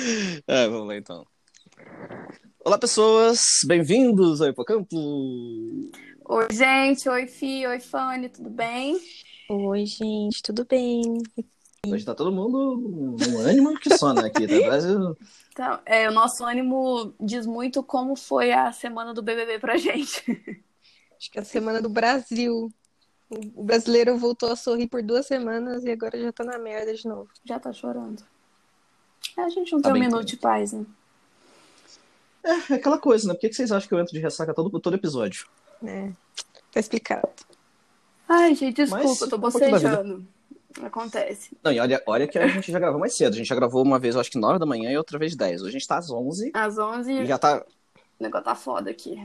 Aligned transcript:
É, 0.46 0.68
vamos 0.68 0.88
lá 0.88 0.96
então. 0.96 1.26
Olá, 2.64 2.78
pessoas, 2.78 3.40
bem-vindos 3.66 4.40
ao 4.40 4.48
Hipocampo. 4.48 4.96
Oi, 6.28 6.48
gente. 6.52 7.08
Oi, 7.08 7.26
Fi. 7.26 7.66
Oi, 7.66 7.80
Fanny. 7.80 8.28
Tudo 8.28 8.50
bem? 8.50 8.98
Oi, 9.48 9.86
gente, 9.86 10.42
tudo 10.42 10.64
bem? 10.64 11.02
Hoje 11.86 12.04
tá 12.04 12.14
todo 12.14 12.32
mundo 12.32 13.16
no 13.18 13.38
ânimo 13.40 13.78
que 13.78 13.96
só, 13.96 14.12
né? 14.12 14.26
Aqui, 14.26 14.46
tá? 14.46 14.66
Brasil. 14.66 15.16
Então, 15.52 15.80
é, 15.84 16.08
o 16.08 16.12
nosso 16.12 16.44
ânimo 16.44 17.14
diz 17.20 17.46
muito 17.46 17.82
como 17.82 18.16
foi 18.16 18.52
a 18.52 18.70
semana 18.72 19.12
do 19.12 19.22
BBB 19.22 19.58
pra 19.58 19.76
gente. 19.76 20.22
Acho 21.16 21.30
que 21.30 21.38
é 21.38 21.42
a 21.42 21.44
semana 21.44 21.80
do 21.82 21.88
Brasil. 21.88 22.70
O 23.54 23.62
brasileiro 23.62 24.16
voltou 24.16 24.50
a 24.50 24.56
sorrir 24.56 24.88
por 24.88 25.02
duas 25.02 25.26
semanas 25.26 25.84
e 25.84 25.90
agora 25.90 26.20
já 26.20 26.32
tá 26.32 26.44
na 26.44 26.58
merda 26.58 26.94
de 26.94 27.06
novo. 27.06 27.28
Já 27.44 27.58
tá 27.58 27.72
chorando. 27.72 28.22
É, 29.36 29.42
a 29.42 29.48
gente 29.48 29.72
não 29.72 29.80
Tá 29.80 29.92
tem 29.92 30.00
um 30.00 30.04
minuto 30.04 30.24
de 30.24 30.36
paz, 30.36 30.72
né? 30.72 30.84
É, 32.42 32.72
é 32.72 32.76
aquela 32.76 32.98
coisa, 32.98 33.28
né? 33.28 33.34
Por 33.34 33.40
que 33.40 33.48
que 33.50 33.54
vocês 33.56 33.70
acham 33.72 33.88
que 33.88 33.94
eu 33.94 34.00
entro 34.00 34.12
de 34.12 34.20
ressaca 34.20 34.54
todo, 34.54 34.80
todo 34.80 34.94
episódio? 34.94 35.46
É, 35.84 36.10
tá 36.72 36.80
explicado. 36.80 37.28
Ai, 38.28 38.54
gente, 38.54 38.76
desculpa, 38.76 39.04
Mas 39.08 39.20
eu 39.20 39.28
tô 39.28 39.38
bocejando. 39.38 40.26
Acontece. 40.82 41.50
Não, 41.64 41.72
e 41.72 41.80
olha, 41.80 42.00
olha 42.06 42.28
que 42.28 42.38
a 42.38 42.46
gente 42.46 42.70
já 42.70 42.78
gravou 42.78 43.00
mais 43.00 43.14
cedo. 43.16 43.34
A 43.34 43.36
gente 43.36 43.48
já 43.48 43.56
gravou 43.56 43.82
uma 43.82 43.98
vez, 43.98 44.14
eu 44.14 44.20
acho 44.20 44.30
que 44.30 44.38
9 44.38 44.58
da 44.58 44.66
manhã 44.66 44.90
e 44.90 44.96
outra 44.96 45.18
vez 45.18 45.34
10. 45.34 45.62
Hoje 45.62 45.68
a 45.68 45.72
gente 45.72 45.88
tá 45.88 45.98
às 45.98 46.10
11 46.10 46.52
Às 46.54 46.78
11, 46.78 47.12
e 47.12 47.26
já 47.26 47.38
tá... 47.38 47.58
o 47.58 48.22
negócio 48.22 48.44
tá 48.44 48.54
foda 48.54 48.88
aqui. 48.90 49.20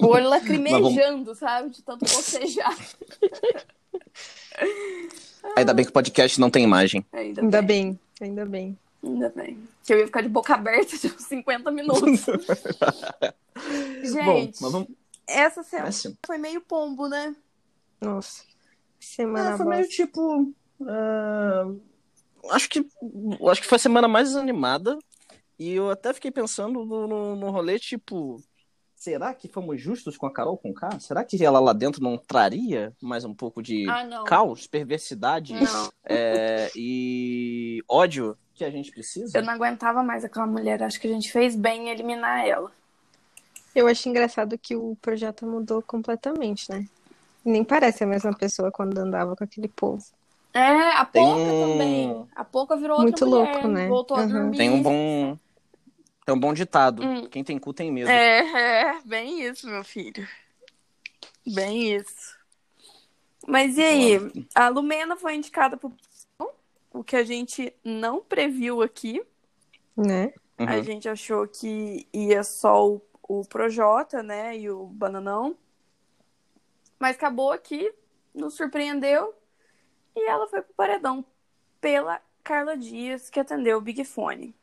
O 0.00 0.06
olho 0.06 0.28
lacrimejando, 0.30 1.34
sabe? 1.34 1.70
De 1.70 1.82
tanto 1.82 2.04
bocejar. 2.04 2.76
Ainda 5.56 5.74
bem 5.74 5.84
que 5.84 5.90
o 5.90 5.94
podcast 5.94 6.40
não 6.40 6.50
tem 6.50 6.64
imagem. 6.64 7.04
Ainda, 7.12 7.40
Ainda 7.42 7.62
bem. 7.62 7.90
bem, 7.92 8.00
ainda 8.28 8.46
bem. 8.46 8.78
Ainda 9.02 9.30
bem. 9.30 9.68
Que 9.84 9.92
eu 9.94 9.98
ia 9.98 10.06
ficar 10.06 10.22
de 10.22 10.28
boca 10.28 10.54
aberta 10.54 10.96
de 10.98 11.06
uns 11.08 11.24
50 11.24 11.70
minutos. 11.70 12.26
Bom, 14.24 14.40
Gente, 14.42 14.60
mas 14.60 14.72
vamos... 14.72 14.88
essa 15.26 15.62
semana 15.62 15.86
Péssimo. 15.86 16.16
foi 16.26 16.38
meio 16.38 16.60
pombo, 16.60 17.08
né? 17.08 17.34
Nossa, 18.00 18.44
semana 18.98 19.50
É, 19.50 19.56
foi 19.56 19.66
bosta. 19.66 19.66
meio 19.66 19.88
tipo. 19.88 20.54
ah, 20.82 21.64
acho 22.50 22.68
que 22.68 22.86
acho 23.50 23.60
que 23.62 23.66
foi 23.68 23.76
a 23.76 23.78
semana 23.80 24.08
mais 24.08 24.36
animada. 24.36 24.98
E 25.58 25.72
eu 25.74 25.90
até 25.90 26.12
fiquei 26.14 26.30
pensando 26.30 26.84
no, 26.84 27.08
no, 27.08 27.36
no 27.36 27.50
rolê, 27.50 27.78
tipo, 27.80 28.40
será 28.98 29.32
que 29.32 29.48
fomos 29.48 29.80
justos 29.80 30.16
com 30.16 30.26
a 30.26 30.32
Carol 30.32 30.56
com 30.58 30.74
K? 30.74 30.98
Será 30.98 31.24
que 31.24 31.42
ela 31.42 31.60
lá 31.60 31.72
dentro 31.72 32.02
não 32.02 32.18
traria 32.18 32.92
mais 33.00 33.24
um 33.24 33.32
pouco 33.32 33.62
de 33.62 33.86
Ah, 33.88 34.24
caos, 34.26 34.66
perversidade 34.66 35.54
é, 36.04 36.70
e 36.74 37.82
ódio 37.88 38.36
que 38.54 38.64
a 38.64 38.70
gente 38.70 38.90
precisa? 38.90 39.38
eu 39.38 39.42
não 39.44 39.52
aguentava 39.52 40.02
mais 40.02 40.24
aquela 40.24 40.46
mulher. 40.46 40.82
Acho 40.82 41.00
que 41.00 41.06
a 41.06 41.10
gente 41.12 41.30
fez 41.30 41.54
bem 41.54 41.86
em 41.86 41.90
eliminar 41.90 42.44
ela. 42.46 42.72
Eu 43.74 43.86
acho 43.86 44.08
engraçado 44.08 44.58
que 44.58 44.74
o 44.74 44.96
projeto 45.00 45.46
mudou 45.46 45.80
completamente, 45.80 46.68
né? 46.70 46.84
Nem 47.44 47.62
parece 47.62 48.02
a 48.02 48.06
mesma 48.06 48.34
pessoa 48.36 48.72
quando 48.72 48.98
andava 48.98 49.36
com 49.36 49.44
aquele 49.44 49.68
povo. 49.68 50.04
É, 50.52 50.60
a 50.96 51.04
Pouca 51.04 51.38
um- 51.52 51.60
também. 51.60 52.26
A 52.34 52.44
Pouca 52.44 52.76
virou 52.76 52.98
outra 52.98 53.24
Muito 53.24 53.26
mulher. 53.26 53.52
louco, 53.52 53.68
né? 53.68 53.88
Voltou 53.88 54.16
a 54.16 54.22
Uhum. 54.22 54.28
dormir. 54.28 54.56
Tem 54.56 54.70
um 54.70 54.82
bom. 54.82 55.38
Tem 56.28 56.34
um 56.34 56.38
bom 56.38 56.52
ditado. 56.52 57.02
Hum. 57.02 57.26
Quem 57.26 57.42
tem 57.42 57.58
cu 57.58 57.72
tem 57.72 57.90
medo. 57.90 58.10
É, 58.10 58.40
é, 58.40 59.00
bem 59.02 59.40
isso, 59.44 59.66
meu 59.66 59.82
filho. 59.82 60.28
Bem 61.46 61.94
isso. 61.94 62.36
Mas 63.46 63.78
e 63.78 63.82
aí? 63.82 64.46
A 64.54 64.68
Lumena 64.68 65.16
foi 65.16 65.36
indicada 65.36 65.78
pro 65.78 65.90
o 66.92 67.02
que 67.02 67.16
a 67.16 67.24
gente 67.24 67.74
não 67.82 68.20
previu 68.20 68.82
aqui. 68.82 69.24
Né? 69.96 70.34
Uhum. 70.58 70.68
A 70.68 70.82
gente 70.82 71.08
achou 71.08 71.48
que 71.48 72.06
ia 72.12 72.44
só 72.44 72.86
o, 72.86 73.02
o 73.26 73.42
Projota, 73.46 74.22
né? 74.22 74.54
E 74.54 74.68
o 74.68 74.84
Bananão. 74.84 75.56
Mas 76.98 77.16
acabou 77.16 77.52
aqui, 77.52 77.90
nos 78.34 78.52
surpreendeu. 78.52 79.34
E 80.14 80.28
ela 80.28 80.46
foi 80.46 80.60
pro 80.60 80.74
paredão 80.74 81.24
pela 81.80 82.20
Carla 82.44 82.76
Dias, 82.76 83.30
que 83.30 83.40
atendeu 83.40 83.78
o 83.78 83.80
Big 83.80 84.04
Fone. 84.04 84.54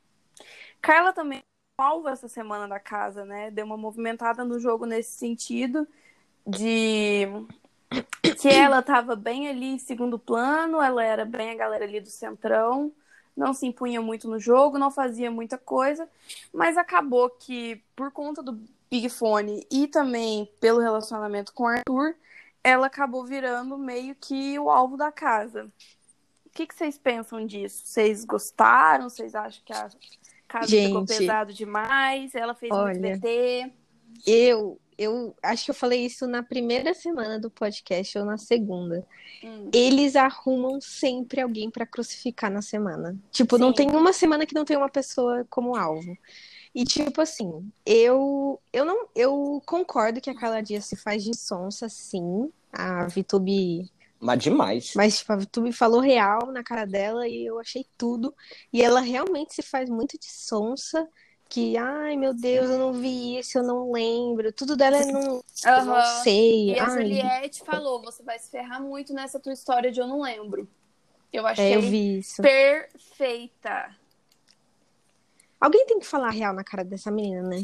Carla 0.80 1.12
também 1.12 1.44
salva 1.80 2.12
essa 2.12 2.28
semana 2.28 2.68
da 2.68 2.80
casa, 2.80 3.26
né? 3.26 3.52
Deu 3.52 3.66
uma 3.66 3.78
movimentada 3.78 4.46
no 4.46 4.60
jogo 4.60 4.86
nesse 4.86 5.18
sentido 5.18 5.88
de 6.48 7.28
que 8.40 8.48
ela 8.48 8.80
estava 8.80 9.16
bem 9.16 9.48
ali 9.48 9.68
em 9.68 9.78
segundo 9.78 10.18
plano, 10.18 10.82
ela 10.82 11.04
era 11.04 11.26
bem 11.26 11.52
a 11.52 11.56
galera 11.56 11.84
ali 11.84 12.00
do 12.00 12.10
centrão, 12.10 12.92
não 13.36 13.54
se 13.54 13.66
impunha 13.66 14.02
muito 14.02 14.30
no 14.30 14.40
jogo, 14.40 14.78
não 14.78 14.90
fazia 14.90 15.30
muita 15.30 15.58
coisa, 15.58 16.10
mas 16.54 16.78
acabou 16.78 17.30
que 17.30 17.82
por 17.96 18.12
conta 18.12 18.42
do 18.42 18.60
Big 18.90 19.10
Fone 19.10 19.66
e 19.70 19.88
também 19.88 20.50
pelo 20.60 20.80
relacionamento 20.80 21.54
com 21.54 21.64
o 21.64 21.68
Arthur, 21.68 22.16
ela 22.64 22.88
acabou 22.88 23.26
virando 23.26 23.78
meio 23.78 24.16
que 24.16 24.58
o 24.58 24.70
alvo 24.70 24.96
da 24.96 25.12
casa. 25.12 25.70
O 26.46 26.50
que 26.50 26.74
vocês 26.74 26.98
pensam 26.98 27.46
disso? 27.46 27.82
Vocês 27.86 28.24
gostaram? 28.24 29.10
Vocês 29.10 29.36
acham 29.36 29.62
que 29.66 29.74
a 29.74 29.90
ficou 30.50 30.68
Gente, 30.68 31.08
pesado 31.08 31.54
demais? 31.54 32.34
Ela 32.36 32.54
fez 32.54 32.72
muito 32.72 32.84
olha, 32.84 33.18
BT? 33.18 33.72
Eu, 34.26 34.80
eu 34.98 35.36
acho 35.44 35.66
que 35.66 35.72
eu 35.72 35.76
falei 35.76 36.06
isso 36.06 36.26
na 36.28 36.42
primeira 36.42 36.94
semana 36.94 37.40
do 37.40 37.50
podcast 37.50 38.18
ou 38.18 38.26
na 38.26 38.38
segunda. 38.38 39.06
Hum. 39.44 39.70
Eles 39.74 40.16
arrumam 40.16 40.80
sempre 40.80 41.42
alguém 41.42 41.70
pra 41.70 41.86
crucificar 41.86 42.50
na 42.52 42.62
semana. 42.62 43.18
Tipo, 43.32 43.58
não 43.58 43.70
Sim. 43.70 43.76
tem 43.76 43.90
uma 43.92 44.14
semana 44.14 44.46
que 44.46 44.56
não 44.56 44.66
tem 44.66 44.78
uma 44.78 44.90
pessoa 44.90 45.46
como 45.50 45.76
alvo. 45.76 46.18
E 46.74 46.84
tipo 46.84 47.22
assim, 47.22 47.72
eu 47.86 48.60
eu 48.74 48.84
não 48.84 49.08
eu 49.16 49.62
concordo 49.66 50.20
que 50.20 50.30
a 50.30 50.36
Carla 50.36 50.62
Dias 50.62 50.86
se 50.86 50.98
faz 50.98 51.24
de 51.24 51.34
sonsa, 51.34 51.88
sim. 51.88 52.52
A 52.74 53.08
Vitube, 53.08 53.90
Mas 54.26 54.44
demais. 54.44 54.94
mas 54.96 55.20
tipo, 55.20 55.32
a 55.32 55.36
Vitube 55.36 55.72
falou 55.72 56.00
real 56.00 56.48
na 56.52 56.64
cara 56.64 56.86
dela 56.86 57.28
e 57.28 57.46
eu 57.46 57.60
achei 57.60 57.86
tudo. 57.98 58.34
E 58.74 58.82
ela 58.82 59.00
realmente 59.00 59.54
se 59.54 59.62
faz 59.62 59.90
muito 59.90 60.18
de 60.18 60.32
sonsa. 60.32 61.08
Que, 61.48 61.78
ai 61.78 62.18
meu 62.18 62.34
Deus, 62.34 62.72
eu 62.72 62.80
não 62.80 62.92
vi 62.92 63.38
isso, 63.38 63.60
eu 63.60 63.64
não 63.64 63.92
lembro. 63.92 64.52
Tudo 64.52 64.76
dela 64.76 64.98
é 64.98 65.06
não, 65.06 65.44
eu 65.64 65.86
não 65.86 66.02
sei. 66.24 66.72
E 66.72 66.80
a 66.80 66.90
Juliette 66.90 67.64
falou: 67.64 68.02
você 68.02 68.24
vai 68.24 68.40
se 68.40 68.50
ferrar 68.50 68.82
muito 68.82 69.14
nessa 69.14 69.40
tua 69.40 69.54
história 69.54 69.92
de 69.92 70.00
eu 70.00 70.08
não 70.08 70.22
lembro. 70.22 70.68
Eu 71.32 71.46
achei 71.46 71.74
é, 71.74 71.76
eu 71.76 71.82
vi 71.82 72.20
isso. 72.20 72.42
perfeita. 72.42 73.96
Alguém 75.60 75.86
tem 75.86 76.00
que 76.00 76.06
falar 76.06 76.32
real 76.32 76.54
na 76.54 76.64
cara 76.64 76.84
dessa 76.84 77.12
menina, 77.12 77.44
né? 77.44 77.62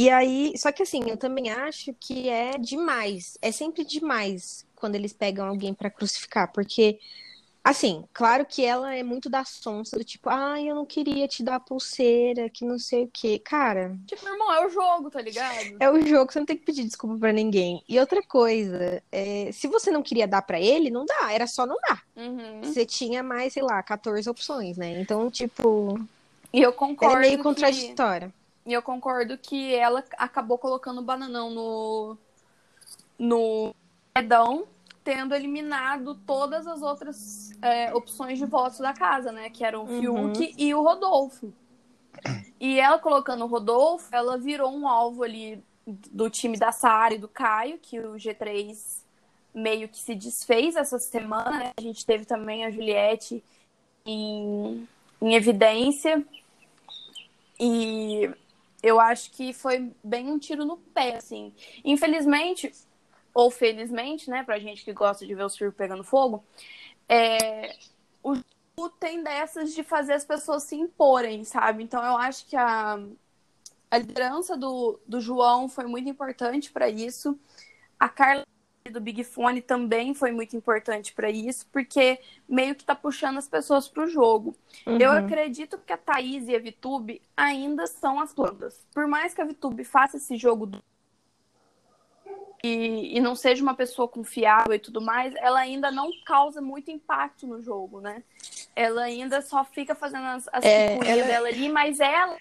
E 0.00 0.08
aí, 0.10 0.52
só 0.56 0.70
que 0.70 0.84
assim, 0.84 1.10
eu 1.10 1.16
também 1.16 1.50
acho 1.50 1.92
que 1.98 2.28
é 2.28 2.56
demais. 2.56 3.36
É 3.42 3.50
sempre 3.50 3.84
demais 3.84 4.64
quando 4.76 4.94
eles 4.94 5.12
pegam 5.12 5.44
alguém 5.48 5.74
pra 5.74 5.90
crucificar, 5.90 6.52
porque 6.52 7.00
assim, 7.64 8.04
claro 8.12 8.46
que 8.46 8.64
ela 8.64 8.94
é 8.94 9.02
muito 9.02 9.28
da 9.28 9.44
sonsa, 9.44 9.98
do 9.98 10.04
tipo, 10.04 10.30
ai, 10.30 10.70
eu 10.70 10.74
não 10.76 10.86
queria 10.86 11.26
te 11.26 11.42
dar 11.42 11.56
a 11.56 11.60
pulseira, 11.60 12.48
que 12.48 12.64
não 12.64 12.78
sei 12.78 13.04
o 13.04 13.10
quê. 13.12 13.40
Cara, 13.44 13.98
Tipo, 14.06 14.24
irmão, 14.28 14.52
é 14.54 14.64
o 14.64 14.70
jogo, 14.70 15.10
tá 15.10 15.20
ligado? 15.20 15.76
é 15.80 15.90
o 15.90 16.00
jogo, 16.06 16.32
você 16.32 16.38
não 16.38 16.46
tem 16.46 16.56
que 16.56 16.64
pedir 16.64 16.84
desculpa 16.84 17.18
pra 17.18 17.32
ninguém. 17.32 17.82
E 17.88 17.98
outra 17.98 18.22
coisa, 18.22 19.02
é, 19.10 19.50
se 19.52 19.66
você 19.66 19.90
não 19.90 20.00
queria 20.02 20.28
dar 20.28 20.42
pra 20.42 20.60
ele, 20.60 20.90
não 20.90 21.04
dá, 21.04 21.32
era 21.32 21.48
só 21.48 21.66
não 21.66 21.76
dar. 21.88 22.02
Uhum. 22.16 22.62
Você 22.62 22.86
tinha 22.86 23.20
mais, 23.22 23.52
sei 23.52 23.64
lá, 23.64 23.82
14 23.82 24.30
opções, 24.30 24.76
né? 24.76 25.00
Então, 25.00 25.28
tipo, 25.28 25.98
E 26.54 26.62
eu 26.62 26.72
concordo. 26.72 27.16
é 27.16 27.20
meio 27.20 27.36
que- 27.38 27.42
contraditória. 27.42 28.32
E 28.68 28.72
eu 28.74 28.82
concordo 28.82 29.38
que 29.38 29.74
ela 29.74 30.04
acabou 30.18 30.58
colocando 30.58 30.98
o 30.98 31.02
bananão 31.02 31.48
no. 31.48 32.18
no 33.18 33.74
pedão, 34.12 34.66
tendo 35.02 35.34
eliminado 35.34 36.14
todas 36.26 36.66
as 36.66 36.82
outras 36.82 37.50
é, 37.62 37.94
opções 37.94 38.38
de 38.38 38.44
votos 38.44 38.78
da 38.78 38.92
casa, 38.92 39.32
né? 39.32 39.48
Que 39.48 39.64
eram 39.64 39.86
o 39.86 39.88
Uhum. 39.88 40.34
Fiuk 40.34 40.54
e 40.58 40.74
o 40.74 40.82
Rodolfo. 40.82 41.50
E 42.60 42.78
ela 42.78 42.98
colocando 42.98 43.42
o 43.42 43.48
Rodolfo, 43.48 44.14
ela 44.14 44.36
virou 44.36 44.70
um 44.70 44.86
alvo 44.86 45.22
ali 45.22 45.64
do 45.86 46.28
time 46.28 46.58
da 46.58 46.70
Sara 46.70 47.14
e 47.14 47.18
do 47.18 47.26
Caio, 47.26 47.78
que 47.78 47.98
o 47.98 48.16
G3 48.16 49.02
meio 49.54 49.88
que 49.88 49.98
se 49.98 50.14
desfez 50.14 50.76
essa 50.76 50.98
semana, 50.98 51.52
né? 51.58 51.72
A 51.74 51.80
gente 51.80 52.04
teve 52.04 52.26
também 52.26 52.66
a 52.66 52.70
Juliette 52.70 53.42
em, 54.04 54.86
em 55.22 55.34
evidência. 55.34 56.22
E 57.58 58.30
eu 58.82 59.00
acho 59.00 59.30
que 59.32 59.52
foi 59.52 59.92
bem 60.02 60.28
um 60.30 60.38
tiro 60.38 60.64
no 60.64 60.76
pé, 60.76 61.16
assim. 61.16 61.52
Infelizmente, 61.84 62.72
ou 63.34 63.50
felizmente, 63.50 64.30
né, 64.30 64.42
pra 64.42 64.58
gente 64.58 64.84
que 64.84 64.92
gosta 64.92 65.26
de 65.26 65.34
ver 65.34 65.44
o 65.44 65.48
circo 65.48 65.76
pegando 65.76 66.04
fogo, 66.04 66.44
é, 67.08 67.76
o 68.22 68.34
jogo 68.34 68.90
tem 68.98 69.22
dessas 69.22 69.74
de 69.74 69.82
fazer 69.82 70.14
as 70.14 70.24
pessoas 70.24 70.62
se 70.64 70.76
imporem, 70.76 71.44
sabe? 71.44 71.82
Então 71.82 72.04
eu 72.04 72.16
acho 72.16 72.46
que 72.46 72.56
a, 72.56 72.98
a 73.90 73.98
liderança 73.98 74.56
do, 74.56 75.00
do 75.06 75.20
João 75.20 75.68
foi 75.68 75.86
muito 75.86 76.08
importante 76.08 76.70
para 76.70 76.88
isso. 76.88 77.38
A 77.98 78.08
Carla 78.08 78.44
do 78.88 79.00
Big 79.00 79.22
Fone 79.24 79.60
também 79.62 80.14
foi 80.14 80.32
muito 80.32 80.56
importante 80.56 81.12
para 81.12 81.30
isso, 81.30 81.66
porque 81.72 82.18
meio 82.48 82.74
que 82.74 82.84
tá 82.84 82.94
puxando 82.94 83.38
as 83.38 83.48
pessoas 83.48 83.88
pro 83.88 84.06
jogo. 84.08 84.56
Uhum. 84.86 84.98
Eu 84.98 85.12
acredito 85.12 85.78
que 85.78 85.92
a 85.92 85.96
Thaís 85.96 86.48
e 86.48 86.56
a 86.56 86.58
Vitube 86.58 87.22
ainda 87.36 87.86
são 87.86 88.20
as 88.20 88.32
plantas. 88.32 88.86
Por 88.92 89.06
mais 89.06 89.34
que 89.34 89.40
a 89.40 89.44
Vitube 89.44 89.84
faça 89.84 90.16
esse 90.16 90.36
jogo 90.36 90.66
do... 90.66 90.82
e, 92.62 93.16
e 93.16 93.20
não 93.20 93.34
seja 93.34 93.62
uma 93.62 93.74
pessoa 93.74 94.08
confiável 94.08 94.74
e 94.74 94.78
tudo 94.78 95.00
mais, 95.00 95.34
ela 95.36 95.60
ainda 95.60 95.90
não 95.90 96.10
causa 96.24 96.60
muito 96.60 96.90
impacto 96.90 97.46
no 97.46 97.60
jogo, 97.62 98.00
né? 98.00 98.22
Ela 98.74 99.02
ainda 99.02 99.42
só 99.42 99.64
fica 99.64 99.94
fazendo 99.94 100.26
as, 100.26 100.48
as 100.52 100.64
É, 100.64 100.94
ela- 100.94 101.26
dela 101.26 101.48
ali, 101.48 101.68
mas 101.68 102.00
ela 102.00 102.36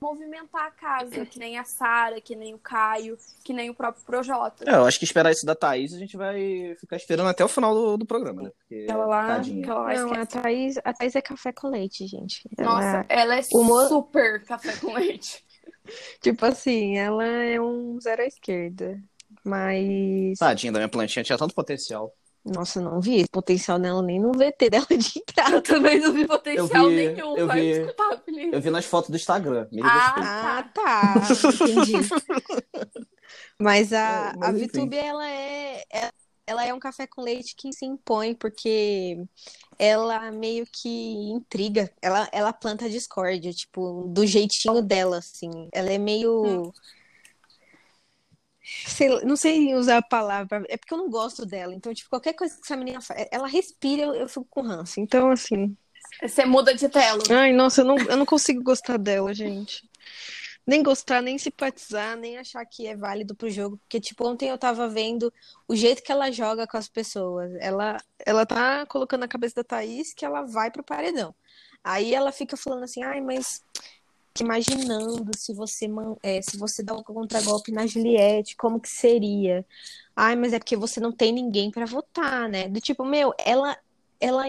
movimentar 0.00 0.66
a 0.66 0.70
casa, 0.70 1.26
que 1.26 1.38
nem 1.38 1.58
a 1.58 1.64
Sara, 1.64 2.20
que 2.20 2.36
nem 2.36 2.54
o 2.54 2.58
Caio, 2.58 3.18
que 3.44 3.52
nem 3.52 3.68
o 3.70 3.74
próprio 3.74 4.04
Projota. 4.04 4.64
É, 4.68 4.74
eu 4.74 4.84
acho 4.86 4.98
que 4.98 5.04
esperar 5.04 5.30
isso 5.32 5.44
da 5.44 5.54
Thaís, 5.54 5.92
a 5.92 5.98
gente 5.98 6.16
vai 6.16 6.74
ficar 6.80 6.96
esperando 6.96 7.28
até 7.28 7.44
o 7.44 7.48
final 7.48 7.74
do, 7.74 7.96
do 7.98 8.06
programa, 8.06 8.42
né? 8.42 8.50
Porque, 8.58 8.84
Aquela 8.84 9.06
lá, 9.06 9.26
tadinha. 9.26 9.60
aquela 9.62 9.80
lá 9.82 9.94
Não, 9.94 10.12
a. 10.12 10.26
Thaís, 10.26 10.76
a 10.84 10.92
Thaís 10.92 11.16
é 11.16 11.20
café 11.22 11.52
com 11.52 11.68
leite, 11.68 12.06
gente. 12.06 12.48
Ela- 12.56 12.68
Nossa, 12.74 13.06
ela 13.08 13.36
é 13.38 13.42
mo- 13.52 13.88
super 13.88 14.44
café 14.44 14.76
com 14.76 14.92
leite. 14.94 15.44
tipo 16.22 16.44
assim, 16.46 16.96
ela 16.96 17.24
é 17.24 17.60
um 17.60 17.98
zero 18.00 18.22
à 18.22 18.26
esquerda. 18.26 18.98
Mas. 19.44 20.38
Tadinha 20.38 20.72
da 20.72 20.78
minha 20.78 20.88
plantinha, 20.88 21.24
tinha 21.24 21.38
tanto 21.38 21.54
potencial. 21.54 22.12
Nossa, 22.54 22.78
eu 22.78 22.84
não 22.84 23.00
vi 23.00 23.16
esse 23.16 23.28
potencial 23.30 23.78
nela 23.78 24.02
nem 24.02 24.18
no 24.20 24.32
VT 24.32 24.70
dela 24.70 24.86
de 24.86 24.94
Eu 25.18 25.22
entrada. 25.22 25.62
também 25.62 26.00
não 26.00 26.12
vi 26.12 26.26
potencial 26.26 26.84
Eu 26.84 26.88
vi- 26.90 27.08
nenhum, 27.14 27.36
eu 27.36 27.46
vai 27.46 27.60
vi- 27.60 27.72
desculpar, 27.74 28.22
Felipe. 28.24 28.56
Eu 28.56 28.60
vi 28.60 28.70
nas 28.70 28.84
fotos 28.84 29.10
do 29.10 29.16
Instagram, 29.16 29.68
me 29.70 29.82
Ah, 29.82 29.98
respeita. 29.98 30.28
Ah, 30.30 30.62
tá. 30.74 31.14
Entendi. 31.64 31.92
Mas 33.60 33.92
a, 33.92 34.32
É, 34.34 34.38
mas 34.38 34.48
a. 34.48 34.52
Vitube, 34.52 34.96
ela 34.96 35.28
é, 35.28 35.82
é- 35.92 36.10
ela 36.46 36.64
é 36.64 36.72
um 36.72 36.78
café 36.78 37.06
com 37.06 37.20
leite 37.22 37.54
que 37.54 37.70
se 37.72 37.84
impõe, 37.84 38.34
porque 38.34 39.18
ela 39.78 40.30
meio 40.30 40.64
que 40.72 40.88
intriga. 41.30 41.90
Ela, 42.00 42.26
ela 42.32 42.52
planta 42.54 42.88
discórdia, 42.88 43.52
tipo, 43.52 44.04
do 44.08 44.24
jeitinho 44.26 44.80
dela, 44.80 45.18
assim. 45.18 45.68
Ela 45.72 45.90
é 45.90 45.98
meio. 45.98 46.72
Sei 48.86 49.08
não 49.24 49.36
sei 49.36 49.74
usar 49.74 49.98
a 49.98 50.02
palavra, 50.02 50.64
é 50.68 50.76
porque 50.76 50.92
eu 50.92 50.98
não 50.98 51.08
gosto 51.08 51.46
dela. 51.46 51.74
Então, 51.74 51.92
tipo, 51.94 52.10
qualquer 52.10 52.34
coisa 52.34 52.54
que 52.54 52.60
essa 52.62 52.76
menina 52.76 53.00
faz, 53.00 53.26
ela 53.30 53.48
respira, 53.48 54.02
eu, 54.02 54.14
eu 54.14 54.28
fico 54.28 54.46
com 54.50 54.60
ranço. 54.60 55.00
Então, 55.00 55.30
assim. 55.30 55.76
Você 56.22 56.44
muda 56.44 56.74
de 56.74 56.88
tela. 56.88 57.22
Ai, 57.30 57.52
nossa, 57.52 57.80
eu 57.80 57.84
não, 57.84 57.98
eu 57.98 58.16
não 58.16 58.26
consigo 58.26 58.62
gostar 58.62 58.98
dela, 58.98 59.32
gente. 59.32 59.88
Nem 60.66 60.82
gostar, 60.82 61.22
nem 61.22 61.38
simpatizar, 61.38 62.16
nem 62.16 62.36
achar 62.36 62.64
que 62.66 62.86
é 62.86 62.94
válido 62.94 63.34
pro 63.34 63.48
jogo. 63.48 63.78
Porque, 63.78 63.98
tipo, 63.98 64.26
ontem 64.26 64.50
eu 64.50 64.58
tava 64.58 64.86
vendo 64.86 65.32
o 65.66 65.74
jeito 65.74 66.02
que 66.02 66.12
ela 66.12 66.30
joga 66.30 66.66
com 66.66 66.76
as 66.76 66.88
pessoas. 66.88 67.50
Ela, 67.60 67.96
ela 68.24 68.44
tá 68.44 68.84
colocando 68.84 69.20
na 69.20 69.28
cabeça 69.28 69.56
da 69.56 69.64
Thaís 69.64 70.12
que 70.12 70.26
ela 70.26 70.42
vai 70.42 70.70
pro 70.70 70.84
paredão. 70.84 71.34
Aí 71.82 72.14
ela 72.14 72.32
fica 72.32 72.56
falando 72.56 72.82
assim, 72.82 73.02
ai, 73.02 73.20
mas 73.20 73.62
imaginando 74.42 75.30
se 75.36 75.52
você, 75.52 75.88
é, 76.22 76.40
se 76.42 76.56
você 76.56 76.82
dá 76.82 76.94
um 76.94 77.02
contragolpe 77.02 77.72
na 77.72 77.86
Juliette, 77.86 78.56
como 78.56 78.80
que 78.80 78.88
seria? 78.88 79.64
Ai, 80.14 80.34
mas 80.36 80.52
é 80.52 80.58
porque 80.58 80.76
você 80.76 81.00
não 81.00 81.12
tem 81.12 81.32
ninguém 81.32 81.70
pra 81.70 81.86
votar, 81.86 82.48
né? 82.48 82.68
Do 82.68 82.80
tipo, 82.80 83.04
meu, 83.04 83.34
ela, 83.38 83.76
ela, 84.20 84.44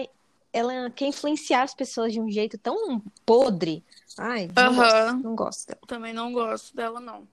ela 0.52 0.90
quer 0.90 1.06
influenciar 1.06 1.62
as 1.62 1.74
pessoas 1.74 2.12
de 2.12 2.20
um 2.20 2.30
jeito 2.30 2.58
tão 2.58 3.02
podre. 3.24 3.84
Ai, 4.18 4.48
não 4.54 4.74
gosto, 4.74 4.94
Aham. 4.94 5.20
não 5.22 5.34
gosto 5.34 5.66
dela. 5.68 5.80
Também 5.86 6.12
não 6.12 6.32
gosto 6.32 6.74
dela, 6.74 7.00
não. 7.00 7.26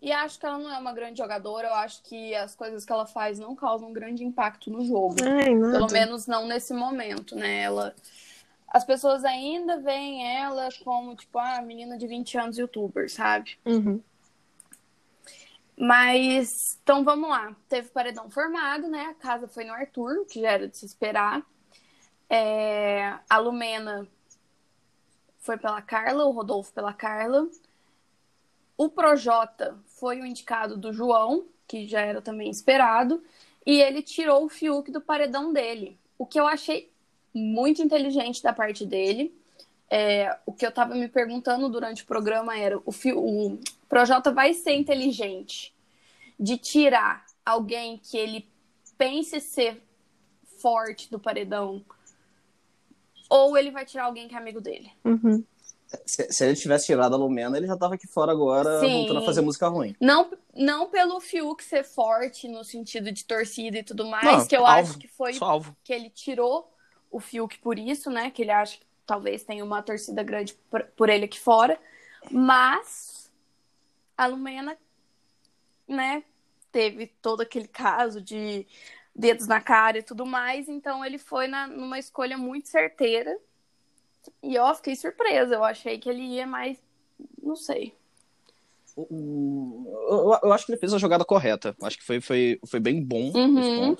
E 0.00 0.12
acho 0.12 0.38
que 0.38 0.46
ela 0.46 0.58
não 0.58 0.72
é 0.72 0.78
uma 0.78 0.92
grande 0.92 1.18
jogadora. 1.18 1.68
Eu 1.68 1.74
acho 1.74 2.02
que 2.04 2.34
as 2.34 2.54
coisas 2.54 2.84
que 2.84 2.92
ela 2.92 3.06
faz 3.06 3.38
não 3.38 3.54
causam 3.56 3.92
grande 3.92 4.24
impacto 4.24 4.70
no 4.70 4.84
jogo. 4.84 5.16
Ai. 5.22 5.54
Pelo 5.72 5.88
menos 5.88 6.26
não 6.26 6.46
nesse 6.46 6.72
momento, 6.72 7.34
né? 7.34 7.62
Ela. 7.62 7.94
As 8.68 8.84
pessoas 8.84 9.24
ainda 9.24 9.78
veem 9.80 10.36
ela 10.36 10.68
como, 10.84 11.16
tipo, 11.16 11.38
ah, 11.38 11.62
menina 11.62 11.96
de 11.96 12.06
20 12.06 12.38
anos 12.38 12.58
youtuber, 12.58 13.10
sabe? 13.10 13.58
Uhum. 13.64 14.02
Mas, 15.76 16.48
então 16.82 17.04
vamos 17.04 17.30
lá. 17.30 17.56
Teve 17.68 17.88
paredão 17.88 18.28
formado, 18.28 18.88
né? 18.88 19.06
A 19.06 19.14
casa 19.14 19.48
foi 19.48 19.64
no 19.64 19.72
Arthur, 19.72 20.26
que 20.26 20.40
já 20.40 20.50
era 20.50 20.68
de 20.68 20.76
se 20.76 20.84
esperar. 20.84 21.42
É, 22.28 23.14
A 23.30 23.38
Lumena 23.38 24.06
foi 25.38 25.56
pela 25.56 25.80
Carla, 25.80 26.26
o 26.26 26.32
Rodolfo 26.32 26.72
pela 26.72 26.92
Carla. 26.92 27.48
O 28.76 28.88
Projota 28.88 29.78
foi 29.86 30.20
o 30.20 30.26
indicado 30.26 30.76
do 30.76 30.92
João, 30.92 31.46
que 31.66 31.86
já 31.86 32.00
era 32.00 32.20
também 32.20 32.50
esperado. 32.50 33.22
E 33.64 33.80
ele 33.80 34.02
tirou 34.02 34.44
o 34.44 34.48
Fiuk 34.48 34.90
do 34.90 35.00
paredão 35.00 35.52
dele. 35.52 35.98
O 36.18 36.26
que 36.26 36.38
eu 36.38 36.46
achei 36.46 36.92
muito 37.38 37.82
inteligente 37.82 38.42
da 38.42 38.52
parte 38.52 38.84
dele. 38.84 39.34
É, 39.90 40.36
o 40.44 40.52
que 40.52 40.66
eu 40.66 40.72
tava 40.72 40.94
me 40.94 41.08
perguntando 41.08 41.68
durante 41.68 42.02
o 42.02 42.06
programa 42.06 42.58
era: 42.58 42.78
o, 42.78 42.92
o 43.14 43.58
Projota 43.88 44.30
vai 44.30 44.52
ser 44.52 44.72
inteligente 44.74 45.74
de 46.38 46.58
tirar 46.58 47.24
alguém 47.44 47.98
que 47.98 48.16
ele 48.16 48.46
pense 48.98 49.40
ser 49.40 49.82
forte 50.60 51.10
do 51.10 51.18
paredão, 51.18 51.82
ou 53.30 53.56
ele 53.56 53.70
vai 53.70 53.86
tirar 53.86 54.04
alguém 54.04 54.28
que 54.28 54.34
é 54.34 54.38
amigo 54.38 54.60
dele? 54.60 54.90
Uhum. 55.04 55.44
Se, 56.04 56.30
se 56.30 56.44
ele 56.44 56.54
tivesse 56.54 56.86
tirado 56.86 57.14
a 57.14 57.16
Lumena, 57.16 57.56
ele 57.56 57.66
já 57.66 57.76
tava 57.76 57.94
aqui 57.94 58.06
fora 58.06 58.30
agora, 58.30 58.80
Sim. 58.80 58.92
voltando 58.92 59.20
a 59.20 59.24
fazer 59.24 59.40
música 59.40 59.68
ruim. 59.68 59.96
Não, 59.98 60.30
não 60.54 60.88
pelo 60.90 61.18
Fiuk 61.18 61.64
ser 61.64 61.82
forte 61.82 62.46
no 62.46 62.62
sentido 62.62 63.10
de 63.10 63.24
torcida 63.24 63.78
e 63.78 63.82
tudo 63.82 64.04
mais, 64.06 64.26
Não, 64.26 64.46
que 64.46 64.56
eu 64.56 64.66
alvo. 64.66 64.90
acho 64.90 64.98
que 64.98 65.08
foi 65.08 65.32
que 65.82 65.92
ele 65.92 66.10
tirou 66.10 66.70
o 67.10 67.20
Fiuk 67.20 67.58
por 67.58 67.78
isso, 67.78 68.10
né? 68.10 68.30
Que 68.30 68.42
ele 68.42 68.50
acha 68.50 68.78
que 68.78 68.86
talvez 69.06 69.42
tenha 69.44 69.64
uma 69.64 69.82
torcida 69.82 70.22
grande 70.22 70.54
por, 70.96 71.08
ele 71.08 71.24
aqui 71.24 71.38
fora. 71.40 71.78
Mas 72.30 73.30
a 74.16 74.26
Lumena, 74.26 74.76
né, 75.86 76.22
teve 76.70 77.06
todo 77.22 77.40
aquele 77.40 77.68
caso 77.68 78.20
de 78.20 78.66
dedos 79.14 79.46
na 79.46 79.60
cara 79.60 79.98
e 79.98 80.02
tudo 80.02 80.26
mais, 80.26 80.68
então 80.68 81.04
ele 81.04 81.18
foi 81.18 81.48
na, 81.48 81.66
numa 81.66 81.98
escolha 81.98 82.36
muito 82.36 82.68
certeira. 82.68 83.36
E 84.42 84.58
ó, 84.58 84.74
fiquei 84.74 84.94
surpresa. 84.94 85.54
Eu 85.54 85.64
achei 85.64 85.98
que 85.98 86.08
ele 86.08 86.22
ia 86.22 86.46
mais. 86.46 86.78
Não 87.42 87.56
sei. 87.56 87.94
O- 88.94 89.86
Eu, 90.10 90.48
eu 90.48 90.52
acho 90.52 90.66
que 90.66 90.72
ele 90.72 90.78
fez 90.78 90.92
a 90.92 90.98
jogada 90.98 91.24
correta. 91.24 91.74
Acho 91.82 91.96
que 91.98 92.04
foi, 92.04 92.20
foi, 92.20 92.60
foi 92.66 92.80
bem 92.80 93.02
bom 93.02 93.32
Uhum. 93.34 93.96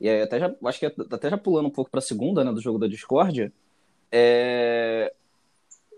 E 0.00 0.08
aí, 0.08 0.22
até 0.22 0.38
já, 0.38 0.54
acho 0.64 0.78
que 0.78 0.86
até 0.86 1.30
já 1.30 1.38
pulando 1.38 1.66
um 1.66 1.70
pouco 1.70 1.90
pra 1.90 2.00
segunda, 2.00 2.44
né, 2.44 2.52
do 2.52 2.60
jogo 2.60 2.78
da 2.78 2.86
discórdia, 2.86 3.52
é... 4.12 5.12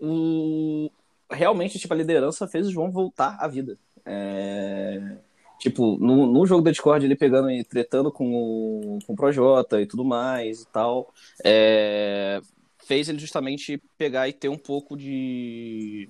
o- 0.01 0.89
realmente, 1.31 1.77
tipo, 1.77 1.93
a 1.93 1.97
liderança 1.97 2.47
fez 2.47 2.67
o 2.67 2.71
João 2.71 2.91
voltar 2.91 3.37
à 3.39 3.47
vida. 3.47 3.77
É, 4.05 5.17
Tipo, 5.59 5.97
no, 5.99 6.25
no 6.25 6.45
jogo 6.45 6.61
da 6.63 6.71
Discord, 6.71 7.05
ele 7.05 7.17
pegando 7.17 7.51
e 7.51 7.65
tretando 7.65 8.09
com 8.13 8.33
o, 8.33 8.99
com 9.05 9.11
o 9.11 9.15
Projota 9.15 9.81
e 9.81 9.85
tudo 9.85 10.05
mais 10.05 10.61
e 10.61 10.67
tal, 10.67 11.13
é, 11.43 12.39
fez 12.85 13.09
ele 13.09 13.19
justamente 13.19 13.77
pegar 13.97 14.29
e 14.29 14.31
ter 14.33 14.47
um 14.47 14.57
pouco 14.57 14.95
de. 14.95 16.07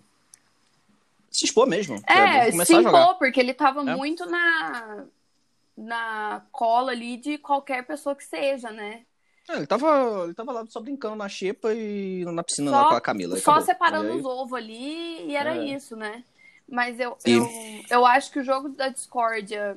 Se 1.31 1.45
expor 1.45 1.65
mesmo. 1.67 1.95
É, 2.07 2.51
se 2.51 2.75
a 2.75 2.81
impor, 2.81 3.17
porque 3.17 3.39
ele 3.39 3.55
tava 3.55 3.81
É. 3.89 3.95
muito 3.95 4.23
na, 4.27 5.03
na 5.79 6.41
cola 6.51 6.91
ali 6.91 7.17
de 7.17 7.38
qualquer 7.38 7.86
pessoa 7.86 8.15
que 8.15 8.24
seja, 8.25 8.71
né? 8.71 9.01
É, 9.50 9.55
ele, 9.55 9.65
tava, 9.67 10.21
ele 10.25 10.33
tava 10.33 10.51
lá 10.51 10.65
só 10.67 10.79
brincando 10.79 11.15
na 11.15 11.27
xepa 11.29 11.74
e 11.74 12.24
na 12.25 12.43
piscina 12.43 12.69
Só- 12.69 12.77
lá 12.81 12.89
com 12.89 12.95
a 12.95 13.01
Camila. 13.01 13.36
Só 13.38 13.51
acabou. 13.51 13.65
separando 13.65 14.12
aí- 14.12 14.19
os 14.19 14.25
ovos 14.25 14.53
ali 14.53 15.25
e 15.27 15.36
era 15.36 15.55
É. 15.55 15.65
isso, 15.65 15.95
né? 15.95 16.24
Mas 16.67 17.00
eu, 17.00 17.17
E- 17.25 17.31
eu, 17.31 17.48
eu 17.89 18.05
acho 18.05 18.31
que 18.31 18.39
o 18.39 18.43
jogo 18.43 18.69
da 18.69 18.89
discórdia 18.89 19.75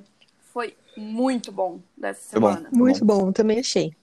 foi 0.53 0.77
muito 0.97 1.51
bom 1.51 1.81
dessa 1.97 2.33
Foi 2.33 2.41
bom. 2.41 2.49
semana. 2.55 2.69
Muito 2.73 3.05
bom, 3.05 3.33
também 3.33 3.61
achei. 3.61 3.97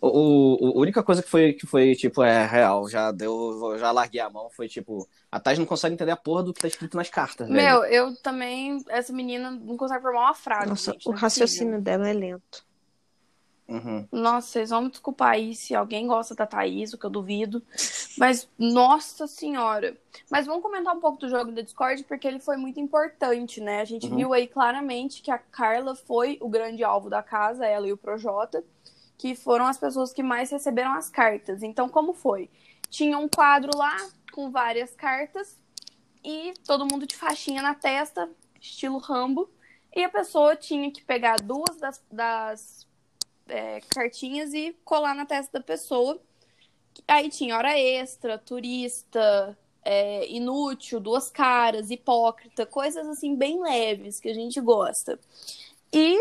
O, 0.00 0.70
o- 0.70 0.78
a 0.78 0.80
única 0.80 1.02
coisa 1.02 1.22
que 1.22 1.28
foi, 1.28 1.52
que 1.52 1.66
foi, 1.66 1.94
tipo, 1.94 2.22
é 2.22 2.46
real, 2.46 2.88
já 2.88 3.12
deu, 3.12 3.76
já 3.78 3.90
larguei 3.90 4.20
a 4.20 4.30
mão, 4.30 4.48
foi 4.50 4.66
tipo, 4.66 5.06
a 5.30 5.38
Thais 5.38 5.58
não 5.58 5.66
consegue 5.66 5.94
entender 5.94 6.10
a 6.12 6.16
porra 6.16 6.42
do 6.42 6.54
que 6.54 6.60
tá 6.60 6.68
escrito 6.68 6.96
nas 6.96 7.10
cartas, 7.10 7.46
velho. 7.48 7.60
Meu, 7.60 7.84
eu 7.84 8.16
também, 8.22 8.82
essa 8.88 9.12
menina 9.12 9.50
não 9.50 9.76
consegue 9.76 10.00
formar 10.02 10.20
uma 10.22 10.34
frase. 10.34 10.70
Nossa, 10.70 10.92
gente, 10.92 11.08
o 11.08 11.12
é 11.12 11.16
raciocínio 11.16 11.80
dela 11.82 12.08
é 12.08 12.12
lento. 12.14 12.64
Uhum. 13.68 14.08
Nossa, 14.10 14.48
vocês 14.48 14.70
vão 14.70 14.82
me 14.82 14.90
desculpar 14.90 15.30
aí 15.34 15.54
se 15.54 15.76
alguém 15.76 16.04
gosta 16.06 16.34
da 16.34 16.44
Thaís, 16.44 16.92
o 16.92 16.98
que 16.98 17.06
eu 17.06 17.10
duvido. 17.10 17.62
Mas, 18.18 18.48
nossa 18.58 19.28
senhora. 19.28 19.96
Mas 20.28 20.44
vamos 20.44 20.60
comentar 20.62 20.92
um 20.94 20.98
pouco 20.98 21.18
do 21.18 21.28
jogo 21.28 21.52
da 21.52 21.62
Discord, 21.62 22.02
porque 22.04 22.26
ele 22.26 22.40
foi 22.40 22.56
muito 22.56 22.80
importante, 22.80 23.60
né? 23.60 23.80
A 23.80 23.84
gente 23.84 24.08
Uhum. 24.08 24.16
viu 24.16 24.32
aí 24.32 24.48
claramente 24.48 25.22
que 25.22 25.30
a 25.30 25.38
Carla 25.38 25.94
foi 25.94 26.36
o 26.40 26.48
grande 26.48 26.82
alvo 26.82 27.08
da 27.08 27.22
casa, 27.22 27.64
ela 27.64 27.86
e 27.86 27.92
o 27.92 27.96
Projota, 27.96 28.64
que 29.20 29.34
foram 29.34 29.66
as 29.66 29.76
pessoas 29.76 30.14
que 30.14 30.22
mais 30.22 30.50
receberam 30.50 30.94
as 30.94 31.10
cartas. 31.10 31.62
Então, 31.62 31.90
como 31.90 32.14
foi? 32.14 32.48
Tinha 32.88 33.18
um 33.18 33.28
quadro 33.28 33.76
lá 33.76 33.94
com 34.32 34.50
várias 34.50 34.94
cartas 34.94 35.58
e 36.24 36.54
todo 36.66 36.86
mundo 36.90 37.06
de 37.06 37.14
faixinha 37.14 37.60
na 37.60 37.74
testa, 37.74 38.30
estilo 38.58 38.96
Rambo. 38.96 39.50
E 39.94 40.02
a 40.02 40.08
pessoa 40.08 40.56
tinha 40.56 40.90
que 40.90 41.04
pegar 41.04 41.36
duas 41.36 41.76
das, 41.76 42.02
das 42.10 42.86
é, 43.46 43.82
cartinhas 43.90 44.54
e 44.54 44.74
colar 44.86 45.14
na 45.14 45.26
testa 45.26 45.58
da 45.58 45.62
pessoa. 45.62 46.18
Aí 47.06 47.28
tinha 47.28 47.58
hora 47.58 47.78
extra, 47.78 48.38
turista, 48.38 49.54
é, 49.84 50.26
inútil, 50.30 50.98
duas 50.98 51.30
caras, 51.30 51.90
hipócrita, 51.90 52.64
coisas 52.64 53.06
assim 53.06 53.36
bem 53.36 53.60
leves 53.60 54.18
que 54.18 54.30
a 54.30 54.34
gente 54.34 54.58
gosta. 54.62 55.20
E 55.92 56.18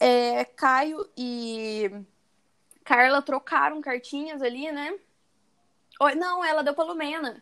é, 0.00 0.46
Caio 0.46 1.06
e 1.14 1.90
Carla 2.90 3.22
trocaram 3.22 3.80
cartinhas 3.80 4.42
ali, 4.42 4.72
né? 4.72 4.92
Oi, 6.00 6.16
não, 6.16 6.44
ela 6.44 6.62
deu 6.62 6.74
pra 6.74 6.82
Lumena. 6.82 7.40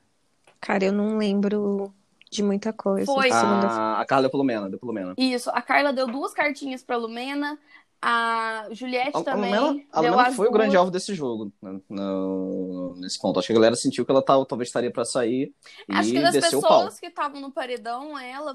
Cara, 0.61 0.85
eu 0.85 0.93
não 0.93 1.17
lembro 1.17 1.91
de 2.31 2.43
muita 2.43 2.71
coisa. 2.71 3.07
Foi. 3.07 3.31
A, 3.31 3.99
a 3.99 4.05
Carla 4.05 4.25
deu 4.25 4.31
pelo 4.31 4.43
Lumena, 4.43 4.69
deu 4.69 4.79
pelo 4.79 4.93
Lumena. 4.93 5.15
Isso, 5.17 5.49
a 5.49 5.63
Carla 5.63 5.91
deu 5.91 6.07
duas 6.07 6.35
cartinhas 6.35 6.83
pra 6.83 6.99
Lumena, 6.99 7.59
a 8.03 8.67
Juliette 8.73 9.17
A, 9.17 9.21
a 9.21 9.25
também. 9.25 9.55
Lumena, 9.59 9.85
a 9.91 10.01
Lumena 10.03 10.33
foi 10.33 10.49
o 10.49 10.53
grande 10.53 10.73
duas. 10.73 10.81
alvo 10.81 10.91
desse 10.91 11.15
jogo, 11.15 11.51
né, 11.63 11.81
no- 11.89 12.95
nesse 12.99 13.19
ponto. 13.19 13.39
Acho 13.39 13.47
que 13.47 13.53
a 13.53 13.57
galera 13.57 13.75
sentiu 13.75 14.05
que 14.05 14.11
ela 14.11 14.21
tá- 14.21 14.45
talvez 14.45 14.69
estaria 14.69 14.91
pra 14.93 15.07
sair 15.07 15.55
e 15.89 15.95
Acho 15.95 16.11
que 16.11 16.21
das 16.21 16.33
desceu 16.35 16.59
o 16.59 16.63
pau. 16.63 16.79
pessoas 16.81 17.01
que 17.01 17.07
estavam 17.07 17.41
no 17.41 17.51
paredão, 17.51 18.19
ela, 18.19 18.55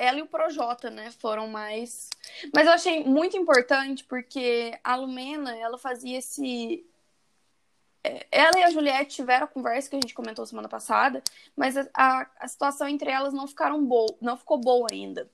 ela 0.00 0.18
e 0.18 0.22
o 0.22 0.26
Projota, 0.26 0.90
né, 0.90 1.10
foram 1.10 1.46
mais. 1.48 2.08
Mas 2.54 2.66
eu 2.66 2.72
achei 2.72 3.04
muito 3.04 3.36
importante 3.36 4.02
porque 4.04 4.78
a 4.82 4.96
Lumena, 4.96 5.54
ela 5.56 5.76
fazia 5.78 6.18
esse. 6.18 6.84
é, 8.02 8.26
Ela 8.32 8.58
e 8.58 8.62
a 8.62 8.70
Juliette 8.70 9.16
tiveram 9.16 9.44
a 9.44 9.48
conversa 9.48 9.90
que 9.90 9.96
a 9.96 10.00
gente 10.00 10.14
comentou 10.14 10.46
semana 10.46 10.68
passada, 10.68 11.22
mas 11.54 11.76
a, 11.76 11.86
a, 11.94 12.26
a 12.40 12.48
situação 12.48 12.88
entre 12.88 13.10
elas 13.10 13.34
não 13.34 13.46
ficaram 13.46 13.84
boa, 13.84 14.16
não 14.20 14.36
ficou 14.36 14.58
boa 14.58 14.86
ainda. 14.90 15.30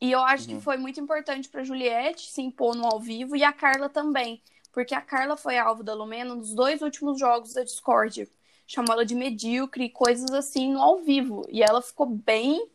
E 0.00 0.12
eu 0.12 0.20
acho 0.20 0.48
Uhum. 0.48 0.56
que 0.58 0.62
foi 0.64 0.76
muito 0.76 1.00
importante 1.00 1.48
pra 1.48 1.64
Juliette 1.64 2.30
se 2.30 2.40
impor 2.40 2.76
no 2.76 2.86
ao 2.86 3.00
vivo 3.00 3.34
e 3.34 3.42
a 3.42 3.52
Carla 3.52 3.88
também, 3.88 4.40
porque 4.72 4.94
a 4.94 5.00
Carla 5.00 5.36
foi 5.36 5.58
alvo 5.58 5.82
da 5.82 5.92
Lumena 5.92 6.36
nos 6.36 6.54
dois 6.54 6.82
últimos 6.82 7.18
jogos 7.18 7.52
da 7.52 7.64
Discord 7.64 8.28
chamou 8.70 8.92
ela 8.92 9.04
de 9.04 9.14
medíocre 9.14 9.84
e 9.86 9.90
coisas 9.90 10.30
assim 10.30 10.70
no 10.72 10.82
ao 10.82 10.98
vivo. 10.98 11.44
E 11.48 11.62
ela 11.62 11.80
ficou 11.80 12.04
bem 12.06 12.68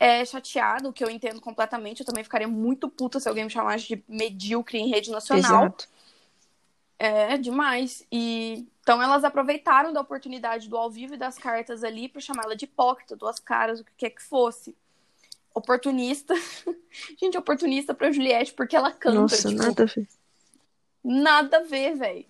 é, 0.00 0.24
chateada, 0.24 0.88
o 0.88 0.92
que 0.94 1.04
eu 1.04 1.10
entendo 1.10 1.42
completamente. 1.42 2.00
Eu 2.00 2.06
também 2.06 2.24
ficaria 2.24 2.48
muito 2.48 2.88
puta 2.88 3.20
se 3.20 3.28
alguém 3.28 3.44
me 3.44 3.50
chamasse 3.50 3.86
de 3.86 4.02
medíocre 4.08 4.78
em 4.78 4.88
rede 4.88 5.10
nacional. 5.10 5.66
Exato. 5.66 5.88
É 6.98 7.36
demais. 7.36 8.04
E 8.10 8.66
então 8.80 9.02
elas 9.02 9.24
aproveitaram 9.24 9.92
da 9.92 10.00
oportunidade 10.00 10.68
do 10.68 10.76
ao 10.76 10.90
vivo 10.90 11.14
e 11.14 11.18
das 11.18 11.36
cartas 11.36 11.84
ali 11.84 12.08
pra 12.08 12.20
chamar 12.20 12.44
ela 12.44 12.56
de 12.56 12.64
hipócrita, 12.64 13.14
duas 13.14 13.38
caras, 13.38 13.80
o 13.80 13.84
que 13.84 13.92
quer 13.98 14.10
que 14.10 14.22
fosse. 14.22 14.74
Oportunista. 15.54 16.34
Gente, 17.20 17.36
oportunista 17.36 17.92
pra 17.92 18.10
Juliette, 18.10 18.54
porque 18.54 18.74
ela 18.74 18.90
canta. 18.90 19.20
Nossa, 19.20 19.48
tipo, 19.48 19.62
nada 19.62 19.82
a 19.82 19.86
ver. 19.86 20.08
Nada 21.04 21.56
a 21.58 21.62
ver, 21.62 21.94
velho. 21.94 22.26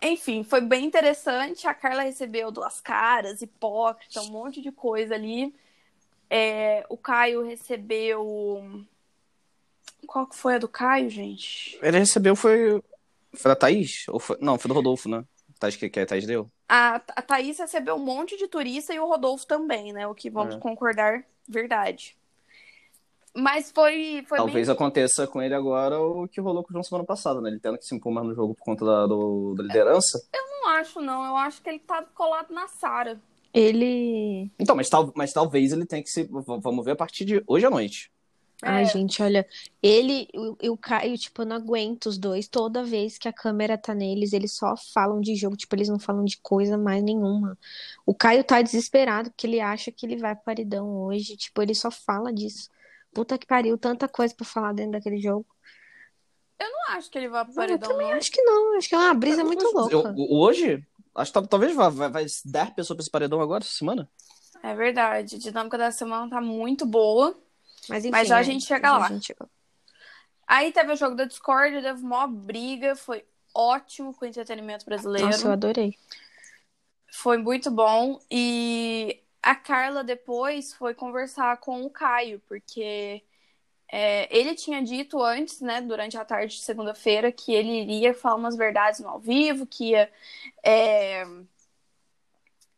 Enfim, 0.00 0.44
foi 0.44 0.60
bem 0.60 0.84
interessante. 0.84 1.66
A 1.66 1.74
Carla 1.74 2.02
recebeu 2.02 2.52
duas 2.52 2.80
caras, 2.80 3.42
hipócrita, 3.42 4.20
um 4.22 4.30
monte 4.30 4.60
de 4.60 4.70
coisa 4.70 5.14
ali. 5.14 5.54
É, 6.30 6.84
o 6.88 6.96
Caio 6.96 7.42
recebeu. 7.44 8.84
Qual 10.06 10.26
que 10.26 10.36
foi 10.36 10.56
a 10.56 10.58
do 10.58 10.68
Caio, 10.68 11.08
gente? 11.08 11.78
Ele 11.82 11.98
recebeu, 11.98 12.34
foi. 12.36 12.82
Foi 13.34 13.48
da 13.50 13.56
Thaís? 13.56 14.06
Ou 14.08 14.20
foi... 14.20 14.36
Não, 14.40 14.58
foi 14.58 14.68
do 14.68 14.74
Rodolfo, 14.74 15.08
né? 15.08 15.24
Thaís 15.58 15.76
que, 15.76 15.88
que 15.88 16.00
a 16.00 16.06
Thaís 16.06 16.26
deu? 16.26 16.48
A, 16.68 16.96
a 16.96 17.22
Thaís 17.22 17.58
recebeu 17.58 17.96
um 17.96 18.04
monte 18.04 18.36
de 18.36 18.46
turista 18.48 18.92
e 18.94 19.00
o 19.00 19.06
Rodolfo 19.08 19.46
também, 19.46 19.92
né? 19.92 20.06
O 20.06 20.14
que 20.14 20.30
vamos 20.30 20.54
É. 20.54 20.58
concordar, 20.58 21.24
verdade. 21.48 22.16
Mas 23.36 23.72
foi, 23.72 24.24
foi 24.28 24.38
Talvez 24.38 24.68
bem. 24.68 24.74
aconteça 24.74 25.26
com 25.26 25.42
ele 25.42 25.54
agora 25.54 25.98
o 26.00 26.28
que 26.28 26.40
rolou 26.40 26.62
com 26.62 26.70
o 26.70 26.72
João 26.72 26.84
semana 26.84 27.04
passada, 27.04 27.40
né? 27.40 27.50
Ele 27.50 27.58
tendo 27.58 27.76
que 27.78 27.84
se 27.84 27.94
impor 27.94 28.12
mais 28.12 28.26
no 28.28 28.34
jogo 28.34 28.54
por 28.54 28.62
conta 28.64 28.84
da, 28.84 29.06
do- 29.06 29.54
da 29.56 29.62
liderança. 29.64 30.24
Não 30.32 30.68
acho, 30.68 31.00
não. 31.00 31.24
Eu 31.26 31.36
acho 31.36 31.60
que 31.60 31.68
ele 31.68 31.80
tá 31.80 32.02
colado 32.14 32.52
na 32.54 32.68
Sara. 32.68 33.20
Ele. 33.54 34.50
Então, 34.58 34.74
mas, 34.74 34.90
tal, 34.90 35.12
mas 35.14 35.32
talvez 35.32 35.72
ele 35.72 35.86
tenha 35.86 36.02
que 36.02 36.10
se. 36.10 36.24
Vamos 36.24 36.84
ver 36.84 36.90
a 36.92 36.96
partir 36.96 37.24
de 37.24 37.42
hoje 37.46 37.64
à 37.64 37.70
noite. 37.70 38.10
Ai, 38.62 38.82
É. 38.82 38.86
gente, 38.86 39.22
olha. 39.22 39.46
Ele 39.82 40.26
e 40.62 40.68
o 40.70 40.76
Caio, 40.76 41.16
tipo, 41.18 41.42
eu 41.42 41.46
não 41.46 41.56
aguento 41.56 42.06
os 42.06 42.18
dois. 42.18 42.48
Toda 42.48 42.82
vez 42.82 43.16
que 43.18 43.28
a 43.28 43.32
câmera 43.32 43.76
tá 43.78 43.94
neles, 43.94 44.32
eles 44.32 44.52
só 44.52 44.74
falam 44.92 45.20
de 45.20 45.34
jogo. 45.36 45.56
Tipo, 45.56 45.76
eles 45.76 45.88
não 45.88 45.98
falam 45.98 46.24
de 46.24 46.38
coisa 46.38 46.76
mais 46.78 47.02
nenhuma. 47.02 47.56
O 48.04 48.14
Caio 48.14 48.42
tá 48.42 48.60
desesperado 48.60 49.30
porque 49.30 49.46
ele 49.46 49.60
acha 49.60 49.92
que 49.92 50.04
ele 50.06 50.16
vai 50.16 50.34
pro 50.34 50.44
paredão 50.44 50.88
hoje. 51.04 51.36
Tipo, 51.36 51.62
ele 51.62 51.74
só 51.74 51.90
fala 51.90 52.32
disso. 52.32 52.68
Puta 53.12 53.38
que 53.38 53.46
pariu, 53.46 53.78
tanta 53.78 54.08
coisa 54.08 54.34
pra 54.34 54.44
falar 54.46 54.72
dentro 54.72 54.92
daquele 54.92 55.18
jogo. 55.20 55.46
Não 56.58 56.96
acho 56.96 57.10
que 57.10 57.18
ele 57.18 57.28
vai 57.28 57.44
pro 57.44 57.52
Eu 57.52 57.56
paredão, 57.56 57.88
também 57.90 58.08
não. 58.08 58.16
acho 58.16 58.30
que 58.32 58.42
não. 58.42 58.76
Acho 58.78 58.88
que 58.88 58.94
é 58.94 58.98
uma 58.98 59.14
brisa 59.14 59.44
muito 59.44 59.64
Eu- 59.64 59.72
louca. 59.72 60.14
hoje, 60.16 60.82
acho 61.14 61.30
que 61.30 61.34
tal- 61.34 61.46
talvez 61.46 61.74
vá, 61.74 61.88
vai, 61.88 62.08
vai 62.10 62.26
dar 62.44 62.74
pessoa 62.74 62.96
pra 62.96 63.02
esse 63.02 63.10
paredão 63.10 63.40
agora, 63.40 63.64
essa 63.64 63.72
semana. 63.74 64.08
É 64.62 64.74
verdade. 64.74 65.36
A 65.36 65.38
dinâmica 65.38 65.76
da 65.78 65.90
semana 65.90 66.28
tá 66.30 66.40
muito 66.40 66.86
boa. 66.86 67.36
Mas 67.88 68.04
enfim, 68.04 68.12
Mas 68.12 68.28
já 68.28 68.38
a 68.38 68.40
é, 68.40 68.44
gente 68.44 68.64
chega 68.64 68.92
lá. 68.96 69.06
a 69.06 69.08
gente 69.08 69.26
chega. 69.26 69.48
Aí 70.46 70.72
teve 70.72 70.92
o 70.92 70.96
jogo 70.96 71.14
da 71.16 71.24
Discord, 71.24 71.80
teve 71.82 72.02
uma 72.02 72.26
briga, 72.26 72.96
foi 72.96 73.24
ótimo 73.54 74.14
com 74.14 74.24
o 74.24 74.28
entretenimento 74.28 74.84
brasileiro. 74.84 75.26
Nossa, 75.28 75.48
eu 75.48 75.52
adorei. 75.52 75.96
Foi 77.12 77.38
muito 77.38 77.70
bom. 77.70 78.20
E 78.30 79.22
a 79.42 79.54
Carla 79.54 80.02
depois 80.02 80.74
foi 80.74 80.94
conversar 80.94 81.58
com 81.58 81.84
o 81.84 81.90
Caio, 81.90 82.40
porque 82.48 83.22
é, 83.88 84.28
ele 84.36 84.54
tinha 84.54 84.82
dito 84.82 85.22
antes, 85.22 85.60
né, 85.60 85.80
durante 85.80 86.16
a 86.16 86.24
tarde 86.24 86.56
de 86.56 86.62
segunda-feira, 86.62 87.30
que 87.30 87.52
ele 87.52 87.82
iria 87.82 88.14
falar 88.14 88.36
umas 88.36 88.56
verdades 88.56 89.00
no 89.00 89.08
ao 89.08 89.20
vivo, 89.20 89.66
que 89.66 89.90
ia 89.90 90.10
é, 90.62 91.26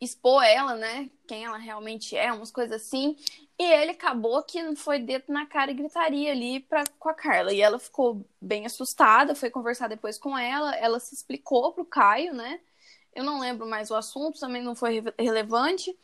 expor 0.00 0.42
ela, 0.44 0.74
né, 0.74 1.08
quem 1.26 1.44
ela 1.44 1.58
realmente 1.58 2.16
é, 2.16 2.32
umas 2.32 2.50
coisas 2.50 2.82
assim. 2.82 3.16
E 3.58 3.64
ele 3.64 3.92
acabou 3.92 4.42
que 4.42 4.76
foi 4.76 4.98
dedo 4.98 5.24
na 5.28 5.46
cara 5.46 5.70
e 5.70 5.74
gritaria 5.74 6.30
ali 6.32 6.60
pra, 6.60 6.84
com 6.98 7.08
a 7.08 7.14
Carla. 7.14 7.52
E 7.52 7.60
ela 7.60 7.78
ficou 7.78 8.22
bem 8.40 8.66
assustada, 8.66 9.34
foi 9.34 9.48
conversar 9.48 9.88
depois 9.88 10.18
com 10.18 10.36
ela, 10.36 10.74
ela 10.76 11.00
se 11.00 11.14
explicou 11.14 11.72
pro 11.72 11.84
Caio, 11.84 12.34
né? 12.34 12.60
Eu 13.16 13.24
não 13.24 13.40
lembro 13.40 13.66
mais 13.66 13.90
o 13.90 13.94
assunto, 13.94 14.38
também 14.38 14.62
não 14.62 14.74
foi 14.76 15.00
re- 15.00 15.14
relevante, 15.18 15.96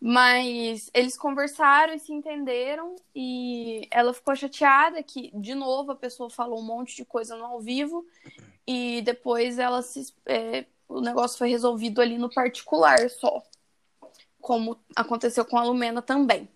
mas 0.00 0.88
eles 0.94 1.18
conversaram 1.18 1.92
e 1.92 1.98
se 1.98 2.12
entenderam 2.12 2.94
e 3.12 3.88
ela 3.90 4.14
ficou 4.14 4.36
chateada 4.36 5.02
que, 5.02 5.32
de 5.34 5.52
novo, 5.52 5.90
a 5.90 5.96
pessoa 5.96 6.30
falou 6.30 6.60
um 6.60 6.64
monte 6.64 6.94
de 6.94 7.04
coisa 7.04 7.36
no 7.36 7.44
ao 7.44 7.60
vivo 7.60 8.06
e 8.64 9.02
depois 9.02 9.58
ela 9.58 9.82
se, 9.82 10.14
é, 10.24 10.64
o 10.88 11.00
negócio 11.00 11.36
foi 11.36 11.50
resolvido 11.50 12.00
ali 12.00 12.16
no 12.16 12.32
particular 12.32 13.10
só, 13.10 13.42
como 14.40 14.78
aconteceu 14.94 15.44
com 15.44 15.58
a 15.58 15.64
Lumena 15.64 16.00
também, 16.00 16.48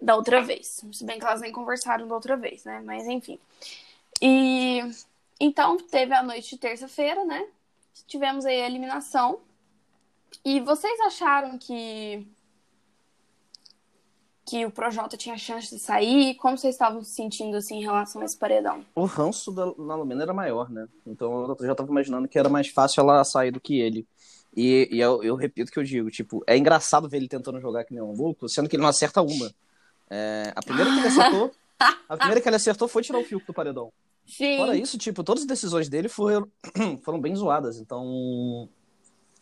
da 0.00 0.14
outra 0.14 0.40
vez. 0.40 0.84
Se 0.92 1.04
bem 1.04 1.18
que 1.18 1.24
elas 1.24 1.40
nem 1.40 1.50
conversaram 1.50 2.06
da 2.06 2.14
outra 2.14 2.36
vez, 2.36 2.64
né? 2.64 2.80
Mas 2.84 3.08
enfim. 3.08 3.40
E 4.20 4.80
então 5.40 5.76
teve 5.78 6.14
a 6.14 6.22
noite 6.22 6.50
de 6.50 6.58
terça-feira, 6.58 7.24
né? 7.24 7.44
Tivemos 8.06 8.44
aí 8.44 8.60
a 8.60 8.66
eliminação. 8.66 9.40
E 10.44 10.60
vocês 10.60 10.98
acharam 11.00 11.58
que 11.58 12.26
que 14.44 14.66
o 14.66 14.70
Projota 14.70 15.16
tinha 15.16 15.38
chance 15.38 15.74
de 15.74 15.80
sair? 15.80 16.34
Como 16.34 16.58
vocês 16.58 16.74
estavam 16.74 17.02
se 17.02 17.14
sentindo 17.14 17.56
assim 17.56 17.76
em 17.76 17.82
relação 17.82 18.20
a 18.20 18.24
esse 18.24 18.36
paredão? 18.36 18.84
O 18.94 19.04
ranço 19.04 19.52
da, 19.52 19.64
da 19.64 19.94
Lumena 19.94 20.22
era 20.22 20.34
maior, 20.34 20.68
né? 20.68 20.86
Então 21.06 21.56
eu 21.58 21.66
já 21.66 21.74
tava 21.74 21.90
imaginando 21.90 22.28
que 22.28 22.38
era 22.38 22.48
mais 22.48 22.68
fácil 22.68 23.00
ela 23.00 23.24
sair 23.24 23.50
do 23.50 23.60
que 23.60 23.80
ele. 23.80 24.06
E, 24.54 24.88
e 24.92 25.00
eu, 25.00 25.22
eu 25.22 25.34
repito 25.36 25.70
o 25.70 25.72
que 25.72 25.78
eu 25.78 25.84
digo, 25.84 26.10
tipo, 26.10 26.42
é 26.46 26.56
engraçado 26.56 27.08
ver 27.08 27.18
ele 27.18 27.28
tentando 27.28 27.60
jogar 27.60 27.84
que 27.84 27.94
nem 27.94 28.02
um 28.02 28.12
louco, 28.12 28.48
sendo 28.48 28.68
que 28.68 28.76
ele 28.76 28.82
não 28.82 28.90
acerta 28.90 29.22
uma. 29.22 29.50
É, 30.10 30.52
a 30.54 30.60
primeira 30.60 30.90
que 30.90 30.98
ele 30.98 31.06
acertou, 31.06 31.50
a 32.08 32.16
primeira 32.16 32.40
que 32.40 32.48
ele 32.48 32.56
acertou 32.56 32.88
foi 32.88 33.02
tirar 33.02 33.18
o 33.18 33.24
fio 33.24 33.40
do 33.46 33.54
paredão. 33.54 33.90
Sim. 34.26 34.56
Fora 34.56 34.76
isso, 34.76 34.96
tipo, 34.98 35.22
todas 35.24 35.42
as 35.42 35.48
decisões 35.48 35.88
dele 35.88 36.08
foram, 36.08 36.50
foram 37.02 37.20
bem 37.20 37.34
zoadas. 37.34 37.78
Então, 37.78 38.68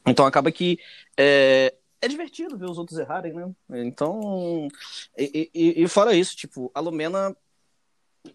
então 0.06 0.26
acaba 0.26 0.50
que 0.50 0.78
é, 1.16 1.74
é 2.00 2.08
divertido 2.08 2.56
ver 2.58 2.68
os 2.68 2.78
outros 2.78 2.98
errarem, 2.98 3.32
né? 3.34 3.52
Então, 3.70 4.66
e, 5.16 5.50
e- 5.54 5.82
e 5.82 5.88
fora 5.88 6.14
isso, 6.14 6.34
tipo, 6.36 6.70
a 6.74 6.80
Lumena, 6.80 7.36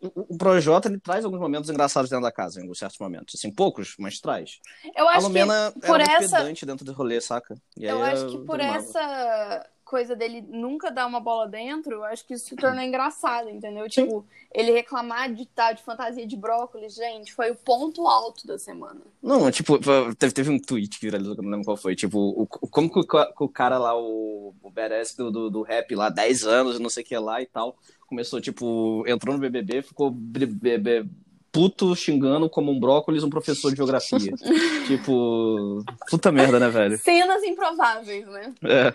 o, 0.01 0.33
o 0.33 0.37
Projota, 0.37 0.87
ele 0.87 0.99
traz 0.99 1.25
alguns 1.25 1.39
momentos 1.39 1.69
engraçados 1.69 2.09
dentro 2.09 2.23
da 2.23 2.31
casa, 2.31 2.59
em 2.59 2.63
alguns 2.63 2.79
certos 2.79 2.99
momentos. 2.99 3.35
Assim, 3.35 3.51
poucos, 3.51 3.95
mas 3.99 4.19
traz. 4.19 4.59
Eu 4.95 5.07
A 5.09 5.17
acho 5.17 5.27
Lumena 5.27 5.71
que 5.73 5.79
por 5.81 5.99
era 5.99 6.11
essa 6.11 6.19
pedante 6.37 6.65
dentro 6.65 6.85
do 6.85 6.93
rolê, 6.93 7.19
saca? 7.19 7.55
Eu 7.77 8.01
acho 8.03 8.27
que 8.29 8.37
por 8.45 8.59
essa 8.59 9.69
coisa 9.85 10.15
dele 10.15 10.41
nunca 10.49 10.89
dar 10.89 11.05
uma 11.05 11.19
bola 11.19 11.47
dentro, 11.47 11.93
eu 11.93 12.03
acho 12.03 12.25
que 12.25 12.33
isso 12.33 12.47
se 12.47 12.55
tornou 12.55 12.83
engraçado, 12.83 13.49
entendeu? 13.49 13.87
Tipo, 13.87 14.25
ele 14.51 14.71
reclamar 14.71 15.31
de 15.31 15.43
estar 15.43 15.73
de 15.73 15.83
fantasia 15.83 16.25
de 16.25 16.35
brócolis, 16.35 16.95
gente, 16.95 17.31
foi 17.31 17.51
o 17.51 17.55
ponto 17.55 18.07
alto 18.07 18.47
da 18.47 18.57
semana. 18.57 18.99
Não, 19.21 19.49
tipo, 19.51 19.77
teve, 20.15 20.33
teve 20.33 20.49
um 20.49 20.59
tweet 20.59 20.99
que 20.99 21.05
viralizou, 21.05 21.35
que 21.35 21.39
eu 21.39 21.43
não 21.43 21.51
lembro 21.51 21.65
qual 21.65 21.77
foi. 21.77 21.95
Tipo, 21.95 22.19
o, 22.19 22.47
como 22.47 22.89
que 22.89 22.99
o, 22.99 23.05
o 23.39 23.47
cara 23.47 23.77
lá, 23.77 23.95
o, 23.97 24.55
o 24.61 24.69
badass 24.71 25.13
do, 25.15 25.29
do, 25.29 25.49
do 25.51 25.61
rap 25.61 25.93
lá, 25.93 26.09
10 26.09 26.47
anos, 26.47 26.79
não 26.79 26.89
sei 26.89 27.03
o 27.03 27.05
que 27.05 27.17
lá 27.17 27.41
e 27.41 27.45
tal. 27.45 27.77
Começou, 28.07 28.41
tipo, 28.41 29.03
entrou 29.07 29.35
no 29.35 29.41
BBB, 29.41 29.83
ficou 29.83 30.09
BBB 30.09 31.05
puto 31.51 31.95
xingando 31.95 32.49
como 32.49 32.69
um 32.69 32.77
brócolis 32.77 33.23
um 33.23 33.29
professor 33.29 33.71
de 33.71 33.77
geografia. 33.77 34.33
tipo, 34.87 35.81
puta 36.09 36.29
merda, 36.29 36.59
né, 36.59 36.69
velho? 36.69 36.97
Cenas 36.97 37.41
improváveis, 37.43 38.27
né? 38.27 38.53
É. 38.63 38.93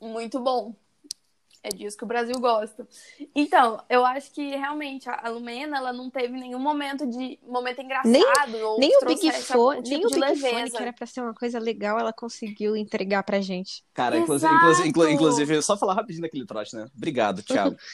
Muito 0.00 0.38
bom. 0.40 0.74
É 1.62 1.68
disso 1.70 1.96
que 1.96 2.04
o 2.04 2.06
Brasil 2.06 2.38
gosta. 2.38 2.86
Então, 3.34 3.82
eu 3.90 4.06
acho 4.06 4.30
que 4.30 4.50
realmente 4.54 5.08
a 5.08 5.28
Lumena 5.28 5.76
ela 5.78 5.92
não 5.92 6.08
teve 6.08 6.28
nenhum 6.38 6.60
momento 6.60 7.04
de 7.04 7.40
momento 7.42 7.80
engraçado 7.82 8.12
Nem- 8.52 8.62
ou 8.62 8.78
Nem 8.78 8.90
que 8.90 9.04
o 9.04 9.08
Big 9.08 9.32
Fone, 9.32 9.82
tipo 9.82 9.88
nem 9.96 10.06
o 10.06 10.10
Big 10.10 10.40
Fone, 10.40 10.70
que 10.70 10.76
era 10.76 10.92
pra 10.92 11.06
ser 11.06 11.22
uma 11.22 11.34
coisa 11.34 11.58
legal, 11.58 11.98
ela 11.98 12.12
conseguiu 12.12 12.76
entregar 12.76 13.24
pra 13.24 13.40
gente. 13.40 13.82
Cara, 13.92 14.16
inclusive, 14.16 14.54
inclusive, 14.54 14.88
inclu- 14.88 15.08
inclusive, 15.10 15.60
só 15.62 15.76
falar 15.76 15.94
rapidinho 15.94 16.22
daquele 16.22 16.46
trote, 16.46 16.76
né? 16.76 16.86
Obrigado, 16.96 17.42
Thiago. 17.42 17.76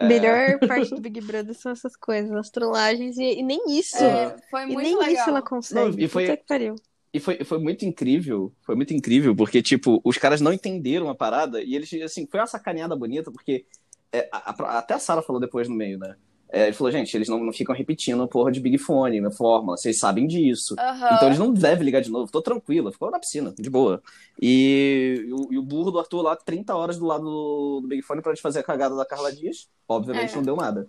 É. 0.00 0.06
Melhor 0.06 0.60
parte 0.60 0.94
do 0.94 1.00
Big 1.00 1.20
Brother 1.20 1.52
são 1.56 1.72
essas 1.72 1.96
coisas, 1.96 2.30
as 2.30 2.50
trollagens, 2.50 3.18
e, 3.18 3.40
e 3.40 3.42
nem 3.42 3.60
isso. 3.76 3.96
É, 3.96 4.36
foi 4.48 4.62
e 4.62 4.66
muito 4.66 4.80
nem 4.82 4.96
legal. 4.96 5.12
isso 5.12 5.28
ela 5.28 5.42
consegue. 5.42 5.96
Não, 5.96 6.04
e 6.04 6.06
foi- 6.06 6.26
Puta 6.26 6.36
que 6.36 6.44
pariu. 6.46 6.76
E 7.18 7.20
foi, 7.20 7.44
foi 7.44 7.58
muito 7.58 7.84
incrível, 7.84 8.52
foi 8.62 8.74
muito 8.76 8.94
incrível, 8.94 9.34
porque, 9.34 9.60
tipo, 9.60 10.00
os 10.04 10.16
caras 10.16 10.40
não 10.40 10.52
entenderam 10.52 11.08
a 11.10 11.14
parada 11.14 11.60
e 11.62 11.74
eles, 11.74 11.92
assim, 12.02 12.26
foi 12.30 12.38
uma 12.40 12.46
sacaneada 12.46 12.94
bonita, 12.96 13.30
porque 13.32 13.64
é, 14.12 14.28
a- 14.32 14.50
a- 14.52 14.78
até 14.78 14.94
a 14.94 14.98
Sara 14.98 15.20
falou 15.20 15.40
depois 15.40 15.68
no 15.68 15.74
meio, 15.74 15.98
né? 15.98 16.14
É, 16.50 16.62
ele 16.68 16.72
falou, 16.72 16.90
gente, 16.90 17.14
eles 17.14 17.28
não, 17.28 17.44
não 17.44 17.52
ficam 17.52 17.74
repetindo 17.74 18.22
a 18.22 18.26
porra 18.26 18.50
de 18.50 18.58
Big 18.58 18.78
Fone 18.78 19.20
na 19.20 19.30
fórmula, 19.30 19.76
vocês 19.76 19.98
sabem 19.98 20.26
disso. 20.26 20.74
Aham. 20.78 21.10
Então 21.14 21.28
eles 21.28 21.38
não 21.38 21.52
devem 21.52 21.84
ligar 21.84 22.00
de 22.00 22.10
novo, 22.10 22.32
tô 22.32 22.40
tranquila, 22.40 22.90
ficou 22.90 23.10
na 23.10 23.18
piscina, 23.18 23.52
de 23.58 23.68
boa. 23.68 24.00
E, 24.40 25.24
e 25.26 25.32
o, 25.32 25.48
e 25.52 25.58
o 25.58 25.62
burro 25.62 25.90
do 25.90 25.98
Arthur 25.98 26.22
lá, 26.22 26.36
30 26.36 26.74
horas 26.74 26.96
do 26.96 27.04
lado 27.04 27.24
do, 27.24 27.80
do 27.82 27.88
Big 27.88 28.00
Fone 28.00 28.22
pra 28.22 28.32
gente 28.32 28.40
fazer 28.40 28.60
a 28.60 28.62
cagada 28.62 28.96
da 28.96 29.04
Carla 29.04 29.30
Dias, 29.30 29.68
obviamente 29.86 30.32
É. 30.32 30.36
não 30.36 30.42
deu 30.42 30.56
nada. 30.56 30.88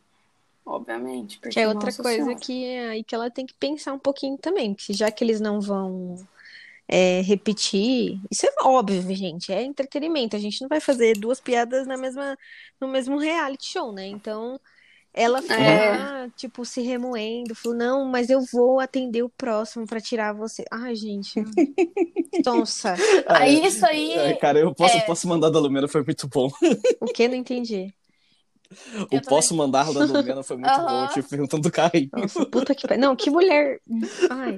Obviamente. 0.69 1.39
Porque, 1.39 1.49
Que 1.49 1.59
é 1.61 1.67
outra 1.67 1.91
nossa 1.91 2.03
coisa 2.03 2.35
Senhora. 2.35 2.35
que 2.35 2.65
é 2.65 2.89
aí 2.89 3.03
que 3.03 3.15
ela 3.15 3.29
tem 3.31 3.45
que 3.45 3.53
pensar 3.55 3.93
um 3.93 3.99
pouquinho 3.99 4.37
também, 4.37 4.73
porque 4.75 4.93
já 4.93 5.11
que 5.11 5.23
eles 5.23 5.41
não 5.41 5.59
vão 5.59 6.15
é, 6.87 7.21
repetir, 7.21 8.19
isso 8.31 8.45
é 8.47 8.51
óbvio, 8.63 9.01
gente, 9.15 9.51
é 9.53 9.63
entretenimento. 9.63 10.35
A 10.35 10.39
gente 10.39 10.61
não 10.61 10.69
vai 10.69 10.79
fazer 10.81 11.15
duas 11.17 11.39
piadas 11.41 11.87
na 11.87 11.97
mesma, 11.97 12.37
no 12.81 12.87
mesmo 12.87 13.17
reality 13.19 13.65
show, 13.67 13.91
né? 13.93 14.07
Então 14.07 14.59
ela 15.13 15.41
foi 15.41 15.65
É. 15.65 15.91
lá, 15.91 16.29
tipo, 16.37 16.65
se 16.65 16.81
remoendo, 16.81 17.55
falou, 17.55 17.77
não, 17.77 18.05
mas 18.05 18.29
eu 18.29 18.41
vou 18.53 18.79
atender 18.79 19.23
o 19.23 19.29
próximo 19.29 19.85
pra 19.87 20.01
tirar 20.01 20.33
você. 20.33 20.65
Ai, 20.71 20.95
gente. 20.95 21.43
Sonsa. 22.43 23.01
Aí 23.27 23.65
isso 23.65 23.85
aí. 23.85 24.13
É, 24.13 24.33
cara, 24.35 24.59
eu 24.59 24.73
posso, 24.73 24.97
é. 24.97 25.01
posso 25.01 25.27
mandar 25.27 25.49
da 25.49 25.59
Lumena, 25.59 25.87
foi 25.87 26.03
muito 26.03 26.27
bom. 26.27 26.49
O 26.99 27.07
que? 27.09 27.27
Não 27.27 27.35
entendi. 27.35 27.93
O 28.71 29.05
também. 29.07 29.21
posso 29.21 29.55
mandar 29.55 29.91
da 29.91 29.99
Lumena 30.05 30.43
foi 30.43 30.57
muito 30.57 30.69
Aham. 30.69 31.07
bom, 31.07 31.13
tipo, 31.13 31.27
perguntando 31.29 31.63
do 31.63 31.71
carrinho. 31.71 32.09
Nossa, 32.13 32.45
puta 32.45 32.75
que 32.75 32.87
pariu. 32.87 33.01
Não, 33.01 33.15
que 33.15 33.29
mulher. 33.29 33.79
Ai. 34.29 34.57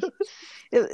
Eu- 0.72 0.86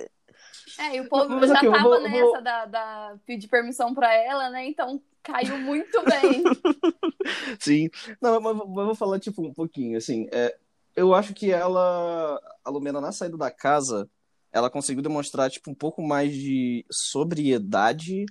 É, 0.80 0.96
e 0.98 1.02
o 1.02 1.10
povo 1.10 1.28
Mas 1.30 1.50
já 1.50 1.64
eu 1.64 1.72
tava 1.72 1.84
vou- 1.84 2.02
nessa 2.04 2.20
vou- 2.22 2.42
Da, 2.44 2.66
da 2.66 3.16
pedir 3.26 3.48
permissão 3.48 3.94
pra 3.96 4.14
ela, 4.14 4.50
né? 4.52 4.68
Então 4.68 5.02
caiu 5.24 5.58
muito 5.58 6.00
bem. 6.04 6.44
Sim. 7.60 7.90
Não, 8.22 8.40
mas, 8.40 8.56
mas 8.56 8.68
eu 8.68 8.86
vou 8.86 8.96
falar, 8.96 9.20
tipo, 9.20 9.42
um 9.44 9.54
pouquinho, 9.54 9.98
assim. 9.98 10.28
é, 10.32 10.56
eu 10.96 11.14
acho 11.16 11.34
que 11.34 11.52
ela, 11.52 12.40
a 12.64 12.70
Lumena, 12.70 13.02
na 13.02 13.12
saída 13.12 13.38
da 13.38 13.50
casa, 13.52 14.10
ela 14.52 14.70
conseguiu 14.70 15.02
demonstrar, 15.02 15.50
tipo, 15.50 15.70
um 15.72 15.76
pouco 15.76 16.02
mais 16.02 16.34
de 16.34 16.86
sobriedade 16.92 18.26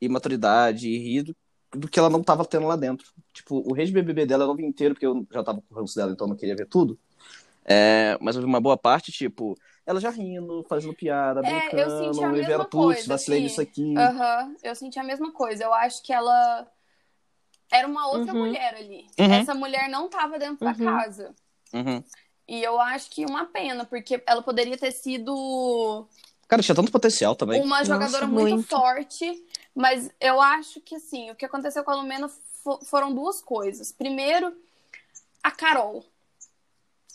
e 0.00 0.08
maturidade 0.08 0.88
e 0.88 0.98
rir 0.98 1.36
do, 1.74 1.88
que 1.88 1.98
ela 1.98 2.10
não 2.10 2.22
tava 2.22 2.44
tendo 2.44 2.66
lá 2.66 2.76
dentro. 2.76 3.06
Tipo, 3.32 3.62
o 3.68 3.72
Rei 3.74 3.86
de 3.86 3.92
BBB 3.92 4.26
dela 4.26 4.44
eu 4.44 4.48
não 4.48 4.56
vi 4.56 4.64
inteiro, 4.64 4.94
porque 4.94 5.06
eu 5.06 5.26
já 5.30 5.42
tava 5.42 5.60
com 5.62 5.74
o 5.74 5.78
ranço 5.78 5.94
dela, 5.96 6.12
então 6.12 6.26
eu 6.26 6.30
não 6.30 6.36
queria 6.36 6.56
ver 6.56 6.66
tudo. 6.66 6.98
É, 7.64 8.18
mas 8.20 8.36
eu 8.36 8.42
vi 8.42 8.46
uma 8.46 8.60
boa 8.60 8.76
parte, 8.76 9.10
tipo, 9.10 9.56
ela 9.86 9.98
já 10.00 10.10
rindo, 10.10 10.64
fazendo 10.68 10.94
piada, 10.94 11.40
É, 11.40 11.44
eu 11.44 11.50
brincando, 11.60 12.14
senti 12.14 12.24
a 12.24 12.28
mesma 12.32 12.64
putz, 12.64 12.70
coisa, 12.70 13.08
vacilei 13.08 13.40
que- 13.40 13.44
nisso 13.46 13.60
aqui. 13.60 13.94
Aham, 13.96 14.54
eu 14.62 14.74
senti 14.74 14.98
a 14.98 15.04
mesma 15.04 15.32
coisa. 15.32 15.64
Eu 15.64 15.72
acho 15.74 16.02
que 16.02 16.12
ela 16.12 16.66
era 17.70 17.88
uma 17.88 18.06
outra 18.08 18.32
Uhum. 18.32 18.46
mulher 18.46 18.74
ali. 18.74 19.06
Uhum. 19.18 19.32
Essa 19.32 19.54
mulher 19.54 19.88
não 19.88 20.08
tava 20.08 20.38
dentro 20.38 20.58
da 20.64 20.72
Uhum. 20.72 20.84
casa. 20.84 21.34
Uhum. 21.72 22.04
E 22.46 22.62
eu 22.62 22.78
acho 22.78 23.10
que 23.10 23.24
uma 23.24 23.46
pena, 23.46 23.84
porque 23.86 24.22
ela 24.26 24.42
poderia 24.42 24.76
ter 24.76 24.92
sido 24.92 26.06
Cara, 26.46 26.62
tinha 26.62 26.74
tanto 26.74 26.92
potencial 26.92 27.34
também. 27.34 27.62
uma 27.62 27.78
Nossa, 27.78 27.86
jogadora 27.86 28.26
muito, 28.26 28.50
muito. 28.56 28.68
forte, 28.68 29.42
mas 29.74 30.10
eu 30.20 30.40
acho 30.40 30.80
que 30.80 30.94
assim, 30.96 31.30
o 31.30 31.34
que 31.34 31.44
aconteceu 31.44 31.82
com 31.84 31.90
a 31.90 31.96
Lumena 31.96 32.28
fo- 32.28 32.80
foram 32.84 33.12
duas 33.14 33.40
coisas. 33.40 33.90
Primeiro, 33.92 34.54
a 35.42 35.50
Carol. 35.50 36.04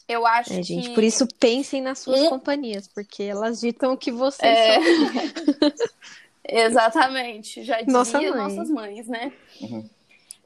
Eu 0.07 0.25
acho 0.25 0.51
É, 0.53 0.63
gente, 0.63 0.89
que 0.89 0.95
por 0.95 1.03
isso 1.03 1.27
pensem 1.39 1.81
nas 1.81 1.99
suas 1.99 2.19
Um- 2.21 2.29
companhias, 2.29 2.87
porque 2.87 3.21
elas 3.23 3.59
ditam 3.59 3.93
o 3.93 3.97
que 3.97 4.11
vocês 4.11 4.57
É. 4.57 4.79
são. 4.79 4.83
Exatamente, 6.43 7.63
já 7.63 7.77
dizia 7.79 7.93
Nossa 7.93 8.19
mãe. 8.19 8.31
nossas 8.31 8.69
mães, 8.71 9.07
né? 9.07 9.31
Uhum. 9.61 9.87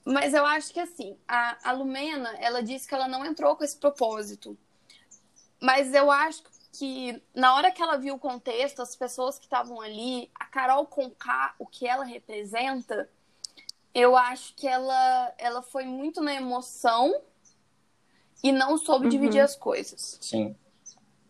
Mas 0.04 0.34
eu 0.34 0.46
acho 0.46 0.74
que 0.74 0.80
assim, 0.82 1.16
a, 1.26 1.70
a 1.70 1.72
Lumena, 1.72 2.36
ela 2.40 2.62
disse 2.62 2.86
que 2.88 2.94
ela 2.94 3.08
não 3.08 3.26
entrou 3.26 3.56
com 3.56 3.64
esse 3.64 3.78
propósito. 3.78 4.58
Mas 5.62 5.94
eu 5.94 6.12
acho 6.12 6.44
que 6.44 6.50
na 7.36 7.56
hora 7.56 7.72
que 7.72 7.82
ela 7.82 7.98
viu 7.98 8.16
o 8.16 8.20
contexto, 8.20 8.82
as 8.82 8.96
pessoas 8.96 9.38
que 9.38 9.46
estavam 9.46 9.80
ali, 9.80 10.30
a 10.40 10.46
Carol 10.46 10.86
Conká, 10.86 11.54
o 11.60 11.66
que 11.68 11.88
ela 11.88 12.04
representa, 12.04 13.08
eu 13.94 14.16
acho 14.18 14.56
que 14.56 14.68
ela, 14.68 15.34
ela 15.38 15.62
foi 15.62 15.86
muito 15.86 16.20
na 16.22 16.34
emoção 16.34 17.14
e 18.44 18.52
não 18.52 18.78
soube 18.78 19.06
Uhum. 19.06 19.10
dividir 19.12 19.40
as 19.42 19.56
coisas 19.56 20.18
Sim. 20.20 20.56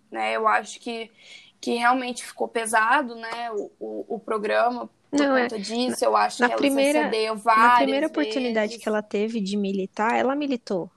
né? 0.09 0.33
Eu 0.33 0.47
acho 0.47 0.79
que, 0.79 1.11
que 1.59 1.75
realmente 1.75 2.23
ficou 2.25 2.47
pesado, 2.47 3.15
né? 3.15 3.51
O, 3.51 3.71
o, 3.79 4.05
o 4.15 4.19
programa 4.19 4.89
por 5.11 5.19
Não, 5.19 5.35
é. 5.37 5.43
conta 5.43 5.59
disso. 5.59 6.03
Eu 6.05 6.15
acho 6.15 6.41
Na 6.41 6.47
que 6.47 6.53
ela 6.53 6.61
primeira- 6.61 7.11
se 7.11 7.35
várias 7.35 7.67
Na 7.69 7.75
primeira 7.77 8.07
oportunidade 8.07 8.67
vezes. 8.69 8.81
que 8.83 8.87
ela 8.89 9.01
teve 9.01 9.41
de 9.41 9.57
militar, 9.57 10.15
ela 10.15 10.35
militou. 10.35 10.89